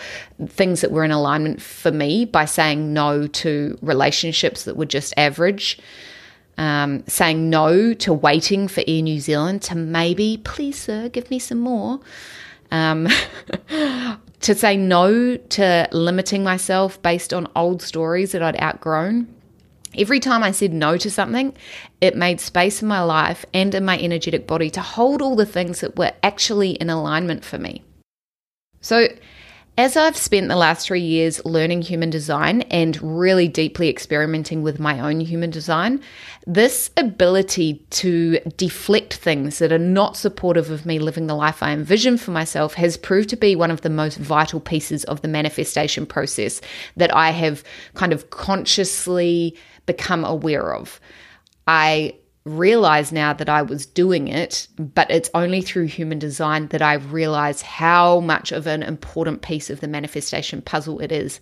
things 0.48 0.82
that 0.82 0.92
were 0.92 1.02
in 1.02 1.10
alignment 1.10 1.62
for 1.62 1.90
me 1.90 2.26
by 2.26 2.44
saying 2.44 2.92
no 2.92 3.26
to 3.26 3.78
relationships 3.80 4.64
that 4.64 4.76
were 4.76 4.86
just 4.86 5.14
average. 5.16 5.78
Um, 6.58 7.02
saying 7.06 7.48
no 7.48 7.94
to 7.94 8.12
waiting 8.12 8.68
for 8.68 8.84
Air 8.86 9.00
New 9.00 9.20
Zealand 9.20 9.62
to 9.62 9.74
maybe, 9.74 10.38
please, 10.44 10.78
sir, 10.78 11.08
give 11.08 11.30
me 11.30 11.38
some 11.38 11.58
more. 11.60 11.98
Um, 12.72 13.06
to 14.40 14.54
say 14.56 14.76
no 14.76 15.36
to 15.36 15.88
limiting 15.92 16.42
myself 16.42 17.00
based 17.00 17.32
on 17.32 17.46
old 17.54 17.80
stories 17.80 18.32
that 18.32 18.42
I'd 18.42 18.60
outgrown. 18.60 19.32
Every 19.96 20.20
time 20.20 20.42
I 20.42 20.50
said 20.52 20.72
no 20.72 20.96
to 20.96 21.10
something, 21.10 21.54
it 22.00 22.16
made 22.16 22.40
space 22.40 22.82
in 22.82 22.88
my 22.88 23.02
life 23.02 23.44
and 23.54 23.74
in 23.74 23.84
my 23.84 23.98
energetic 23.98 24.46
body 24.46 24.70
to 24.70 24.80
hold 24.80 25.22
all 25.22 25.36
the 25.36 25.46
things 25.46 25.80
that 25.80 25.96
were 25.96 26.12
actually 26.22 26.70
in 26.72 26.90
alignment 26.90 27.44
for 27.44 27.58
me. 27.58 27.84
So, 28.80 29.06
as 29.78 29.96
I've 29.96 30.18
spent 30.18 30.48
the 30.48 30.56
last 30.56 30.86
three 30.86 31.00
years 31.00 31.42
learning 31.46 31.82
human 31.82 32.10
design 32.10 32.60
and 32.62 33.00
really 33.00 33.48
deeply 33.48 33.88
experimenting 33.88 34.62
with 34.62 34.78
my 34.78 35.00
own 35.00 35.20
human 35.20 35.50
design, 35.50 36.02
this 36.46 36.90
ability 36.98 37.82
to 37.90 38.38
deflect 38.58 39.14
things 39.14 39.58
that 39.60 39.72
are 39.72 39.78
not 39.78 40.16
supportive 40.18 40.70
of 40.70 40.84
me 40.84 40.98
living 40.98 41.26
the 41.26 41.34
life 41.34 41.62
I 41.62 41.72
envision 41.72 42.18
for 42.18 42.32
myself 42.32 42.74
has 42.74 42.98
proved 42.98 43.30
to 43.30 43.36
be 43.36 43.56
one 43.56 43.70
of 43.70 43.80
the 43.80 43.88
most 43.88 44.18
vital 44.18 44.60
pieces 44.60 45.04
of 45.04 45.22
the 45.22 45.28
manifestation 45.28 46.04
process 46.04 46.60
that 46.96 47.14
I 47.14 47.30
have 47.30 47.64
kind 47.94 48.12
of 48.12 48.28
consciously 48.28 49.56
become 49.86 50.22
aware 50.22 50.74
of. 50.74 51.00
I 51.66 52.14
realize 52.44 53.12
now 53.12 53.32
that 53.32 53.48
I 53.48 53.62
was 53.62 53.86
doing 53.86 54.28
it, 54.28 54.66
but 54.78 55.10
it's 55.10 55.30
only 55.34 55.60
through 55.60 55.86
human 55.86 56.18
design 56.18 56.68
that 56.68 56.82
I 56.82 56.94
realize 56.94 57.62
how 57.62 58.20
much 58.20 58.52
of 58.52 58.66
an 58.66 58.82
important 58.82 59.42
piece 59.42 59.70
of 59.70 59.80
the 59.80 59.88
manifestation 59.88 60.60
puzzle 60.60 60.98
it 61.00 61.12
is. 61.12 61.40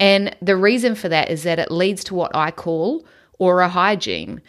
And 0.00 0.36
the 0.42 0.56
reason 0.56 0.94
for 0.94 1.08
that 1.08 1.30
is 1.30 1.44
that 1.44 1.58
it 1.58 1.70
leads 1.70 2.02
to 2.04 2.14
what 2.14 2.34
I 2.34 2.50
call 2.50 3.06
aura 3.38 3.68
hygiene. 3.68 4.42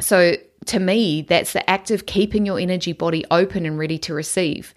So, 0.00 0.36
to 0.66 0.80
me, 0.80 1.22
that's 1.22 1.52
the 1.52 1.68
act 1.68 1.90
of 1.90 2.06
keeping 2.06 2.46
your 2.46 2.58
energy 2.58 2.92
body 2.92 3.24
open 3.30 3.66
and 3.66 3.78
ready 3.78 3.98
to 3.98 4.14
receive. 4.14 4.72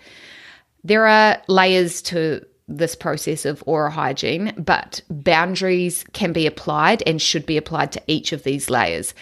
There 0.83 1.07
are 1.07 1.41
layers 1.47 2.01
to 2.03 2.45
this 2.67 2.95
process 2.95 3.45
of 3.45 3.63
aura 3.65 3.91
hygiene, 3.91 4.53
but 4.57 5.01
boundaries 5.09 6.03
can 6.13 6.33
be 6.33 6.45
applied 6.45 7.03
and 7.07 7.21
should 7.21 7.45
be 7.45 7.57
applied 7.57 7.91
to 7.93 8.03
each 8.07 8.33
of 8.33 8.43
these 8.43 8.69
layers. 8.69 9.13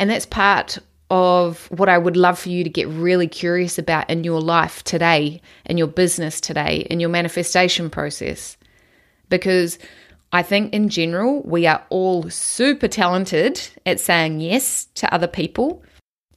And 0.00 0.08
that's 0.08 0.24
part 0.24 0.78
of 1.10 1.70
what 1.70 1.90
I 1.90 1.98
would 1.98 2.16
love 2.16 2.38
for 2.38 2.48
you 2.48 2.64
to 2.64 2.70
get 2.70 2.88
really 2.88 3.28
curious 3.28 3.78
about 3.78 4.08
in 4.08 4.24
your 4.24 4.40
life 4.40 4.82
today, 4.82 5.42
in 5.66 5.76
your 5.76 5.88
business 5.88 6.40
today, 6.40 6.86
in 6.88 7.00
your 7.00 7.10
manifestation 7.10 7.90
process. 7.90 8.56
Because 9.28 9.78
I 10.32 10.42
think 10.42 10.72
in 10.72 10.88
general, 10.88 11.42
we 11.42 11.66
are 11.66 11.84
all 11.90 12.30
super 12.30 12.88
talented 12.88 13.60
at 13.84 14.00
saying 14.00 14.40
yes 14.40 14.86
to 14.94 15.12
other 15.12 15.26
people, 15.26 15.82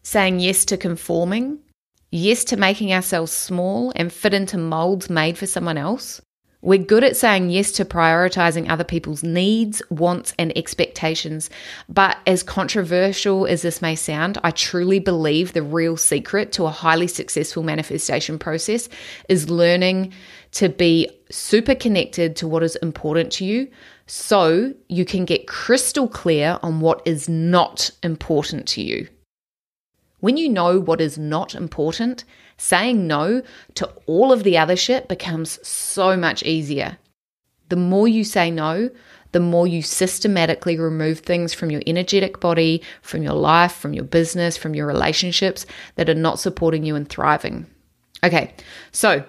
saying 0.02 0.42
yes 0.42 0.66
to 0.66 0.76
conforming, 0.76 1.60
yes 2.12 2.44
to 2.46 2.58
making 2.58 2.92
ourselves 2.92 3.32
small 3.32 3.94
and 3.96 4.12
fit 4.12 4.34
into 4.34 4.58
molds 4.58 5.10
made 5.10 5.38
for 5.38 5.48
someone 5.48 5.78
else. 5.78 6.22
We're 6.64 6.78
good 6.78 7.04
at 7.04 7.18
saying 7.18 7.50
yes 7.50 7.74
to 7.74 7.84
prioritizing 7.84 8.70
other 8.70 8.86
people's 8.86 9.22
needs, 9.22 9.82
wants, 9.90 10.34
and 10.40 10.58
expectations. 10.58 11.50
But 11.90 12.18
as 12.26 12.42
controversial 12.42 13.46
as 13.46 13.64
this 13.64 13.82
may 13.82 13.96
sound, 13.96 14.38
I 14.46 14.52
truly 14.52 15.00
believe 15.00 15.52
the 15.52 15.62
real 15.62 15.98
secret 15.98 16.54
to 16.54 16.64
a 16.64 16.70
highly 16.70 17.10
successful 17.10 17.64
manifestation 17.64 18.40
process 18.40 18.88
is 19.28 19.50
learning 19.50 20.14
to 20.52 20.70
be 20.70 21.10
super 21.30 21.76
connected 21.76 22.38
to 22.38 22.48
what 22.48 22.64
is 22.64 22.78
important 22.78 23.34
to 23.34 23.46
you 23.46 23.68
so 24.08 24.74
you 24.88 25.04
can 25.04 25.26
get 25.26 25.48
crystal 25.48 26.08
clear 26.08 26.60
on 26.64 26.80
what 26.80 27.02
is 27.04 27.28
not 27.28 27.92
important 28.04 28.70
to 28.70 28.82
you. 28.82 29.10
When 30.22 30.38
you 30.38 30.48
know 30.48 30.80
what 30.80 31.02
is 31.02 31.18
not 31.18 31.56
important, 31.56 32.24
saying 32.64 33.06
no 33.08 33.42
to 33.76 33.92
all 34.06 34.32
of 34.32 34.44
the 34.44 34.58
other 34.58 34.78
shit 34.78 35.10
becomes 35.10 35.60
so 35.68 36.16
much 36.16 36.44
easier. 36.44 36.98
The 37.68 37.76
more 37.76 38.08
you 38.08 38.24
say 38.24 38.52
no, 38.52 38.90
the 39.34 39.42
more 39.42 39.68
you 39.68 39.82
systematically 39.82 40.78
remove 40.78 41.20
things 41.20 41.54
from 41.54 41.72
your 41.72 41.82
energetic 41.86 42.40
body, 42.40 42.82
from 43.02 43.22
your 43.22 43.34
life, 43.34 43.74
from 43.74 43.94
your 43.94 44.06
business, 44.06 44.56
from 44.56 44.76
your 44.76 44.88
relationships 44.88 45.66
that 45.96 46.10
are 46.10 46.16
not 46.16 46.40
supporting 46.40 46.86
you 46.86 46.96
and 46.96 47.10
thriving. 47.10 47.66
Okay, 48.24 48.54
so 48.92 49.26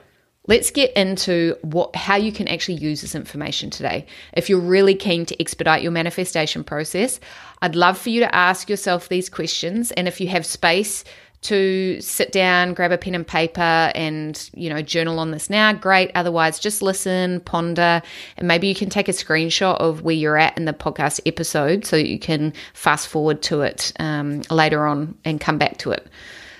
Let's 0.46 0.70
get 0.70 0.92
into 0.92 1.56
what 1.62 1.96
how 1.96 2.16
you 2.16 2.30
can 2.30 2.48
actually 2.48 2.74
use 2.74 3.00
this 3.00 3.14
information 3.14 3.70
today. 3.70 4.04
If 4.34 4.50
you're 4.50 4.60
really 4.60 4.94
keen 4.94 5.24
to 5.24 5.40
expedite 5.40 5.82
your 5.82 5.90
manifestation 5.90 6.62
process, 6.64 7.18
I'd 7.62 7.74
love 7.74 7.96
for 7.96 8.10
you 8.10 8.20
to 8.20 8.34
ask 8.34 8.68
yourself 8.68 9.08
these 9.08 9.30
questions 9.30 9.90
and 9.92 10.06
if 10.06 10.20
you 10.20 10.28
have 10.28 10.44
space 10.44 11.02
to 11.44 12.00
sit 12.00 12.32
down, 12.32 12.74
grab 12.74 12.92
a 12.92 12.98
pen 12.98 13.14
and 13.14 13.26
paper 13.26 13.60
and, 13.60 14.50
you 14.54 14.68
know, 14.68 14.82
journal 14.82 15.18
on 15.18 15.30
this 15.30 15.48
now, 15.48 15.72
great. 15.72 16.10
Otherwise, 16.14 16.58
just 16.58 16.82
listen, 16.82 17.40
ponder, 17.40 18.02
and 18.36 18.48
maybe 18.48 18.66
you 18.66 18.74
can 18.74 18.90
take 18.90 19.08
a 19.08 19.12
screenshot 19.12 19.76
of 19.76 20.02
where 20.02 20.14
you're 20.14 20.36
at 20.36 20.56
in 20.56 20.64
the 20.64 20.72
podcast 20.72 21.20
episode 21.26 21.84
so 21.84 21.96
you 21.96 22.18
can 22.18 22.52
fast 22.72 23.08
forward 23.08 23.42
to 23.42 23.62
it 23.62 23.92
um, 23.98 24.42
later 24.50 24.86
on 24.86 25.16
and 25.24 25.40
come 25.40 25.58
back 25.58 25.78
to 25.78 25.90
it. 25.90 26.06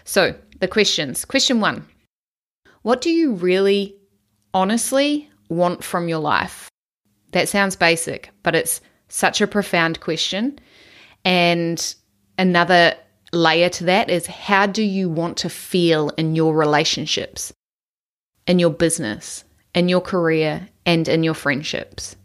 So, 0.04 0.34
the 0.60 0.68
questions. 0.68 1.24
Question 1.24 1.60
one 1.60 1.86
what 2.82 3.00
do 3.00 3.10
you 3.10 3.32
really, 3.32 3.96
honestly 4.52 5.30
want 5.48 5.82
from 5.82 6.06
your 6.06 6.18
life? 6.18 6.70
That 7.32 7.48
sounds 7.48 7.76
basic, 7.76 8.30
but 8.42 8.54
it's 8.54 8.82
such 9.08 9.40
a 9.40 9.46
profound 9.46 10.00
question. 10.00 10.58
And 11.24 11.94
another 12.36 12.94
layer 13.34 13.68
to 13.70 13.84
that 13.84 14.10
is 14.10 14.26
how 14.26 14.66
do 14.66 14.82
you 14.82 15.08
want 15.08 15.36
to 15.38 15.48
feel 15.48 16.10
in 16.10 16.34
your 16.34 16.54
relationships, 16.54 17.52
in 18.46 18.58
your 18.58 18.70
business, 18.70 19.44
in 19.74 19.88
your 19.88 20.00
career, 20.00 20.68
and 20.86 21.08
in 21.08 21.22
your 21.22 21.34
friendships? 21.34 22.16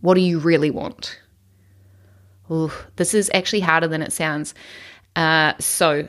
What 0.00 0.14
do 0.14 0.20
you 0.20 0.38
really 0.38 0.70
want? 0.70 1.18
Ooh, 2.50 2.72
this 2.96 3.14
is 3.14 3.30
actually 3.32 3.60
harder 3.60 3.88
than 3.88 4.02
it 4.02 4.12
sounds. 4.12 4.54
Uh, 5.16 5.54
so, 5.58 6.08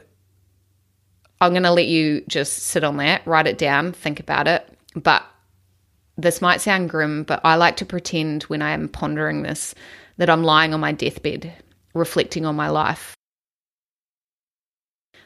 I'm 1.41 1.51
going 1.51 1.63
to 1.63 1.71
let 1.71 1.87
you 1.87 2.23
just 2.27 2.57
sit 2.57 2.83
on 2.83 2.97
that, 2.97 3.25
write 3.27 3.47
it 3.47 3.57
down, 3.57 3.91
think 3.91 4.19
about 4.19 4.47
it. 4.47 4.67
But 4.95 5.23
this 6.17 6.41
might 6.41 6.61
sound 6.61 6.89
grim, 6.89 7.23
but 7.23 7.41
I 7.43 7.55
like 7.55 7.77
to 7.77 7.85
pretend 7.85 8.43
when 8.43 8.61
I 8.61 8.71
am 8.71 8.87
pondering 8.87 9.43
this 9.43 9.75
that 10.17 10.29
I'm 10.29 10.43
lying 10.43 10.73
on 10.73 10.79
my 10.79 10.93
deathbed, 10.93 11.53
reflecting 11.93 12.45
on 12.45 12.55
my 12.55 12.69
life. 12.69 13.15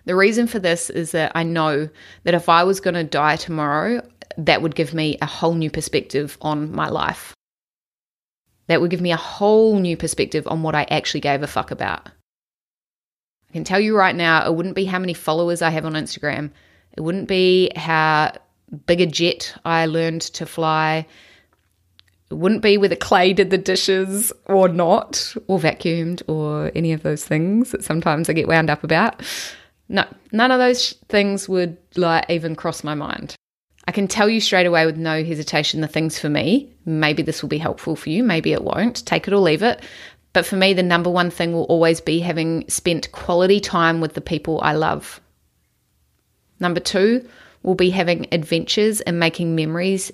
The 0.05 0.15
reason 0.15 0.47
for 0.47 0.59
this 0.59 0.89
is 0.89 1.11
that 1.11 1.31
I 1.35 1.43
know 1.43 1.89
that 2.23 2.33
if 2.33 2.49
I 2.49 2.63
was 2.63 2.79
going 2.79 2.95
to 2.95 3.03
die 3.03 3.35
tomorrow, 3.35 4.07
that 4.37 4.61
would 4.61 4.75
give 4.75 4.93
me 4.93 5.17
a 5.21 5.25
whole 5.25 5.53
new 5.53 5.69
perspective 5.69 6.37
on 6.41 6.71
my 6.71 6.89
life. 6.89 7.33
That 8.67 8.81
would 8.81 8.91
give 8.91 9.01
me 9.01 9.11
a 9.11 9.17
whole 9.17 9.79
new 9.79 9.97
perspective 9.97 10.47
on 10.47 10.61
what 10.61 10.75
I 10.75 10.83
actually 10.89 11.21
gave 11.21 11.43
a 11.43 11.47
fuck 11.47 11.71
about. 11.71 12.07
I 13.49 13.53
can 13.53 13.63
tell 13.63 13.79
you 13.79 13.97
right 13.97 14.15
now, 14.15 14.45
it 14.45 14.53
wouldn't 14.53 14.75
be 14.75 14.85
how 14.85 14.99
many 14.99 15.13
followers 15.13 15.61
I 15.61 15.71
have 15.71 15.85
on 15.85 15.93
Instagram. 15.93 16.51
It 16.95 17.01
wouldn't 17.01 17.27
be 17.27 17.71
how 17.75 18.33
big 18.85 19.01
a 19.01 19.07
jet 19.07 19.55
I 19.65 19.87
learned 19.87 20.21
to 20.21 20.45
fly. 20.45 21.07
It 22.29 22.35
wouldn't 22.35 22.61
be 22.61 22.77
whether 22.77 22.95
Clay 22.95 23.33
did 23.33 23.49
the 23.49 23.57
dishes 23.57 24.31
or 24.45 24.69
not, 24.69 25.35
or 25.47 25.57
vacuumed, 25.57 26.21
or 26.27 26.71
any 26.75 26.93
of 26.93 27.01
those 27.01 27.25
things 27.25 27.71
that 27.71 27.83
sometimes 27.83 28.29
I 28.29 28.33
get 28.33 28.47
wound 28.47 28.69
up 28.69 28.83
about. 28.83 29.23
No, 29.89 30.05
none 30.31 30.51
of 30.51 30.59
those 30.59 30.93
things 31.09 31.49
would 31.49 31.77
like 31.95 32.29
even 32.29 32.55
cross 32.55 32.83
my 32.83 32.93
mind. 32.93 33.35
I 33.87 33.91
can 33.91 34.07
tell 34.07 34.29
you 34.29 34.39
straight 34.39 34.67
away 34.67 34.85
with 34.85 34.97
no 34.97 35.23
hesitation 35.23 35.81
the 35.81 35.87
things 35.87 36.19
for 36.19 36.29
me. 36.29 36.71
Maybe 36.85 37.23
this 37.23 37.41
will 37.41 37.49
be 37.49 37.57
helpful 37.57 37.95
for 37.95 38.09
you, 38.09 38.23
maybe 38.23 38.53
it 38.53 38.63
won't. 38.63 39.03
Take 39.05 39.27
it 39.27 39.33
or 39.33 39.39
leave 39.39 39.63
it. 39.63 39.83
But 40.31 40.45
for 40.45 40.57
me, 40.57 40.73
the 40.73 40.83
number 40.83 41.09
one 41.09 41.31
thing 41.31 41.53
will 41.53 41.63
always 41.63 41.99
be 41.99 42.19
having 42.19 42.69
spent 42.69 43.11
quality 43.11 43.59
time 43.59 43.99
with 43.99 44.13
the 44.13 44.21
people 44.21 44.61
I 44.61 44.73
love. 44.73 45.19
Number 46.59 46.79
two 46.79 47.27
will 47.63 47.73
be 47.73 47.89
having 47.89 48.27
adventures 48.31 49.01
and 49.01 49.19
making 49.19 49.55
memories, 49.55 50.11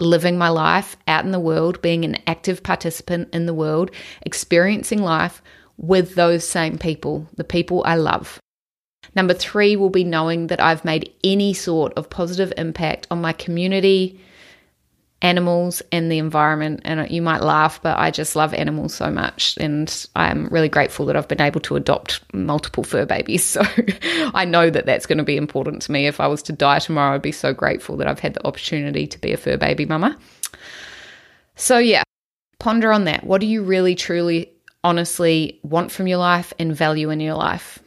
living 0.00 0.36
my 0.36 0.48
life 0.48 0.96
out 1.06 1.24
in 1.24 1.30
the 1.30 1.38
world, 1.38 1.80
being 1.80 2.04
an 2.04 2.18
active 2.26 2.64
participant 2.64 3.28
in 3.32 3.46
the 3.46 3.54
world, 3.54 3.92
experiencing 4.22 5.00
life 5.00 5.40
with 5.76 6.16
those 6.16 6.46
same 6.46 6.76
people, 6.76 7.28
the 7.36 7.44
people 7.44 7.84
I 7.86 7.94
love. 7.94 8.41
Number 9.14 9.34
three 9.34 9.76
will 9.76 9.90
be 9.90 10.04
knowing 10.04 10.46
that 10.46 10.60
I've 10.60 10.84
made 10.84 11.12
any 11.22 11.52
sort 11.52 11.92
of 11.94 12.08
positive 12.08 12.52
impact 12.56 13.06
on 13.10 13.20
my 13.20 13.32
community, 13.32 14.20
animals 15.22 15.82
and 15.92 16.10
the 16.10 16.18
environment. 16.18 16.80
And 16.84 17.08
you 17.10 17.22
might 17.22 17.42
laugh, 17.42 17.80
but 17.80 17.98
I 17.98 18.10
just 18.10 18.36
love 18.36 18.52
animals 18.52 18.94
so 18.94 19.10
much. 19.10 19.56
And 19.58 20.06
I'm 20.16 20.48
really 20.48 20.68
grateful 20.68 21.06
that 21.06 21.16
I've 21.16 21.28
been 21.28 21.40
able 21.40 21.60
to 21.60 21.76
adopt 21.76 22.20
multiple 22.34 22.84
fur 22.84 23.06
babies. 23.06 23.42
So 23.52 23.62
I 24.34 24.44
know 24.44 24.70
that 24.70 24.86
that's 24.86 25.06
going 25.06 25.18
to 25.18 25.24
be 25.24 25.36
important 25.36 25.82
to 25.82 25.92
me. 25.92 26.06
If 26.06 26.20
I 26.20 26.26
was 26.26 26.42
to 26.44 26.52
die 26.52 26.78
tomorrow, 26.78 27.14
I'd 27.14 27.22
be 27.22 27.32
so 27.32 27.52
grateful 27.52 27.96
that 27.98 28.08
I've 28.08 28.18
had 28.18 28.34
the 28.34 28.46
opportunity 28.46 29.06
to 29.06 29.18
be 29.18 29.32
a 29.32 29.36
fur 29.36 29.56
baby 29.56 29.84
mama. 29.84 30.18
So, 31.54 31.78
yeah, 31.78 32.02
ponder 32.58 32.92
on 32.92 33.04
that. 33.04 33.24
What 33.24 33.40
do 33.40 33.46
you 33.46 33.62
really, 33.62 33.94
truly, 33.94 34.50
honestly 34.82 35.60
want 35.62 35.92
from 35.92 36.06
your 36.06 36.18
life 36.18 36.52
and 36.58 36.74
value 36.74 37.10
in 37.10 37.20
your 37.20 37.34
life? 37.34 37.78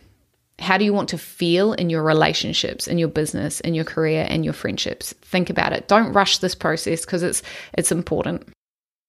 How 0.59 0.77
do 0.77 0.85
you 0.85 0.93
want 0.93 1.09
to 1.09 1.17
feel 1.17 1.73
in 1.73 1.89
your 1.89 2.01
relationships, 2.01 2.87
in 2.87 2.97
your 2.97 3.09
business, 3.09 3.59
in 3.59 3.73
your 3.73 3.83
career, 3.83 4.25
and 4.29 4.45
your 4.45 4.53
friendships? 4.53 5.13
Think 5.21 5.49
about 5.49 5.73
it. 5.73 5.87
Don't 5.87 6.13
rush 6.13 6.37
this 6.37 6.55
process 6.55 7.05
because 7.05 7.23
it's 7.23 7.43
it's 7.73 7.91
important. 7.91 8.47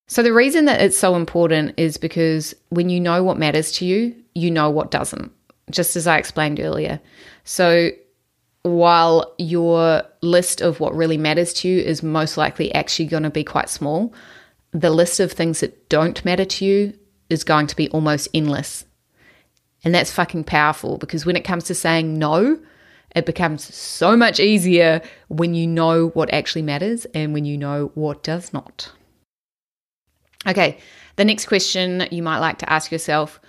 So 0.08 0.22
the 0.22 0.32
reason 0.32 0.66
that 0.66 0.80
it's 0.80 0.98
so 0.98 1.16
important 1.16 1.74
is 1.76 1.96
because 1.96 2.54
when 2.70 2.88
you 2.88 3.00
know 3.00 3.22
what 3.22 3.38
matters 3.38 3.72
to 3.72 3.84
you, 3.84 4.14
you 4.34 4.50
know 4.50 4.70
what 4.70 4.90
doesn't. 4.90 5.32
Just 5.70 5.96
as 5.96 6.06
I 6.06 6.18
explained 6.18 6.60
earlier. 6.60 7.00
So 7.44 7.90
while 8.62 9.34
your 9.38 10.02
list 10.22 10.60
of 10.60 10.80
what 10.80 10.94
really 10.94 11.16
matters 11.16 11.52
to 11.54 11.68
you 11.68 11.80
is 11.80 12.02
most 12.02 12.36
likely 12.36 12.74
actually 12.74 13.06
going 13.06 13.22
to 13.22 13.30
be 13.30 13.44
quite 13.44 13.68
small, 13.68 14.12
the 14.72 14.90
list 14.90 15.20
of 15.20 15.32
things 15.32 15.60
that 15.60 15.88
don't 15.88 16.24
matter 16.24 16.44
to 16.44 16.64
you 16.64 16.92
is 17.30 17.44
going 17.44 17.66
to 17.68 17.76
be 17.76 17.88
almost 17.90 18.28
endless. 18.34 18.84
And 19.86 19.94
that's 19.94 20.10
fucking 20.10 20.42
powerful 20.42 20.98
because 20.98 21.24
when 21.24 21.36
it 21.36 21.44
comes 21.44 21.62
to 21.66 21.74
saying 21.74 22.18
no, 22.18 22.58
it 23.14 23.24
becomes 23.24 23.72
so 23.72 24.16
much 24.16 24.40
easier 24.40 25.00
when 25.28 25.54
you 25.54 25.68
know 25.68 26.08
what 26.08 26.34
actually 26.34 26.62
matters 26.62 27.04
and 27.14 27.32
when 27.32 27.44
you 27.44 27.56
know 27.56 27.92
what 27.94 28.24
does 28.24 28.52
not. 28.52 28.90
Okay, 30.44 30.78
the 31.14 31.24
next 31.24 31.46
question 31.46 32.08
you 32.10 32.20
might 32.20 32.40
like 32.40 32.58
to 32.58 32.72
ask 32.72 32.90
yourself 32.90 33.40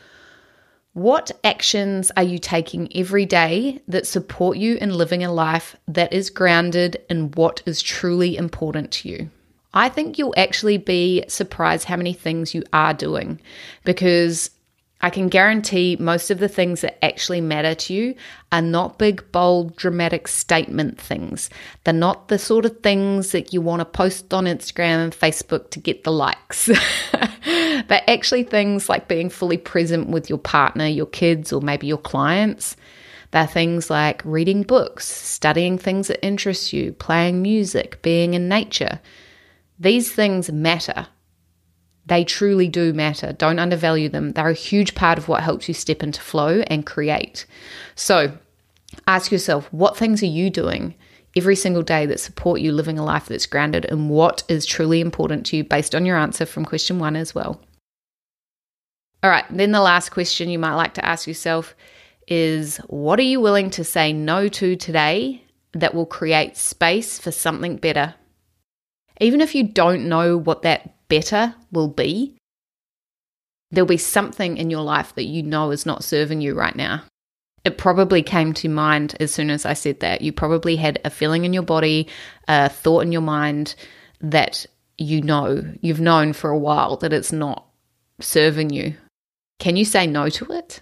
What 0.94 1.32
actions 1.44 2.12
are 2.16 2.22
you 2.22 2.38
taking 2.38 2.96
every 2.96 3.26
day 3.26 3.82
that 3.88 4.06
support 4.06 4.58
you 4.58 4.76
in 4.76 4.94
living 4.94 5.24
a 5.24 5.34
life 5.34 5.76
that 5.88 6.14
is 6.14 6.30
grounded 6.30 7.02
in 7.10 7.32
what 7.32 7.64
is 7.66 7.82
truly 7.82 8.38
important 8.38 8.92
to 8.92 9.10
you? 9.10 9.32
I 9.74 9.90
think 9.90 10.20
you'll 10.20 10.36
actually 10.38 10.78
be 10.78 11.24
surprised 11.28 11.86
how 11.86 11.96
many 11.96 12.14
things 12.14 12.54
you 12.54 12.62
are 12.74 12.94
doing 12.94 13.42
because 13.84 14.52
I 15.02 15.12
can 15.12 15.28
guarantee 15.28 15.96
most 16.00 16.32
of 16.32 16.40
the 16.40 16.48
things 16.48 16.82
that 16.82 17.04
actually 17.06 17.40
matter 17.40 17.76
to 17.76 17.94
you 17.94 18.16
are 18.52 18.64
not 18.64 18.98
big, 18.98 19.32
bold, 19.32 19.76
dramatic 19.76 20.28
statement 20.28 21.00
things. 21.00 21.52
They're 21.84 21.94
not 21.94 22.30
the 22.30 22.40
sort 22.40 22.66
of 22.66 22.80
things 22.80 23.32
that 23.32 23.54
you 23.54 23.62
want 23.62 23.82
to 23.82 23.86
post 23.86 24.34
on 24.34 24.46
Instagram 24.46 25.04
and 25.04 25.14
Facebook 25.14 25.70
to 25.72 25.80
get 25.80 26.04
the 26.04 26.12
likes. 26.12 26.68
but 27.88 28.04
actually 28.08 28.44
things 28.44 28.90
like 28.90 29.08
being 29.08 29.30
fully 29.30 29.58
present 29.58 30.10
with 30.10 30.30
your 30.30 30.40
partner, 30.40 30.88
your 30.88 31.06
kids, 31.06 31.54
or 31.54 31.62
maybe 31.62 31.86
your 31.86 32.00
clients. 32.00 32.76
They're 33.32 33.46
things 33.46 33.92
like 33.92 34.24
reading 34.26 34.64
books, 34.64 35.06
studying 35.06 35.78
things 35.78 36.08
that 36.08 36.26
interest 36.26 36.74
you, 36.74 36.94
playing 36.94 37.42
music, 37.44 38.02
being 38.02 38.34
in 38.34 38.50
nature. 38.50 39.00
These 39.80 40.12
things 40.12 40.52
matter. 40.52 41.08
They 42.08 42.24
truly 42.24 42.70
do 42.70 42.94
matter. 42.94 43.34
Don't 43.34 43.60
undervalue 43.60 44.10
them. 44.10 44.32
They're 44.32 44.50
a 44.50 44.54
huge 44.54 44.96
part 44.96 45.18
of 45.18 45.28
what 45.28 45.44
helps 45.44 45.68
you 45.68 45.74
step 45.74 46.02
into 46.02 46.22
flow 46.22 46.62
and 46.68 46.86
create. 46.86 47.46
So 47.96 48.38
ask 49.06 49.32
yourself 49.32 49.72
what 49.72 49.98
things 49.98 50.24
are 50.24 50.28
you 50.28 50.50
doing 50.50 50.96
every 51.36 51.56
single 51.56 51.84
day 51.84 52.06
that 52.06 52.20
support 52.20 52.62
you 52.62 52.72
living 52.72 52.98
a 52.98 53.04
life 53.04 53.26
that's 53.28 53.46
grounded 53.46 53.86
in 53.86 54.10
what 54.10 54.44
is 54.48 54.66
truly 54.66 55.02
important 55.02 55.46
to 55.48 55.58
you 55.58 55.64
based 55.64 55.94
on 55.94 56.06
your 56.06 56.18
answer 56.18 56.46
from 56.46 56.66
question 56.66 56.98
one 56.98 57.16
as 57.16 57.36
well. 57.36 57.62
All 59.22 59.30
right, 59.30 59.46
then 59.50 59.72
the 59.72 59.82
last 59.82 60.10
question 60.10 60.50
you 60.50 60.60
might 60.60 60.76
like 60.76 60.94
to 60.96 61.06
ask 61.06 61.28
yourself 61.28 61.76
is 62.28 62.78
what 62.88 63.20
are 63.20 63.24
you 63.24 63.40
willing 63.42 63.70
to 63.72 63.84
say 63.84 64.14
no 64.14 64.48
to 64.48 64.76
today 64.76 65.44
that 65.74 65.94
will 65.94 66.06
create 66.06 66.56
space 66.56 67.20
for 67.20 67.32
something 67.32 67.78
better? 67.78 68.16
Even 69.20 69.42
if 69.42 69.54
you 69.54 69.64
don't 69.64 70.08
know 70.08 70.38
what 70.38 70.62
that 70.62 70.94
better 71.10 71.56
will 71.78 71.88
be, 71.88 72.36
there'll 73.72 73.88
be 73.88 73.98
something 73.98 74.58
in 74.58 74.70
your 74.70 74.82
life 74.82 75.14
that 75.16 75.26
you 75.26 75.44
know 75.44 75.72
is 75.72 75.86
not 75.86 76.04
serving 76.04 76.42
you 76.42 76.56
right 76.56 76.76
now. 76.76 77.04
It 77.64 77.78
probably 77.78 78.24
came 78.24 78.54
to 78.54 78.70
mind 78.70 79.16
as 79.20 79.34
soon 79.34 79.50
as 79.50 79.66
I 79.66 79.74
said 79.74 80.00
that. 80.00 80.22
You 80.22 80.32
probably 80.32 80.76
had 80.76 81.00
a 81.06 81.10
feeling 81.10 81.46
in 81.46 81.54
your 81.54 81.64
body, 81.64 82.08
a 82.48 82.70
thought 82.70 83.04
in 83.04 83.12
your 83.12 83.22
mind 83.22 83.76
that 84.22 84.66
you 84.98 85.22
know, 85.22 85.64
you've 85.82 86.00
known 86.00 86.34
for 86.34 86.50
a 86.50 86.58
while 86.58 86.98
that 86.98 87.14
it's 87.14 87.32
not 87.32 87.66
serving 88.20 88.72
you. 88.72 88.96
Can 89.60 89.76
you 89.76 89.86
say 89.86 90.08
no 90.08 90.30
to 90.30 90.46
it? 90.46 90.82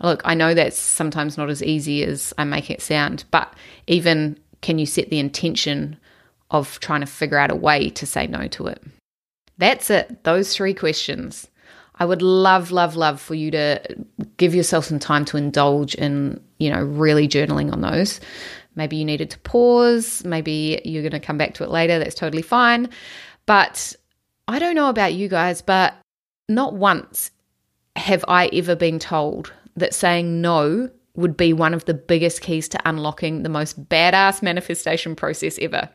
Look, 0.00 0.22
I 0.24 0.34
know 0.34 0.54
that's 0.54 0.78
sometimes 0.78 1.36
not 1.36 1.50
as 1.50 1.62
easy 1.62 2.02
as 2.02 2.32
I 2.38 2.44
make 2.44 2.70
it 2.70 2.82
sound, 2.82 3.24
but 3.30 3.52
even 3.86 4.38
can 4.62 4.78
you 4.78 4.86
set 4.86 5.10
the 5.10 5.18
intention 5.18 5.98
of 6.50 6.80
trying 6.80 7.00
to 7.00 7.06
figure 7.06 7.38
out 7.38 7.50
a 7.50 7.56
way 7.56 7.90
to 7.90 8.06
say 8.06 8.26
no 8.26 8.46
to 8.48 8.68
it? 8.68 8.82
That's 9.58 9.90
it. 9.90 10.24
Those 10.24 10.54
three 10.54 10.74
questions. 10.74 11.48
I 11.98 12.04
would 12.04 12.20
love, 12.20 12.72
love, 12.72 12.94
love 12.96 13.20
for 13.20 13.34
you 13.34 13.50
to 13.52 13.80
give 14.36 14.54
yourself 14.54 14.84
some 14.84 14.98
time 14.98 15.24
to 15.26 15.38
indulge 15.38 15.94
in, 15.94 16.40
you 16.58 16.70
know, 16.70 16.82
really 16.82 17.26
journaling 17.26 17.72
on 17.72 17.80
those. 17.80 18.20
Maybe 18.74 18.96
you 18.96 19.04
needed 19.04 19.30
to 19.30 19.38
pause. 19.38 20.22
Maybe 20.24 20.80
you're 20.84 21.02
going 21.02 21.12
to 21.12 21.20
come 21.20 21.38
back 21.38 21.54
to 21.54 21.64
it 21.64 21.70
later. 21.70 21.98
That's 21.98 22.14
totally 22.14 22.42
fine. 22.42 22.90
But 23.46 23.96
I 24.46 24.58
don't 24.58 24.74
know 24.74 24.90
about 24.90 25.14
you 25.14 25.28
guys, 25.28 25.62
but 25.62 25.94
not 26.48 26.74
once 26.74 27.30
have 27.96 28.24
I 28.28 28.48
ever 28.48 28.76
been 28.76 28.98
told 28.98 29.52
that 29.76 29.94
saying 29.94 30.42
no 30.42 30.90
would 31.14 31.36
be 31.36 31.54
one 31.54 31.72
of 31.72 31.86
the 31.86 31.94
biggest 31.94 32.42
keys 32.42 32.68
to 32.68 32.88
unlocking 32.88 33.42
the 33.42 33.48
most 33.48 33.88
badass 33.88 34.42
manifestation 34.42 35.16
process 35.16 35.58
ever. 35.62 35.88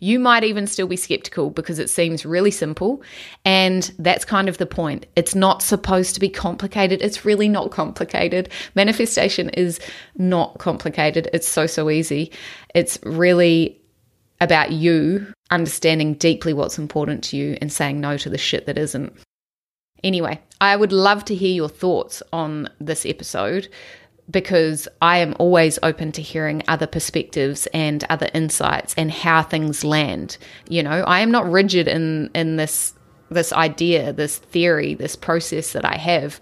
You 0.00 0.18
might 0.18 0.44
even 0.44 0.66
still 0.66 0.86
be 0.86 0.96
skeptical 0.96 1.50
because 1.50 1.78
it 1.78 1.88
seems 1.88 2.26
really 2.26 2.50
simple. 2.50 3.02
And 3.44 3.92
that's 3.98 4.24
kind 4.24 4.48
of 4.48 4.58
the 4.58 4.66
point. 4.66 5.06
It's 5.16 5.34
not 5.34 5.62
supposed 5.62 6.14
to 6.14 6.20
be 6.20 6.28
complicated. 6.28 7.00
It's 7.00 7.24
really 7.24 7.48
not 7.48 7.70
complicated. 7.70 8.48
Manifestation 8.74 9.50
is 9.50 9.78
not 10.16 10.58
complicated. 10.58 11.30
It's 11.32 11.48
so, 11.48 11.66
so 11.66 11.90
easy. 11.90 12.32
It's 12.74 12.98
really 13.04 13.80
about 14.40 14.72
you 14.72 15.32
understanding 15.50 16.14
deeply 16.14 16.52
what's 16.52 16.78
important 16.78 17.22
to 17.24 17.36
you 17.36 17.56
and 17.60 17.72
saying 17.72 18.00
no 18.00 18.16
to 18.18 18.28
the 18.28 18.38
shit 18.38 18.66
that 18.66 18.76
isn't. 18.76 19.16
Anyway, 20.02 20.38
I 20.60 20.76
would 20.76 20.92
love 20.92 21.24
to 21.26 21.34
hear 21.34 21.54
your 21.54 21.68
thoughts 21.68 22.22
on 22.32 22.68
this 22.78 23.06
episode 23.06 23.68
because 24.30 24.88
I 25.02 25.18
am 25.18 25.34
always 25.38 25.78
open 25.82 26.12
to 26.12 26.22
hearing 26.22 26.62
other 26.68 26.86
perspectives 26.86 27.66
and 27.74 28.04
other 28.08 28.28
insights 28.34 28.94
and 28.96 29.10
how 29.10 29.42
things 29.42 29.84
land. 29.84 30.38
You 30.68 30.82
know, 30.82 31.02
I 31.02 31.20
am 31.20 31.30
not 31.30 31.50
rigid 31.50 31.88
in 31.88 32.30
in 32.34 32.56
this 32.56 32.94
this 33.30 33.52
idea, 33.52 34.12
this 34.12 34.38
theory, 34.38 34.94
this 34.94 35.16
process 35.16 35.72
that 35.72 35.84
I 35.84 35.96
have. 35.96 36.40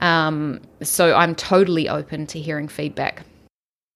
Um, 0.00 0.60
so 0.82 1.14
I'm 1.14 1.34
totally 1.34 1.88
open 1.88 2.26
to 2.28 2.40
hearing 2.40 2.68
feedback. 2.68 3.22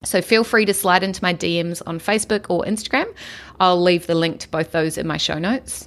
So 0.03 0.23
feel 0.23 0.45
free 0.45 0.65
to 0.65 0.73
slide 0.73 1.03
into 1.03 1.23
my 1.23 1.35
DMs 1.35 1.83
on 1.87 2.01
Facebook 2.01 2.47
or 2.49 2.65
Instagram. 2.65 3.15
I'll 3.59 3.81
leave 3.81 4.07
the 4.07 4.15
link 4.15 4.41
to 4.41 4.49
both 4.49 4.73
those 4.73 4.97
in 4.97 5.07
my 5.07 5.19
show 5.19 5.39
notes. 5.39 5.87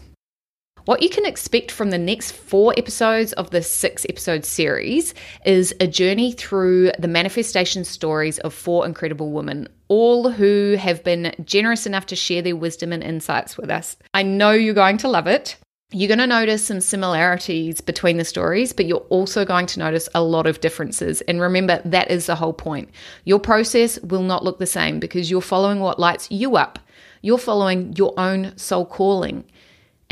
What 0.86 1.02
you 1.02 1.10
can 1.10 1.26
expect 1.26 1.72
from 1.72 1.92
the 1.92 1.98
next 1.98 2.34
four 2.34 2.74
episodes 2.78 3.32
of 3.34 3.52
this 3.52 3.72
six 3.72 4.06
episode 4.10 4.44
series 4.44 5.14
is 5.46 5.74
a 5.80 5.88
journey 5.88 6.34
through 6.34 6.92
the 7.00 7.08
manifestation 7.08 7.86
stories 7.86 8.38
of 8.40 8.54
four 8.54 8.86
incredible 8.86 9.32
women, 9.32 9.70
all 9.88 10.30
who 10.30 10.76
have 10.78 11.02
been 11.02 11.34
generous 11.46 11.86
enough 11.86 12.06
to 12.08 12.18
share 12.18 12.42
their 12.42 12.58
wisdom 12.58 12.92
and 12.92 13.02
insights 13.02 13.58
with 13.58 13.70
us. 13.70 13.96
I 14.14 14.24
know 14.24 14.52
you're 14.52 14.74
going 14.74 14.98
to 14.98 15.08
love 15.08 15.26
it. 15.26 15.56
You're 15.94 16.10
going 16.10 16.20
to 16.20 16.28
notice 16.28 16.66
some 16.66 16.82
similarities 16.82 17.80
between 17.80 18.18
the 18.18 18.26
stories, 18.26 18.74
but 18.74 18.86
you're 18.86 19.08
also 19.10 19.46
going 19.46 19.68
to 19.68 19.80
notice 19.80 20.10
a 20.14 20.22
lot 20.22 20.48
of 20.48 20.60
differences. 20.60 21.22
And 21.22 21.40
remember, 21.40 21.82
that 21.86 22.12
is 22.12 22.26
the 22.26 22.36
whole 22.36 22.52
point. 22.52 22.90
Your 23.24 23.40
process 23.40 24.00
will 24.02 24.24
not 24.24 24.44
look 24.44 24.60
the 24.60 24.66
same 24.66 25.00
because 25.00 25.32
you're 25.32 25.40
following 25.40 25.80
what 25.80 26.00
lights 26.00 26.30
you 26.30 26.58
up. 26.58 26.80
You're 27.22 27.38
following 27.38 27.94
your 27.94 28.14
own 28.18 28.58
soul 28.58 28.86
calling. 28.86 29.46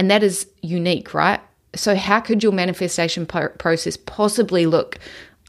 And 0.01 0.09
that 0.09 0.23
is 0.23 0.47
unique, 0.63 1.13
right? 1.13 1.39
So, 1.75 1.95
how 1.95 2.21
could 2.21 2.41
your 2.41 2.51
manifestation 2.51 3.27
po- 3.27 3.49
process 3.59 3.97
possibly 3.97 4.65
look 4.65 4.97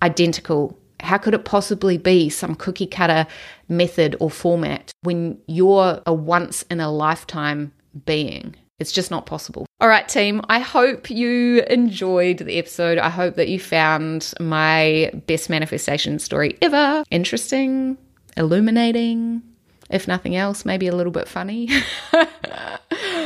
identical? 0.02 0.78
How 1.00 1.16
could 1.16 1.32
it 1.32 1.46
possibly 1.46 1.96
be 1.96 2.28
some 2.28 2.54
cookie 2.54 2.86
cutter 2.86 3.26
method 3.70 4.14
or 4.20 4.28
format 4.28 4.92
when 5.04 5.38
you're 5.46 6.02
a 6.04 6.12
once 6.12 6.64
in 6.70 6.80
a 6.80 6.92
lifetime 6.92 7.72
being? 8.04 8.54
It's 8.78 8.92
just 8.92 9.10
not 9.10 9.24
possible. 9.24 9.64
All 9.80 9.88
right, 9.88 10.06
team, 10.06 10.42
I 10.50 10.58
hope 10.58 11.08
you 11.08 11.62
enjoyed 11.70 12.36
the 12.36 12.58
episode. 12.58 12.98
I 12.98 13.08
hope 13.08 13.36
that 13.36 13.48
you 13.48 13.58
found 13.58 14.34
my 14.38 15.10
best 15.26 15.48
manifestation 15.48 16.18
story 16.18 16.58
ever 16.60 17.04
interesting, 17.10 17.96
illuminating, 18.36 19.40
if 19.88 20.06
nothing 20.06 20.36
else, 20.36 20.66
maybe 20.66 20.88
a 20.88 20.94
little 20.94 21.10
bit 21.10 21.26
funny. 21.26 21.70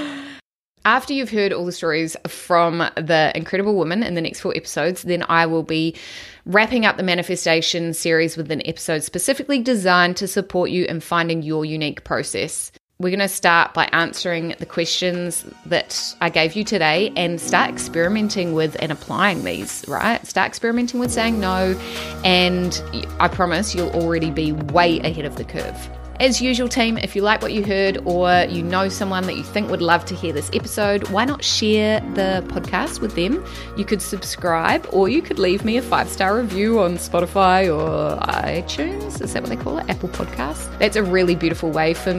After 0.87 1.13
you've 1.13 1.31
heard 1.31 1.53
all 1.53 1.65
the 1.65 1.73
stories 1.73 2.17
from 2.29 2.79
the 2.95 3.33
incredible 3.35 3.75
woman 3.75 4.05
in 4.05 4.15
the 4.15 4.21
next 4.21 4.39
four 4.39 4.57
episodes, 4.57 5.03
then 5.03 5.25
I 5.29 5.45
will 5.45 5.65
be 5.65 5.97
wrapping 6.45 6.87
up 6.87 6.97
the 6.97 7.03
manifestation 7.03 7.93
series 7.93 8.37
with 8.37 8.53
an 8.53 8.63
episode 8.65 9.03
specifically 9.03 9.61
designed 9.61 10.17
to 10.19 10.29
support 10.29 10.71
you 10.71 10.85
in 10.85 11.01
finding 11.01 11.43
your 11.43 11.65
unique 11.65 12.05
process. 12.05 12.71
We're 13.01 13.11
going 13.11 13.19
to 13.19 13.29
start 13.29 13.75
by 13.75 13.87
answering 13.87 14.55
the 14.61 14.65
questions 14.65 15.45
that 15.67 16.15
I 16.21 16.31
gave 16.31 16.55
you 16.55 16.63
today 16.63 17.13
and 17.17 17.41
start 17.41 17.69
experimenting 17.69 18.53
with 18.53 18.77
and 18.81 18.93
applying 18.93 19.43
these, 19.43 19.85
right? 19.89 20.25
Start 20.25 20.47
experimenting 20.47 21.01
with 21.01 21.11
saying 21.11 21.41
no, 21.41 21.77
and 22.25 22.81
I 23.19 23.27
promise 23.27 23.75
you'll 23.75 23.91
already 23.91 24.31
be 24.31 24.53
way 24.53 25.01
ahead 25.01 25.25
of 25.25 25.35
the 25.35 25.45
curve. 25.45 25.96
As 26.19 26.41
usual, 26.41 26.69
team, 26.69 26.97
if 26.97 27.15
you 27.15 27.21
like 27.21 27.43
what 27.43 27.53
you 27.53 27.63
heard 27.63 27.99
or 28.07 28.47
you 28.49 28.63
know 28.63 28.89
someone 28.89 29.25
that 29.27 29.37
you 29.37 29.43
think 29.43 29.71
would 29.71 29.83
love 29.83 30.05
to 30.07 30.15
hear 30.15 30.33
this 30.33 30.51
episode, 30.55 31.09
why 31.11 31.27
not 31.27 31.45
share 31.45 32.01
the 32.15 32.43
podcast 32.49 33.01
with 33.01 33.15
them? 33.15 33.45
You 33.77 33.85
could 33.85 34.01
subscribe 34.01 34.87
or 34.93 35.11
you 35.11 35.21
could 35.21 35.39
leave 35.39 35.63
me 35.63 35.77
a 35.77 35.83
five 35.83 36.09
star 36.09 36.39
review 36.39 36.81
on 36.81 36.97
Spotify 36.97 37.67
or 37.69 38.19
iTunes. 38.21 39.21
Is 39.21 39.35
that 39.35 39.43
what 39.43 39.51
they 39.51 39.57
call 39.57 39.77
it? 39.77 39.91
Apple 39.91 40.09
Podcasts. 40.09 40.79
That's 40.79 40.97
a 40.97 41.03
really 41.03 41.35
beautiful 41.35 41.71
way 41.71 41.93
for 41.93 42.15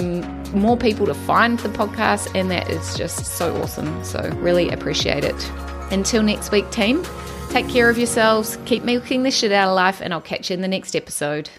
more 0.54 0.78
people 0.78 1.08
to 1.08 1.16
find 1.16 1.58
the 1.60 1.70
podcast, 1.70 2.30
and 2.36 2.52
that 2.52 2.70
is 2.70 2.96
just 2.96 3.26
so 3.26 3.60
awesome. 3.62 4.04
So, 4.04 4.30
really 4.36 4.70
appreciate 4.70 5.24
it. 5.24 5.52
Until 5.92 6.22
next 6.22 6.52
week, 6.52 6.70
team, 6.70 7.04
take 7.50 7.68
care 7.68 7.90
of 7.90 7.98
yourselves, 7.98 8.60
keep 8.66 8.84
milking 8.84 9.24
the 9.24 9.32
shit 9.32 9.52
out 9.52 9.70
of 9.70 9.76
life, 9.76 10.02
and 10.02 10.14
I'll 10.14 10.22
catch 10.22 10.52
you 10.52 10.54
in 10.54 10.62
the 10.62 10.68
next 10.68 10.96
episode. 10.96 11.50